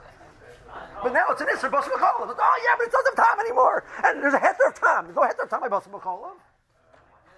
But 1.02 1.14
now 1.14 1.28
it's 1.30 1.40
an 1.40 1.48
isser 1.48 1.72
basim 1.72 1.96
kolav. 1.96 2.28
Oh 2.28 2.60
yeah, 2.66 2.76
but 2.78 2.88
it 2.88 2.92
doesn't 2.92 3.16
have 3.18 3.26
time 3.26 3.40
anymore, 3.40 3.86
and 4.04 4.22
there's 4.22 4.34
a 4.34 4.40
heter 4.40 4.68
of 4.68 4.76
time. 4.76 5.06
There's 5.06 5.16
no 5.16 5.22
heter 5.22 5.44
of 5.44 5.50
time 5.50 5.62
by 5.62 5.70
basim 5.70 5.92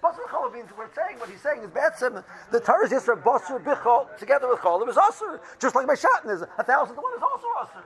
kolav. 0.00 0.14
Basar 0.14 0.28
Cholav 0.28 0.52
means 0.52 0.68
we're 0.76 0.92
saying 0.94 1.18
what 1.18 1.28
he's 1.28 1.40
saying 1.40 1.62
is 1.62 1.70
Batsim. 1.70 2.24
The 2.50 2.60
Torah 2.60 2.86
is 2.86 2.92
Yisra 2.92 3.22
Basar 3.22 3.62
Bichol 3.62 4.16
together 4.18 4.48
with 4.48 4.60
Cholav 4.60 4.88
is 4.88 4.96
Asr. 4.96 5.40
Just 5.58 5.74
like 5.74 5.86
my 5.86 5.94
Shatan 5.94 6.30
is 6.30 6.42
a 6.42 6.64
thousand 6.64 6.96
to 6.96 7.02
one 7.02 7.14
is 7.14 7.22
also 7.22 7.46
Asr. 7.60 7.82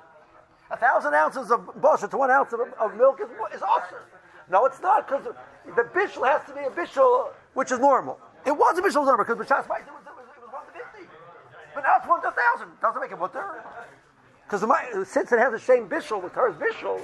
A 0.70 0.76
thousand 0.76 1.14
ounces 1.14 1.50
of 1.50 1.60
Basar 1.80 2.10
to 2.10 2.16
one 2.16 2.30
ounce 2.30 2.52
of, 2.52 2.60
of 2.60 2.96
milk 2.96 3.20
is, 3.20 3.28
is 3.54 3.62
Asr. 3.62 4.02
No, 4.50 4.66
it's 4.66 4.80
not 4.80 5.08
because 5.08 5.24
the 5.24 5.82
bishul 5.94 6.26
has 6.26 6.46
to 6.46 6.54
be 6.54 6.60
a 6.60 6.70
bishul 6.70 7.28
which 7.54 7.72
is 7.72 7.78
normal. 7.78 8.18
It 8.44 8.52
was 8.52 8.78
a 8.78 8.82
bishul 8.82 9.06
number 9.06 9.24
because 9.24 9.38
B'Shas 9.38 9.66
Ma'is 9.66 9.80
it 9.80 9.92
was, 9.92 10.04
it, 10.04 10.14
was, 10.14 10.26
it 10.36 10.42
was 10.42 10.52
one 10.52 10.66
to 10.66 10.72
fifty, 10.72 11.08
but 11.74 11.82
now 11.82 11.96
it's 11.96 12.06
one 12.06 12.20
to 12.22 12.28
a 12.28 12.32
thousand. 12.32 12.68
Doesn't 12.80 13.00
make 13.00 13.12
it 13.12 13.18
mutter 13.18 13.64
because 14.44 15.08
since 15.08 15.32
it 15.32 15.38
has 15.38 15.52
the 15.52 15.58
same 15.58 15.88
bishul, 15.88 16.22
the 16.22 16.28
Torah's 16.28 16.56
bishul, 16.56 17.00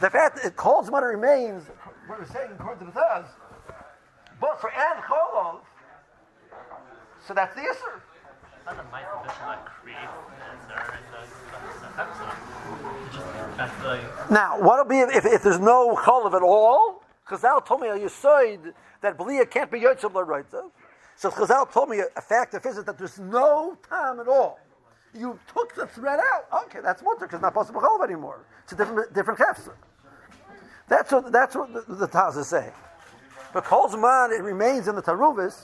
the 0.00 0.10
fact 0.10 0.36
that 0.36 0.44
it 0.44 0.56
calls 0.56 0.90
money 0.90 1.06
remains. 1.06 1.64
What 2.06 2.20
we're 2.20 2.26
saying 2.26 2.50
according 2.58 2.86
to 2.86 2.92
the 2.92 3.00
Taz 3.00 3.24
but 4.40 4.60
for 4.60 4.70
and 4.70 5.02
cholov, 5.02 5.60
so 7.26 7.34
that's 7.34 7.54
the 7.54 7.62
Isser. 7.62 8.00
Not 8.66 8.76
the 8.76 8.82
mice 8.90 9.04
that 9.24 9.66
create 9.66 9.96
Now, 14.30 14.60
what'll 14.60 14.84
be 14.84 14.98
if, 14.98 15.24
if 15.24 15.42
there's 15.42 15.58
no 15.58 15.94
cholov 15.96 16.34
at 16.34 16.42
all? 16.42 17.02
Chazal 17.28 17.64
told 17.64 17.80
me 17.80 17.88
you 17.88 18.08
said 18.08 18.74
that 19.00 19.16
Belia 19.16 19.48
can't 19.50 19.70
be 19.70 19.80
Yotzim 19.80 20.14
L'Roitzav. 20.14 20.70
So 21.16 21.30
Chazal 21.30 21.72
told 21.72 21.88
me 21.88 22.00
a 22.14 22.20
fact 22.20 22.54
of 22.54 22.62
physics 22.62 22.86
that 22.86 22.98
there's 22.98 23.18
no 23.18 23.76
time 23.88 24.20
at 24.20 24.28
all. 24.28 24.58
You 25.14 25.38
took 25.52 25.74
the 25.74 25.86
thread 25.86 26.20
out. 26.20 26.64
Okay, 26.66 26.80
that's 26.82 27.02
mutter 27.02 27.20
because 27.20 27.36
it's 27.36 27.42
not 27.42 27.54
possible 27.54 27.80
cholov 27.80 28.04
anymore. 28.04 28.44
It's 28.64 28.72
a 28.72 28.76
different 28.76 29.14
different 29.14 29.40
kefsa. 29.40 29.72
That's 30.88 31.10
what 31.10 31.32
that's 31.32 31.56
what 31.56 31.72
the, 31.72 31.94
the 31.94 32.08
Taz 32.08 32.36
is 32.36 32.48
saying. 32.48 32.72
But 33.56 33.64
Kol 33.64 33.88
Zman, 33.88 34.38
it 34.38 34.42
remains 34.42 34.86
in 34.86 34.96
the 34.96 35.02
Taruvis, 35.02 35.56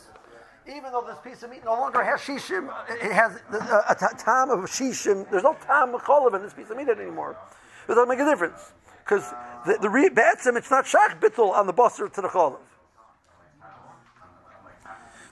even 0.66 0.92
though 0.92 1.04
this 1.06 1.18
piece 1.22 1.42
of 1.42 1.50
meat 1.50 1.62
no 1.62 1.72
longer 1.72 2.02
has 2.02 2.20
shishim, 2.20 2.72
it 2.88 3.12
has 3.12 3.38
a, 3.52 3.94
time 4.16 4.48
of 4.48 4.60
shishim. 4.60 5.30
There's 5.30 5.42
no 5.42 5.52
time 5.66 5.94
of 5.94 6.00
cholav 6.00 6.34
in 6.34 6.40
this 6.40 6.54
piece 6.54 6.70
of 6.70 6.78
meat 6.78 6.88
anymore. 6.88 7.36
It 7.84 7.88
doesn't 7.88 8.08
make 8.08 8.18
a 8.18 8.24
difference 8.24 8.72
because 9.04 9.30
the, 9.66 9.76
the 9.82 9.90
re, 9.90 10.08
betzim, 10.08 10.56
it's 10.56 10.70
not 10.70 10.86
shach 10.86 11.20
bittul 11.20 11.50
on 11.50 11.66
the 11.66 11.74
busser 11.74 12.10
to 12.10 12.22
the 12.22 12.28
cholav. 12.28 12.60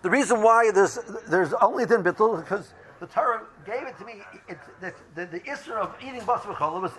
The 0.03 0.11
reason 0.11 0.43
why 0.43 0.71
there's 0.71 0.99
there's 1.31 1.55
only 1.63 1.87
din 1.87 2.03
bittul 2.03 2.43
because 2.43 2.75
the 2.99 3.07
Torah 3.07 3.41
gave 3.65 3.85
it 3.85 3.97
to 3.97 4.05
me. 4.05 4.17
It, 4.51 4.59
the, 4.83 4.93
the, 5.15 5.25
the 5.25 5.51
issue 5.51 5.73
of 5.73 5.95
eating 6.03 6.21
basar 6.21 6.55
cholav 6.55 6.83
was 6.83 6.93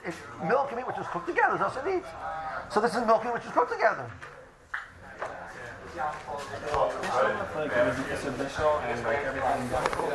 milk 0.43 0.69
and 0.69 0.77
meat 0.77 0.87
which 0.87 0.97
is 0.97 1.05
cooked 1.11 1.27
together. 1.27 1.59
That's 1.59 1.75
what 1.75 1.85
it 1.85 1.97
needs. 1.97 2.07
So 2.71 2.81
this 2.81 2.95
is 2.95 3.05
milk 3.05 3.21
and 3.25 3.29
meat 3.29 3.33
which 3.35 3.45
is 3.45 3.51
cooked 3.51 3.71
together. 3.71 4.09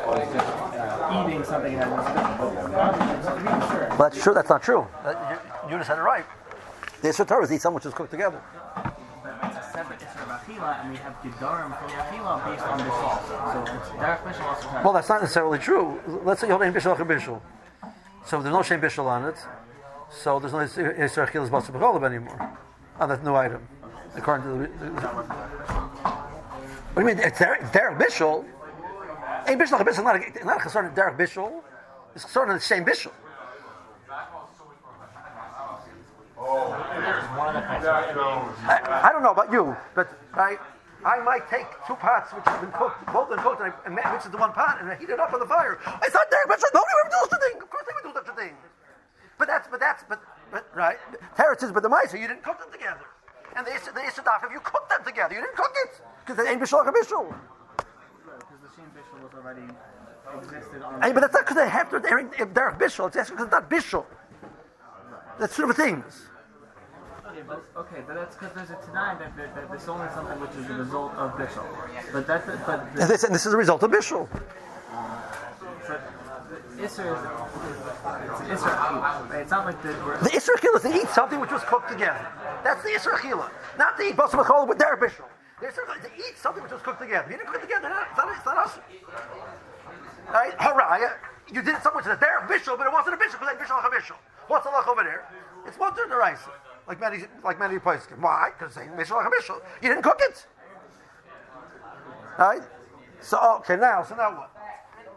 Like 0.07 0.33
just 0.33 0.49
eating 1.13 1.45
something 1.45 1.79
that 1.79 1.89
that's 3.99 4.23
true. 4.23 4.35
That's 4.35 4.49
not 4.49 4.63
true. 4.63 4.87
Uh, 5.05 5.39
you, 5.67 5.73
you 5.73 5.79
just 5.79 5.89
had 5.89 5.99
it 5.99 6.03
right. 6.03 6.25
The 7.03 7.09
Isra 7.09 7.27
Torah 7.27 7.45
is 7.45 7.53
eat 7.53 7.61
something 7.61 7.77
which 7.77 7.87
is 7.87 7.95
cooked 7.95 8.11
together. 8.11 8.41
A 8.77 8.93
separate 9.73 10.01
and 10.49 10.91
we 10.91 10.97
have 10.99 11.23
based 12.45 12.65
on 12.65 12.79
Well, 14.85 14.93
that's 14.93 15.09
not 15.09 15.21
necessarily 15.21 15.59
true. 15.59 16.01
Let's 16.25 16.41
say 16.41 16.49
you 16.49 16.57
hold 16.57 16.63
Bishul 16.75 16.97
Bishul. 16.97 17.41
So 18.25 18.43
there's 18.43 18.53
no 18.53 18.63
Shem 18.63 18.81
Bishul 18.81 19.07
on 19.07 19.25
it. 19.27 19.37
So 20.11 20.39
there's 20.39 20.53
no 20.53 20.59
Isra 20.59 21.29
Achilas 21.29 21.51
Basar 21.51 22.05
anymore 22.05 22.59
on 22.99 23.09
that 23.11 23.23
new 23.25 23.35
item 23.35 23.69
according 24.17 24.47
to 24.47 24.51
the. 24.85 24.89
What 26.97 27.03
do 27.03 27.09
you 27.09 27.15
mean? 27.15 27.19
It's 27.19 27.39
Derek, 27.39 27.71
Derek 27.73 27.99
Bishul. 27.99 28.45
Ain't 29.47 29.61
Bishul 29.61 29.79
Bishul 29.81 30.05
not 30.05 30.17
a, 30.17 30.45
not 30.45 30.57
a 30.57 30.61
concern 30.61 30.87
of 30.87 30.95
Derek 30.95 31.19
Bishul. 31.19 31.63
It's 32.15 32.25
concerned 32.25 32.51
of 32.51 32.57
the 32.57 32.65
same 32.65 32.85
Bishul. 32.85 33.13
I, 38.69 39.03
I, 39.05 39.13
don't 39.13 39.23
know 39.23 39.33
about 39.33 39.53
you, 39.53 39.77
but 39.95 40.09
I, 40.35 40.57
I 41.05 41.21
might 41.21 41.49
take 41.51 41.67
two 41.87 41.95
pots 41.95 42.33
which 42.33 42.45
have 42.45 42.61
been 42.61 42.71
cooked, 42.73 43.07
both 43.13 43.29
been 43.29 43.39
cooked, 43.39 43.61
and, 43.61 43.73
I, 43.73 43.77
and 43.87 43.95
mix 43.95 44.27
it 44.27 44.33
to 44.33 44.39
one 44.39 44.53
pot 44.53 44.79
and 44.81 44.91
I 44.91 44.97
heat 44.97 45.11
it 45.11 45.21
up 45.21 45.33
on 45.33 45.41
the 45.41 45.47
fire. 45.47 45.79
I 45.85 46.09
thought 46.09 46.31
Derek 46.31 46.49
Bishul. 46.49 46.73
Nobody 46.73 46.93
would 47.05 47.11
do 47.11 47.19
such 47.31 47.33
a 47.33 47.41
thing. 47.51 47.63
Of 47.63 47.71
course 47.71 47.85
they 47.87 47.93
would 47.95 48.15
do 48.15 48.19
such 48.19 48.29
a 48.33 48.37
thing. 48.37 48.57
But 49.39 49.49
that's, 49.49 49.69
but 49.69 49.81
that's, 49.81 50.05
but, 50.09 50.21
but 50.51 50.67
right. 50.75 50.97
Teretz 51.37 51.61
says, 51.61 51.73
but 51.73 51.83
the 51.83 51.89
mice, 51.89 52.13
you 52.15 52.27
didn't 52.27 52.43
cook 52.43 52.59
them 52.59 52.73
together 52.73 53.05
and 53.57 53.67
the 53.67 53.75
Issa, 53.75 53.93
the 53.93 54.05
Issa 54.05 54.23
Daf, 54.23 54.45
if 54.45 54.53
you 54.53 54.61
cook 54.61 54.89
them 54.89 55.03
together, 55.05 55.35
you 55.35 55.41
didn't 55.41 55.57
cook 55.57 55.73
it 55.85 56.01
because 56.25 56.37
they 56.37 56.51
ain't 56.51 56.61
Bishul 56.61 56.85
Bishul. 56.85 57.35
Because 57.77 58.61
the 58.63 58.71
same 58.77 58.91
bishul 58.93 59.23
was 59.23 59.33
already 59.35 59.67
existed 60.37 60.83
on. 60.83 61.01
Hey, 61.03 61.13
but 61.13 61.21
that's 61.21 61.33
not 61.33 61.45
because 61.45 61.57
they 61.57 61.69
have 61.69 61.91
to. 61.91 61.99
They're, 61.99 62.29
they're 62.53 62.73
bishul. 62.73 63.07
It's 63.15 63.31
because 63.31 63.45
it's 63.45 63.53
not 63.53 63.71
bishul. 63.71 64.05
That's 65.39 65.57
two 65.57 65.67
different 65.67 66.05
things. 66.05 66.29
Okay, 67.27 67.43
but, 67.47 67.65
okay, 67.77 68.03
but 68.07 68.15
that's 68.15 68.37
because 68.37 68.55
there's 68.55 68.71
a 68.71 68.87
Tanai 68.87 69.19
that, 69.19 69.37
that, 69.37 69.55
that 69.55 69.69
there's 69.69 69.89
only 69.89 70.09
something 70.15 70.41
which 70.41 70.51
is 70.53 70.67
the 70.67 70.75
result 70.75 71.13
of 71.15 71.33
bishul. 71.33 71.67
But 72.13 72.27
that's 72.27 72.47
but 72.47 72.95
the, 72.95 73.03
And 73.03 73.11
this, 73.11 73.25
and 73.25 73.35
this 73.35 73.47
is 73.47 73.53
a 73.53 73.57
result 73.57 73.83
of 73.83 73.91
bishul. 73.91 74.29
But 75.89 76.01
the 76.77 76.83
Isser 76.83 77.07
is 77.13 78.61
Isser 80.31 80.77
is 80.77 80.83
to 80.83 80.95
eat 80.95 81.09
something 81.09 81.41
which 81.41 81.51
was 81.51 81.63
cooked 81.65 81.89
together. 81.91 82.27
That's 82.63 82.83
the 82.83 82.91
Isra 82.91 83.19
Achila. 83.19 83.51
Not 83.79 83.97
to 83.97 84.03
eat 84.05 84.17
basar 84.17 84.45
b'chol 84.45 84.69
with 84.69 84.79
their 84.79 84.97
bishul. 84.97 85.25
The 85.61 85.67
Isra 85.67 85.85
Achila 85.87 85.97
is 85.97 86.05
to 86.05 86.11
eat 86.17 86.37
something 86.39 86.63
which 86.63 86.73
was 86.73 86.83
cooked 86.83 87.01
together. 87.01 87.31
You 87.31 87.39
didn't 87.39 87.49
cook 87.49 87.63
it 87.63 87.67
together. 87.67 87.91
It's 88.09 88.17
not, 88.17 88.45
not 88.47 88.59
us. 88.59 88.79
Right? 90.33 90.57
Haraya. 90.59 91.17
You 91.53 91.63
did 91.63 91.81
something 91.83 92.03
which 92.03 92.07
is 92.07 92.19
their 92.19 92.41
bishul, 92.49 92.77
but 92.77 92.87
it 92.87 92.93
wasn't 92.93 93.15
a 93.15 93.19
bishul 93.19 93.39
because 93.39 93.49
they 93.55 93.65
bishul 93.65 93.83
like 93.83 94.11
a. 94.11 94.15
What's 94.49 94.65
the 94.67 94.71
luck 94.71 94.89
over 94.89 95.03
there? 95.03 95.27
It's 95.67 95.79
mutter 95.79 96.05
in 96.05 96.11
the 96.11 96.17
rice. 96.17 96.41
Like 96.87 97.01
many, 97.01 97.25
like 97.43 97.59
many 97.59 97.79
places. 97.79 98.09
Why? 98.19 98.51
Because 98.57 98.75
they 98.75 98.83
bishul 98.83 99.17
like 99.23 99.27
a. 99.27 99.55
You 99.83 99.89
didn't 99.91 100.03
cook 100.03 100.21
it. 100.21 100.47
Right? 102.39 102.63
So, 103.21 103.39
okay, 103.61 103.77
now, 103.77 104.03
so 104.05 104.15
now 104.15 104.31
what? 104.37 104.56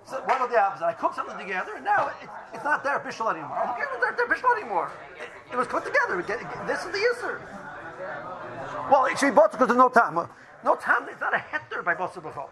So 0.06 0.18
what 0.26 0.38
about 0.38 0.50
the 0.50 0.60
opposite? 0.60 0.86
I 0.86 0.94
cooked 0.94 1.16
something 1.16 1.38
together, 1.38 1.74
and 1.76 1.86
now 1.86 2.08
it, 2.08 2.30
it's 2.54 2.64
not 2.64 2.84
their 2.84 3.00
bishul 3.00 3.30
anymore. 3.32 3.58
I 3.58 3.66
don't 3.66 3.76
care 3.78 3.88
if 3.94 4.02
their, 4.02 4.14
their 4.18 4.28
bishul 4.36 4.58
anymore. 4.58 4.92
It, 5.22 5.54
it 5.54 5.58
was 5.58 5.68
cooked 5.68 5.86
together. 5.86 6.20
It 6.20 6.30
it- 6.30 6.68
this 6.68 6.80
is 6.84 6.92
the 6.92 6.98
Yisr. 6.98 7.40
Well, 8.90 9.06
it 9.06 9.20
should 9.20 9.30
be 9.30 9.36
both 9.36 9.52
because 9.52 9.68
there's 9.68 9.78
no 9.78 9.90
time. 9.90 10.16
No 10.64 10.76
time, 10.76 11.08
it's 11.10 11.22
not 11.22 11.34
a 11.34 11.38
heter 11.38 11.84
by 11.84 11.94
Bosa 11.96 12.22
B'chol. 12.22 12.50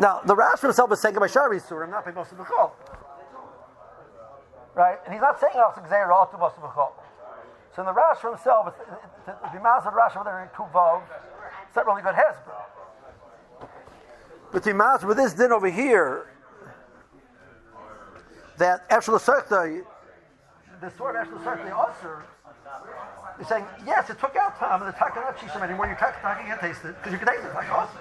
Now, 0.00 0.20
the 0.24 0.34
Rash 0.36 0.60
himself 0.60 0.92
is 0.92 1.00
saying 1.00 1.16
by 1.16 1.26
Shari 1.26 1.60
Surim, 1.60 1.90
not 1.90 2.04
by 2.04 2.12
Bosa 2.12 2.34
B'chol. 2.36 2.70
Right? 4.74 4.98
And 5.04 5.12
he's 5.12 5.20
not 5.22 5.40
saying 5.40 5.54
also 5.56 5.80
Gzeir 5.80 6.10
all 6.10 6.26
to 6.26 6.36
Bosa 6.36 6.60
B'chol. 6.60 6.92
So 7.74 7.82
in 7.82 7.86
the 7.86 7.92
Rash 7.92 8.18
for 8.18 8.30
himself, 8.30 8.68
it's, 8.68 8.78
it's, 8.80 9.28
it's, 9.28 9.52
the 9.52 9.58
Mazad 9.58 9.94
Rash 9.94 10.14
over 10.16 10.24
there 10.24 10.42
in 10.42 10.48
Kuvav, 10.50 11.02
it's 11.66 11.76
not 11.76 11.86
really 11.86 12.02
good 12.02 12.14
Hezbollah. 12.14 12.68
But 14.52 14.62
the 14.64 14.72
Mazad 14.72 15.04
with 15.04 15.16
this 15.16 15.32
din 15.32 15.50
over 15.50 15.70
here, 15.70 16.26
that 18.58 18.88
Eshel 18.90 19.18
Serta, 19.18 19.82
the 20.80 20.90
sword 20.90 21.16
Eshel 21.16 21.42
the 21.42 21.76
Usher, 21.76 22.22
is 23.40 23.48
saying, 23.48 23.64
yes, 23.86 24.10
it 24.10 24.20
took 24.20 24.36
out 24.36 24.58
time, 24.58 24.82
and 24.82 24.92
the 24.92 24.96
taka 24.96 25.20
not 25.20 25.38
shishim 25.38 25.62
anymore. 25.62 25.86
You 25.86 25.96
can't, 25.96 26.14
you 26.14 26.46
can't 26.46 26.60
taste 26.60 26.84
it 26.84 26.94
because 26.96 27.12
you 27.12 27.18
can 27.18 27.28
taste 27.28 27.44
it 27.44 27.54
like 27.54 27.70
awesome. 27.70 27.96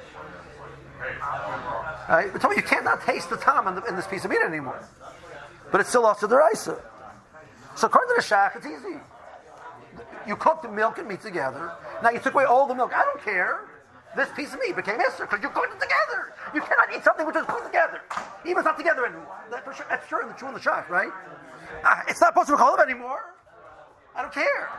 Right? 2.09 2.29
But 2.31 2.41
tell 2.41 2.53
you 2.53 2.61
cannot 2.61 3.01
taste 3.01 3.29
the 3.29 3.37
time 3.37 3.67
in, 3.67 3.75
the, 3.75 3.83
in 3.85 3.95
this 3.95 4.07
piece 4.07 4.25
of 4.25 4.31
meat 4.31 4.41
anymore. 4.45 4.85
But 5.71 5.81
it's 5.81 5.89
still 5.89 6.05
also 6.05 6.27
the 6.27 6.35
rice. 6.35 6.63
So 6.63 7.87
according 7.87 8.15
to 8.15 8.21
the 8.21 8.35
shach, 8.35 8.55
it's 8.57 8.65
easy. 8.65 8.99
You 10.27 10.35
cooked 10.35 10.63
the 10.63 10.69
milk 10.69 10.97
and 10.97 11.07
meat 11.07 11.21
together. 11.21 11.71
Now 12.03 12.09
you 12.09 12.19
took 12.19 12.33
away 12.33 12.43
all 12.43 12.67
the 12.67 12.75
milk. 12.75 12.91
I 12.93 13.03
don't 13.03 13.23
care. 13.23 13.61
This 14.15 14.29
piece 14.35 14.53
of 14.53 14.59
meat 14.59 14.75
became 14.75 14.99
Isser 14.99 15.21
because 15.21 15.41
you 15.41 15.49
cooked 15.49 15.73
it 15.73 15.79
together. 15.79 16.33
You 16.53 16.61
cannot 16.61 16.93
eat 16.95 17.03
something 17.03 17.25
which 17.25 17.35
is 17.35 17.45
cooked 17.45 17.65
together. 17.65 18.01
Even 18.45 18.63
not 18.63 18.77
together 18.77 19.05
anymore. 19.05 19.37
That's, 19.49 19.77
sure, 19.77 19.85
that's 19.89 20.07
true 20.07 20.21
in 20.21 20.27
the 20.27 20.33
true 20.33 20.49
in 20.49 20.53
the 20.53 20.59
shach, 20.59 20.89
right? 20.89 21.11
Ah, 21.83 22.03
it's 22.07 22.19
not 22.19 22.35
to 22.35 22.45
be 22.45 22.57
cholov 22.57 22.79
anymore. 22.81 23.21
I 24.15 24.21
don't 24.21 24.33
care. 24.33 24.69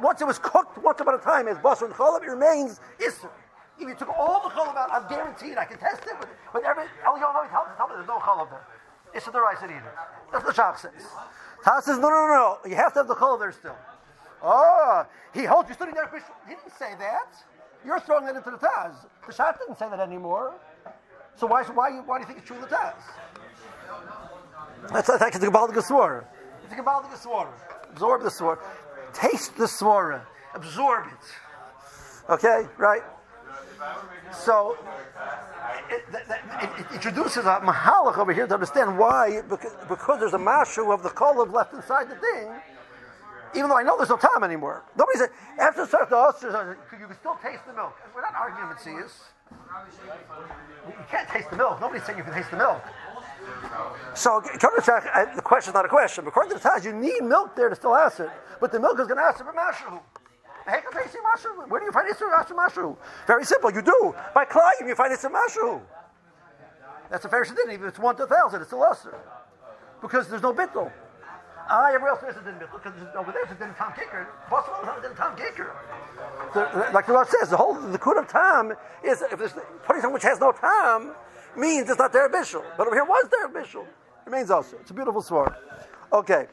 Once 0.00 0.20
it 0.20 0.26
was 0.26 0.38
cooked, 0.38 0.78
once 0.78 1.00
upon 1.00 1.14
a 1.14 1.18
time, 1.18 1.48
as 1.48 1.58
basar 1.58 1.84
and 1.84 1.94
cholov, 1.94 2.22
it 2.22 2.28
remains 2.28 2.80
Isser. 2.98 3.28
If 3.78 3.88
you 3.88 3.94
took 3.94 4.08
all 4.08 4.48
the 4.48 4.54
cholov 4.54 4.76
out, 4.76 4.90
I'm 4.90 5.08
guaranteed 5.08 5.58
I 5.58 5.64
can 5.64 5.78
test 5.78 6.02
it 6.06 6.18
with, 6.18 6.28
with 6.54 6.64
every. 6.64 6.84
El 7.04 7.18
Yono 7.18 7.48
tells 7.50 7.90
me, 7.90 7.96
there's 7.96 8.06
no 8.06 8.18
cholov 8.18 8.50
there. 8.50 8.66
It's 9.14 9.26
the 9.26 9.40
rice 9.40 9.58
and 9.62 9.70
eat. 9.70 9.82
That's 10.32 10.44
what 10.44 10.46
the 10.46 10.54
shop 10.54 10.78
says. 10.78 10.92
Taz 11.62 11.82
says, 11.82 11.98
no, 11.98 12.08
no, 12.08 12.26
no, 12.26 12.58
no. 12.64 12.70
You 12.70 12.76
have 12.76 12.92
to 12.94 13.00
have 13.00 13.08
the 13.08 13.14
cholov 13.14 13.40
there 13.40 13.52
still. 13.52 13.76
Oh, 14.42 15.06
he 15.34 15.44
holds 15.44 15.68
you 15.68 15.76
sitting 15.78 15.94
there. 15.94 16.10
He 16.48 16.54
didn't 16.54 16.72
say 16.78 16.94
that. 16.98 17.28
You're 17.84 18.00
throwing 18.00 18.26
that 18.26 18.36
into 18.36 18.50
the 18.50 18.56
Taz. 18.56 18.94
The 19.26 19.32
shop 19.32 19.58
didn't 19.58 19.78
say 19.78 19.88
that 19.88 20.00
anymore. 20.00 20.54
So 21.36 21.46
why, 21.46 21.64
why, 21.64 21.90
why 22.00 22.18
do 22.18 22.22
you 22.22 22.26
think 22.26 22.38
it's 22.38 22.46
true 22.46 22.56
in 22.56 22.62
the 22.62 22.68
Taz? 22.68 22.94
That's, 24.92 25.06
that's 25.18 25.38
the 25.38 25.46
Kabbalah 25.46 25.72
Geswara. 25.72 26.24
It's 26.62 26.70
the 26.70 26.76
Kabbalah 26.76 27.08
Geswara. 27.12 27.52
Absorb 27.92 28.22
the 28.22 28.30
sword. 28.30 28.58
Taste 29.12 29.56
the 29.56 29.64
swara. 29.64 30.22
Absorb 30.54 31.06
it. 31.06 32.30
Okay, 32.30 32.66
right? 32.78 33.02
So, 34.32 34.78
it, 35.90 36.10
that, 36.12 36.42
it, 36.62 36.80
it 36.80 36.94
introduces 36.94 37.44
a 37.44 37.60
mahalach 37.60 38.16
over 38.16 38.32
here 38.32 38.46
to 38.46 38.54
understand 38.54 38.98
why, 38.98 39.42
because, 39.48 39.74
because 39.88 40.20
there's 40.20 40.34
a 40.34 40.38
mashu 40.38 40.92
of 40.92 41.02
the 41.02 41.10
kolav 41.10 41.52
left 41.52 41.74
inside 41.74 42.08
the 42.08 42.14
thing, 42.14 42.48
even 43.54 43.68
though 43.68 43.76
I 43.76 43.82
know 43.82 43.96
there's 43.96 44.08
no 44.08 44.16
time 44.16 44.42
anymore. 44.42 44.84
Nobody 44.96 45.18
said, 45.18 45.30
after 45.58 45.84
start 45.84 46.08
the 46.08 46.16
oysters, 46.16 46.54
you 46.98 47.06
can 47.06 47.16
still 47.16 47.36
taste 47.42 47.66
the 47.66 47.74
milk. 47.74 47.94
We're 48.14 48.22
not 48.22 48.34
arguing 48.34 48.68
with 48.68 48.80
Seas. 48.80 49.20
You 50.86 50.94
can't 51.10 51.28
taste 51.28 51.50
the 51.50 51.56
milk. 51.56 51.80
Nobody's 51.80 52.04
saying 52.04 52.18
you 52.18 52.24
can 52.24 52.34
taste 52.34 52.50
the 52.50 52.56
milk. 52.56 52.82
So, 54.14 54.40
the 54.42 55.42
question 55.42 55.70
is 55.70 55.74
not 55.74 55.84
a 55.84 55.88
question. 55.88 56.26
According 56.26 56.56
to 56.56 56.62
the 56.62 56.68
Taz, 56.68 56.84
you 56.84 56.92
need 56.92 57.22
milk 57.22 57.56
there 57.56 57.68
to 57.68 57.74
still 57.74 57.94
acid. 57.94 58.30
But 58.60 58.72
the 58.72 58.80
milk 58.80 59.00
is 59.00 59.06
going 59.06 59.18
to 59.18 59.24
acid 59.24 59.46
for 59.46 59.52
mashu. 59.52 60.00
Where 60.64 61.80
do 61.80 61.86
you 61.86 61.92
find 61.92 62.08
Isra 62.12 62.46
Mashu? 62.50 62.96
Very 63.26 63.44
simple. 63.44 63.72
You 63.72 63.82
do. 63.82 64.14
By 64.34 64.44
Klayim, 64.44 64.86
you 64.86 64.94
find 64.94 65.12
Isra 65.12 65.30
Mashu. 65.32 65.80
That's 67.10 67.24
a 67.24 67.28
fair. 67.28 67.44
Even 67.44 67.70
if 67.70 67.82
it's 67.82 67.98
one 67.98 68.16
to 68.16 68.24
a 68.24 68.26
thousand, 68.26 68.60
it's 68.60 68.70
still 68.70 68.82
Usher. 68.82 69.18
Because 70.00 70.28
there's 70.28 70.42
no 70.42 70.52
bittul. 70.52 70.90
Ah, 71.74 71.88
everywhere 71.88 72.10
else 72.10 72.22
a 72.22 72.44
din 72.44 72.54
bittul. 72.60 72.82
Because 72.82 73.16
over 73.16 73.32
there, 73.32 73.42
it's 73.44 73.58
din 73.58 73.72
Tom 73.78 73.92
Kicker. 73.96 74.28
Possible 74.50 74.76
it's 74.84 75.08
din 75.08 75.16
Tom 75.16 75.34
Kicker. 75.34 75.72
Like 76.92 77.06
the 77.06 77.14
Rosh 77.14 77.28
says, 77.28 77.48
the 77.48 77.56
whole 77.56 77.72
the 77.72 77.98
kud 77.98 78.18
of 78.18 78.28
Tom 78.28 78.74
is 79.02 79.22
if 79.22 79.38
there's 79.38 79.54
putting 79.86 80.02
something 80.02 80.12
which 80.12 80.22
has 80.22 80.38
no 80.38 80.52
Tom 80.52 81.14
means 81.56 81.88
it's 81.88 81.98
not 81.98 82.12
their 82.12 82.28
bishul. 82.28 82.62
But 82.76 82.88
over 82.88 82.96
here 82.96 83.06
was 83.06 83.26
their 83.30 83.48
bishul. 83.48 83.86
Remains 84.26 84.50
also. 84.50 84.76
It's 84.82 84.90
a 84.90 84.94
beautiful 84.94 85.22
sword. 85.22 85.54
Okay. 86.12 86.46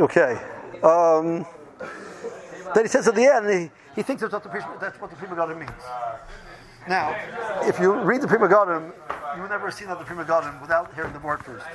Okay. 0.00 0.32
Um, 0.82 1.46
then 2.74 2.84
he 2.84 2.88
says 2.88 3.06
at 3.06 3.14
the 3.14 3.24
end, 3.24 3.48
he, 3.48 3.70
he 3.94 4.02
thinks 4.02 4.22
that's 4.22 4.32
what 4.32 4.42
the 4.42 4.50
that's 4.80 5.00
what 5.00 5.10
the 5.10 5.16
Pri 5.16 5.28
Megadim 5.28 5.60
means. 5.60 5.70
Now, 6.88 7.14
if 7.62 7.78
you 7.78 7.94
read 7.94 8.20
the 8.22 8.26
Pri 8.26 8.38
Megadim, 8.38 8.92
you 9.36 9.42
will 9.42 9.48
never 9.48 9.70
see 9.70 9.84
another 9.84 10.04
Pri 10.04 10.16
Megadim 10.16 10.60
without 10.60 10.92
hearing 10.94 11.12
the 11.12 11.18
word 11.20 11.44
first. 11.44 11.66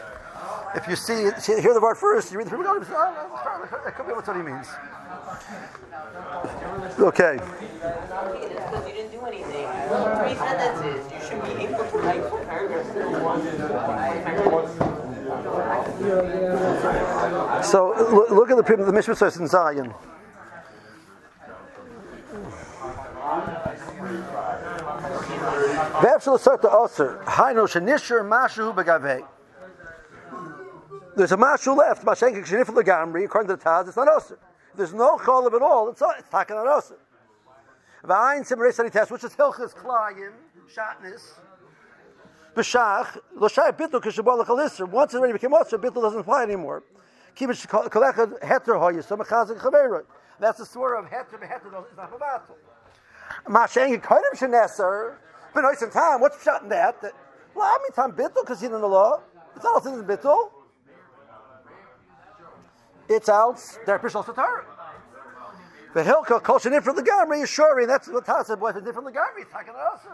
If 0.75 0.87
you 0.89 0.95
see, 0.95 1.31
hear 1.61 1.73
the 1.73 1.79
word 1.79 1.95
first, 1.95 2.31
you 2.31 2.37
read 2.37 2.47
the 2.47 2.51
Prima 2.51 2.83
say, 2.83 2.91
oh, 2.95 3.81
that 3.85 3.95
could 3.95 4.07
be 4.07 4.13
what 4.13 4.25
he 4.25 4.41
means. 4.41 4.67
Okay. 6.99 7.39
You 8.85 8.93
didn't 8.93 9.11
do 9.11 9.21
anything. 9.25 9.67
Three 10.19 10.35
sentences. 10.35 11.11
You 11.11 11.19
should 11.25 11.41
be 11.43 11.51
able 11.63 11.85
to 11.85 11.97
write 11.99 12.23
four 12.29 12.43
paragraphs. 12.43 12.91
So 17.65 17.79
look, 18.29 18.51
at 18.51 18.57
the 18.57 18.83
the 18.83 18.91
Mishnah 18.91 19.15
says 19.15 19.37
in 19.37 19.47
Zion. 19.47 19.93
There's 26.01 26.27
a 26.27 26.31
mashu 31.37 31.77
left. 31.77 32.01
According 32.01 32.43
to 32.43 32.43
the 32.43 33.61
Taz, 33.63 33.87
it's 33.87 33.95
not 33.95 34.07
osir. 34.09 34.37
There's 34.75 34.93
no 34.93 35.15
cholav 35.15 35.53
at 35.53 35.61
all, 35.61 35.87
it's 35.87 36.01
it's 36.01 36.33
on 36.33 36.45
osir. 36.45 36.97
V'ayin 38.03 38.45
simrei 38.45 38.91
test, 38.91 39.09
which 39.09 39.23
is 39.23 39.31
hilchas 39.35 39.73
klayim 39.73 40.33
shatnis. 40.75 41.39
B'shach 42.55 43.17
l'shay 43.35 43.71
bittul 43.71 44.01
k'shabal 44.01 44.37
l'chalisr. 44.39 44.89
Once 44.89 45.13
it 45.13 45.19
already 45.19 45.31
became 45.31 45.51
osir, 45.51 45.79
bittul 45.79 46.01
doesn't 46.01 46.19
apply 46.19 46.43
anymore. 46.43 46.83
Kibbutz 47.37 47.65
kolechad 47.67 48.37
heter 48.41 48.75
hoyis 48.77 49.05
so 49.05 49.15
mechazik 49.15 49.59
chaveroi. 49.59 50.03
That's 50.41 50.57
the 50.57 50.65
story 50.65 50.97
of 50.99 51.05
heter 51.05 51.39
beheter 51.39 51.67
is 51.67 51.95
not 51.95 52.11
mevatel. 52.11 52.57
Mashenka 53.47 54.01
kodim 54.01 54.33
sheneser. 54.33 55.19
Been 55.55 55.63
nice 55.63 55.81
in 55.81 55.89
time. 55.89 56.19
What's 56.19 56.43
shot 56.43 56.63
in 56.63 56.69
that? 56.69 57.01
Well, 57.55 57.65
I 57.65 57.77
mean 57.81 57.91
time 57.93 58.11
bittul 58.11 58.43
because 58.43 58.61
in 58.61 58.71
the 58.71 58.77
law. 58.77 59.21
It's 59.55 59.63
also 59.63 59.97
in 59.97 60.03
bittul. 60.03 60.51
It's 63.07 63.29
out. 63.29 63.61
They're 63.85 63.97
pishal 63.97 64.25
satar. 64.25 64.65
The 65.93 66.03
hilka 66.03 66.43
kol 66.43 66.59
shenim 66.59 66.83
for 66.83 66.91
the 66.91 67.01
gamri 67.01 67.43
is 67.43 67.49
sure, 67.49 67.79
and 67.79 67.89
that's 67.89 68.09
what 68.09 68.27
if 68.27 68.75
it's 68.75 68.85
different 68.85 69.07
the 69.07 69.17
gamri, 69.17 69.43
it's 69.43 69.53
taken 69.53 69.73
also. 69.75 70.09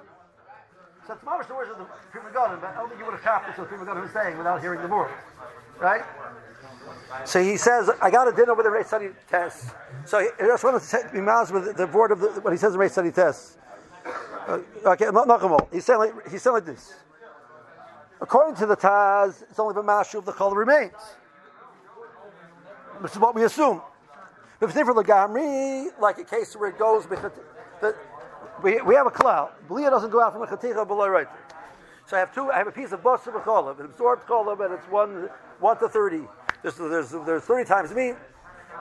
So 1.08 1.14
it's 1.14 1.24
mamish 1.24 1.48
the 1.48 1.56
words 1.56 1.72
of 1.72 1.80
the 1.80 1.86
Pri 2.12 2.22
Megadim, 2.22 2.62
but 2.62 2.70
I 2.70 2.76
don't 2.76 2.90
think 2.90 3.00
you 3.00 3.08
would 3.08 3.20
have 3.20 3.48
this 3.48 3.58
what 3.58 3.68
the 3.68 3.76
Pri 3.76 3.84
Megadim 3.84 4.04
was 4.04 4.12
saying 4.12 4.38
without 4.38 4.62
hearing 4.62 4.80
the 4.84 4.88
word, 4.88 5.10
right? 5.80 6.04
So 7.26 7.42
he 7.42 7.58
says, 7.58 7.90
I 8.00 8.12
got 8.12 8.28
a 8.28 8.32
dinner 8.32 8.54
with 8.54 8.68
a 8.68 8.70
race 8.70 8.88
study 8.88 9.10
test. 9.28 9.72
So 10.06 10.20
he, 10.20 10.28
I 10.40 10.46
just 10.46 10.64
wanted 10.64 10.84
to 10.84 11.10
be 11.12 11.20
miles 11.20 11.52
with 11.52 11.76
the 11.76 11.88
board 11.88 12.12
of 12.12 12.20
the, 12.20 12.28
what 12.42 12.54
he 12.54 12.58
says 12.58 12.76
in 12.76 12.80
race 12.80 12.92
study 12.92 13.12
test. 13.12 13.58
Uh, 14.48 14.60
okay, 14.86 15.06
not 15.12 15.28
Nachamol. 15.28 15.72
He's 15.72 15.86
saying 15.86 16.00
like 16.00 16.30
he's 16.30 16.42
saying 16.42 16.56
like 16.56 16.66
this. 16.66 16.94
According 18.20 18.56
to 18.56 18.66
the 18.66 18.78
Taz, 18.78 19.44
it's 19.50 19.60
only 19.60 19.74
the 19.74 19.82
mashu 19.82 20.16
of 20.16 20.26
the 20.26 20.32
color 20.32 20.56
remains, 20.58 20.94
which 23.00 23.12
is 23.12 23.18
what 23.20 23.36
we 23.36 23.44
assume. 23.44 23.82
If 24.60 24.70
it's 24.70 24.74
different 24.74 25.00
Lagamri, 25.00 25.88
like 26.00 26.20
a 26.20 26.24
case 26.24 26.56
where 26.56 26.70
it 26.70 26.78
goes 26.78 27.08
we, 28.64 28.80
we 28.82 28.96
have 28.96 29.08
a 29.08 29.12
cloud. 29.12 29.52
Blia 29.68 29.90
doesn't 29.90 30.12
go 30.12 30.22
out 30.22 30.34
from 30.34 30.44
a 30.44 30.48
chaticha 30.48 30.88
below 30.88 31.08
right. 31.08 31.28
So 32.06 32.18
I 32.18 32.20
have 32.20 32.34
two. 32.34 32.52
I 32.52 32.58
have 32.58 32.68
a 32.68 32.72
piece 32.72 32.92
of 32.92 33.02
basar 33.02 33.34
b'cholav, 33.34 33.80
an 33.80 33.86
absorbed 33.86 34.28
cholav, 34.28 34.64
and 34.64 34.74
it's 34.74 34.86
one 34.88 35.30
one 35.60 35.78
to 35.80 35.88
thirty. 35.88 36.24
There's 36.62 36.76
there's, 36.76 37.12
there's 37.12 37.44
thirty 37.44 37.68
times 37.68 37.94
meat. 37.94 38.16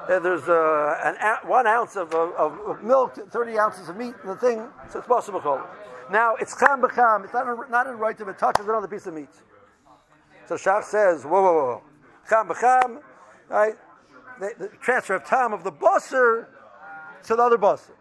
And 0.08 0.24
there's 0.24 0.48
uh, 0.48 0.98
an 1.04 1.48
one 1.48 1.66
ounce 1.66 1.96
of, 1.96 2.12
of, 2.14 2.32
of 2.34 2.82
milk, 2.82 3.14
thirty 3.30 3.58
ounces 3.58 3.88
of 3.88 3.96
meat 3.96 4.14
in 4.22 4.28
the 4.30 4.36
thing. 4.36 4.66
So 4.90 4.98
it's 4.98 5.06
b'cholav. 5.06 5.66
Now 6.10 6.34
it's 6.36 6.58
cham 6.58 6.82
b'cham. 6.82 7.24
It's 7.24 7.32
not 7.32 7.46
in, 7.46 7.70
not 7.70 7.86
in 7.86 7.96
right 7.98 8.18
if 8.18 8.26
it 8.26 8.38
touches 8.38 8.66
another 8.66 8.88
piece 8.88 9.06
of 9.06 9.14
meat. 9.14 9.28
So 10.46 10.56
Shach 10.56 10.84
says, 10.84 11.22
whoa, 11.24 11.42
whoa, 11.42 11.54
whoa, 11.54 11.82
cham 12.28 12.48
b'cham, 12.48 13.00
right? 13.48 13.76
The, 14.40 14.54
the 14.58 14.68
transfer 14.80 15.14
of 15.14 15.24
time 15.24 15.52
of 15.52 15.62
the 15.62 15.70
basar 15.70 16.46
to 17.26 17.36
the 17.36 17.42
other 17.42 17.58
basar. 17.58 17.92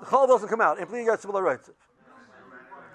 The 0.00 0.06
chol 0.06 0.26
doesn't 0.26 0.48
come 0.48 0.60
out. 0.60 0.76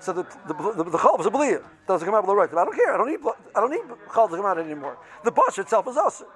So 0.01 0.13
the 0.13 0.23
the 0.47 0.53
the, 0.53 0.83
the 0.83 0.97
chol 0.97 1.19
is 1.19 1.25
a 1.25 1.31
blia 1.31 1.63
doesn't 1.87 2.05
come 2.05 2.13
out 2.13 2.23
below 2.23 2.35
right. 2.35 2.49
I 2.49 2.65
don't 2.65 2.75
care. 2.75 2.93
I 2.93 2.97
don't 2.97 3.09
need 3.09 3.19
I 3.55 3.61
don't 3.61 3.71
need 3.71 3.81
chol 4.09 4.29
to 4.29 4.35
come 4.35 4.45
out 4.45 4.59
anymore. 4.59 4.97
The 5.23 5.31
basar 5.31 5.59
itself 5.59 5.87
is 5.87 5.97
also. 5.97 6.27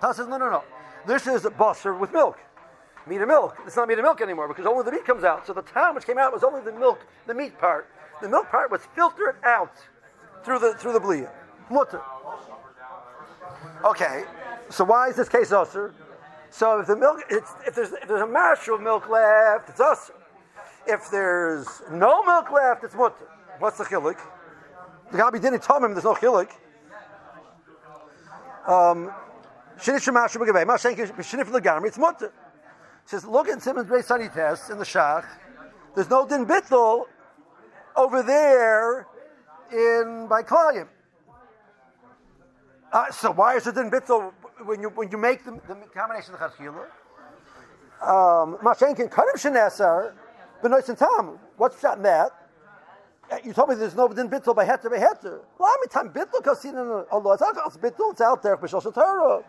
Tal 0.00 0.14
says 0.14 0.26
no 0.26 0.38
no 0.38 0.50
no. 0.50 0.64
This 1.06 1.26
is 1.26 1.44
a 1.44 1.50
basar 1.50 1.98
with 1.98 2.12
milk. 2.12 2.38
Meat 3.06 3.18
and 3.18 3.28
milk. 3.28 3.56
It's 3.66 3.76
not 3.76 3.88
meat 3.88 3.94
and 3.94 4.02
milk 4.02 4.20
anymore 4.20 4.46
because 4.48 4.66
only 4.66 4.84
the 4.84 4.92
meat 4.92 5.04
comes 5.04 5.24
out. 5.24 5.46
So 5.46 5.52
the 5.52 5.62
time 5.62 5.94
which 5.94 6.06
came 6.06 6.18
out 6.18 6.32
was 6.32 6.44
only 6.44 6.60
the 6.60 6.72
milk, 6.72 7.06
the 7.26 7.34
meat 7.34 7.58
part. 7.58 7.88
The 8.20 8.28
milk 8.28 8.50
part 8.50 8.70
was 8.70 8.82
filtered 8.94 9.36
out 9.44 9.72
through 10.44 10.58
the 10.58 10.74
through 10.74 10.92
the 10.92 11.00
blia. 11.00 11.30
Mutter. 11.70 12.02
Okay. 13.84 14.24
So 14.68 14.84
why 14.84 15.08
is 15.08 15.16
this 15.16 15.28
case 15.28 15.50
usher? 15.50 15.94
So 16.50 16.80
if 16.80 16.86
the 16.86 16.96
milk, 16.96 17.22
if 17.30 17.74
there's 17.74 17.92
if 17.92 18.06
there's 18.06 18.20
a 18.20 18.26
mash 18.26 18.68
of 18.68 18.80
milk 18.80 19.08
left, 19.08 19.70
it's 19.70 19.80
usher. 19.80 20.14
If 20.86 21.10
there's 21.10 21.82
no 21.90 22.22
milk 22.24 22.50
left, 22.50 22.84
it's 22.84 22.94
mutter. 22.94 23.26
What's 23.58 23.78
the 23.78 23.84
chilik? 23.84 24.18
The 25.10 25.18
Gabi 25.18 25.40
didn't 25.40 25.62
tell 25.62 25.82
him 25.82 25.92
there's 25.92 26.04
no 26.04 26.14
chilik. 26.14 26.50
Um, 28.66 29.10
Shinish 29.80 30.12
Mash 30.12 30.34
B'Gavei, 30.34 30.66
Mash 30.66 30.82
Shinif 30.82 31.50
L'Gamri, 31.50 31.88
it's 31.88 31.98
mutter. 31.98 32.32
Says, 33.06 33.24
look 33.24 33.48
at 33.48 33.62
Simmons 33.62 33.88
Ray 33.88 34.02
study 34.02 34.28
test 34.28 34.70
in 34.70 34.78
the 34.78 34.84
Shach. 34.84 35.24
There's 35.94 36.10
no 36.10 36.26
din 36.26 36.46
bittul 36.46 37.04
over 37.96 38.22
there 38.22 39.06
in 39.72 40.26
by 40.28 40.42
Klayim. 40.42 40.86
Uh, 42.92 43.10
so 43.10 43.30
why 43.32 43.56
is 43.56 43.66
it 43.66 43.74
din 43.74 43.90
bittul 43.90 44.32
when 44.64 44.82
you 44.82 44.90
when 44.90 45.10
you 45.10 45.18
make 45.18 45.44
the, 45.44 45.52
the 45.66 45.74
combination 45.94 46.34
of 46.34 46.40
the 46.40 46.46
chachila? 46.46 46.84
Um, 48.02 48.58
Mashenkin 48.58 49.08
kadim 49.10 49.34
shenesar 49.34 50.12
benois 50.62 50.88
and 50.88 50.98
tam. 50.98 51.38
What's 51.56 51.80
that 51.82 52.02
that? 52.02 52.30
Uh, 53.30 53.38
You 53.44 53.52
told 53.52 53.70
me 53.70 53.76
there's 53.76 53.94
no 53.96 54.08
din 54.08 54.28
bittul 54.28 54.54
by 54.54 54.64
heter 54.64 54.90
by 54.90 54.98
heter. 54.98 55.40
Well, 55.58 55.70
how 55.70 55.74
many 55.80 55.88
time 55.88 56.10
bittul 56.10 56.42
kasin 56.42 56.70
in 56.70 57.06
Allah? 57.10 57.34
It's 57.34 57.76
bittul. 57.76 58.12
It's 58.12 58.20
out 58.20 58.42
there. 58.42 58.56
B'shal 58.56 58.82
shatara. 58.82 59.44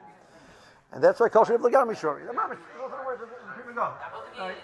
And 0.93 1.03
that's 1.03 1.19
why 1.19 1.29
kosher 1.29 1.55
of 1.55 1.61
shori. 1.61 2.25
The 2.27 2.33
go. 3.73 3.93
Right? 4.39 4.55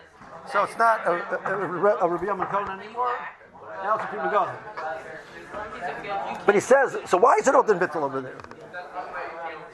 So 0.52 0.64
it's 0.64 0.78
not 0.78 1.06
a, 1.06 1.12
a, 1.12 1.54
a, 1.54 1.98
a 2.02 2.08
Rabbi 2.10 2.28
anymore. 2.28 3.18
Now 3.84 3.96
it's 3.96 4.04
a 4.04 4.08
people 4.08 4.30
go. 4.30 4.50
But 6.46 6.56
he 6.56 6.62
says, 6.62 6.98
so 7.06 7.18
why 7.18 7.36
is 7.36 7.48
it 7.48 7.52
not 7.52 7.68
din 7.68 7.80
bittul 7.80 8.04
over 8.04 8.22
there? 8.22 8.38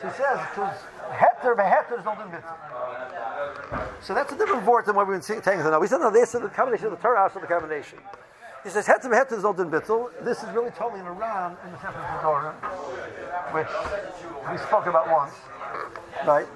So 0.01 0.07
he 0.07 0.13
says, 0.13 0.39
because 0.49 0.77
heter 1.11 1.55
by 1.55 1.63
heter 1.63 1.99
is 1.99 2.05
not 2.05 2.17
din 2.17 2.27
bittul. 2.27 4.03
So 4.03 4.13
that's 4.13 4.31
a 4.31 4.37
different 4.37 4.65
word 4.65 4.85
than 4.85 4.95
what 4.95 5.07
we've 5.07 5.15
been 5.15 5.21
saying 5.21 5.59
now. 5.59 5.79
We 5.79 5.87
said 5.87 5.99
no, 5.99 6.11
this 6.11 6.33
is 6.35 6.41
the 6.41 6.49
combination 6.49 6.87
of 6.87 6.91
the 6.91 6.97
Torah 6.97 7.25
of 7.25 7.33
the 7.33 7.47
combination. 7.47 7.99
He 8.63 8.69
says 8.69 8.85
by 9.09 9.17
heter 9.17 9.33
is 9.37 9.43
not 9.43 9.57
din 9.57 9.69
bittul. 9.69 10.09
This 10.23 10.43
is 10.43 10.49
really 10.49 10.71
totally 10.71 11.01
in 11.01 11.07
Iran 11.07 11.57
in 11.65 11.71
the 11.71 11.79
Sefer 11.79 12.19
Torah, 12.21 12.53
which 13.53 13.67
we 14.51 14.57
spoke 14.57 14.85
about 14.87 15.09
once, 15.09 15.33
right? 16.25 16.47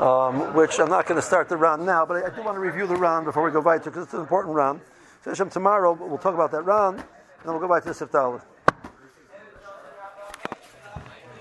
Um, 0.00 0.54
which 0.54 0.78
I'm 0.78 0.88
not 0.88 1.06
going 1.06 1.20
to 1.20 1.26
start 1.26 1.48
the 1.48 1.56
round 1.56 1.84
now, 1.84 2.06
but 2.06 2.24
I, 2.24 2.26
I 2.28 2.30
do 2.34 2.42
want 2.42 2.56
to 2.56 2.60
review 2.60 2.86
the 2.86 2.96
round 2.96 3.26
before 3.26 3.42
we 3.42 3.50
go 3.50 3.60
weiter 3.60 3.90
because 3.90 4.04
it's 4.04 4.14
an 4.14 4.20
important 4.20 4.54
round. 4.54 4.80
So 5.22 5.34
tomorrow 5.44 5.92
we'll 5.92 6.18
talk 6.18 6.34
about 6.34 6.50
that 6.52 6.62
round, 6.62 6.98
and 6.98 7.06
then 7.44 7.52
we'll 7.52 7.60
go 7.60 7.68
back 7.68 7.82
to 7.84 7.92
the 7.92 8.06
Siftalit. 8.06 8.42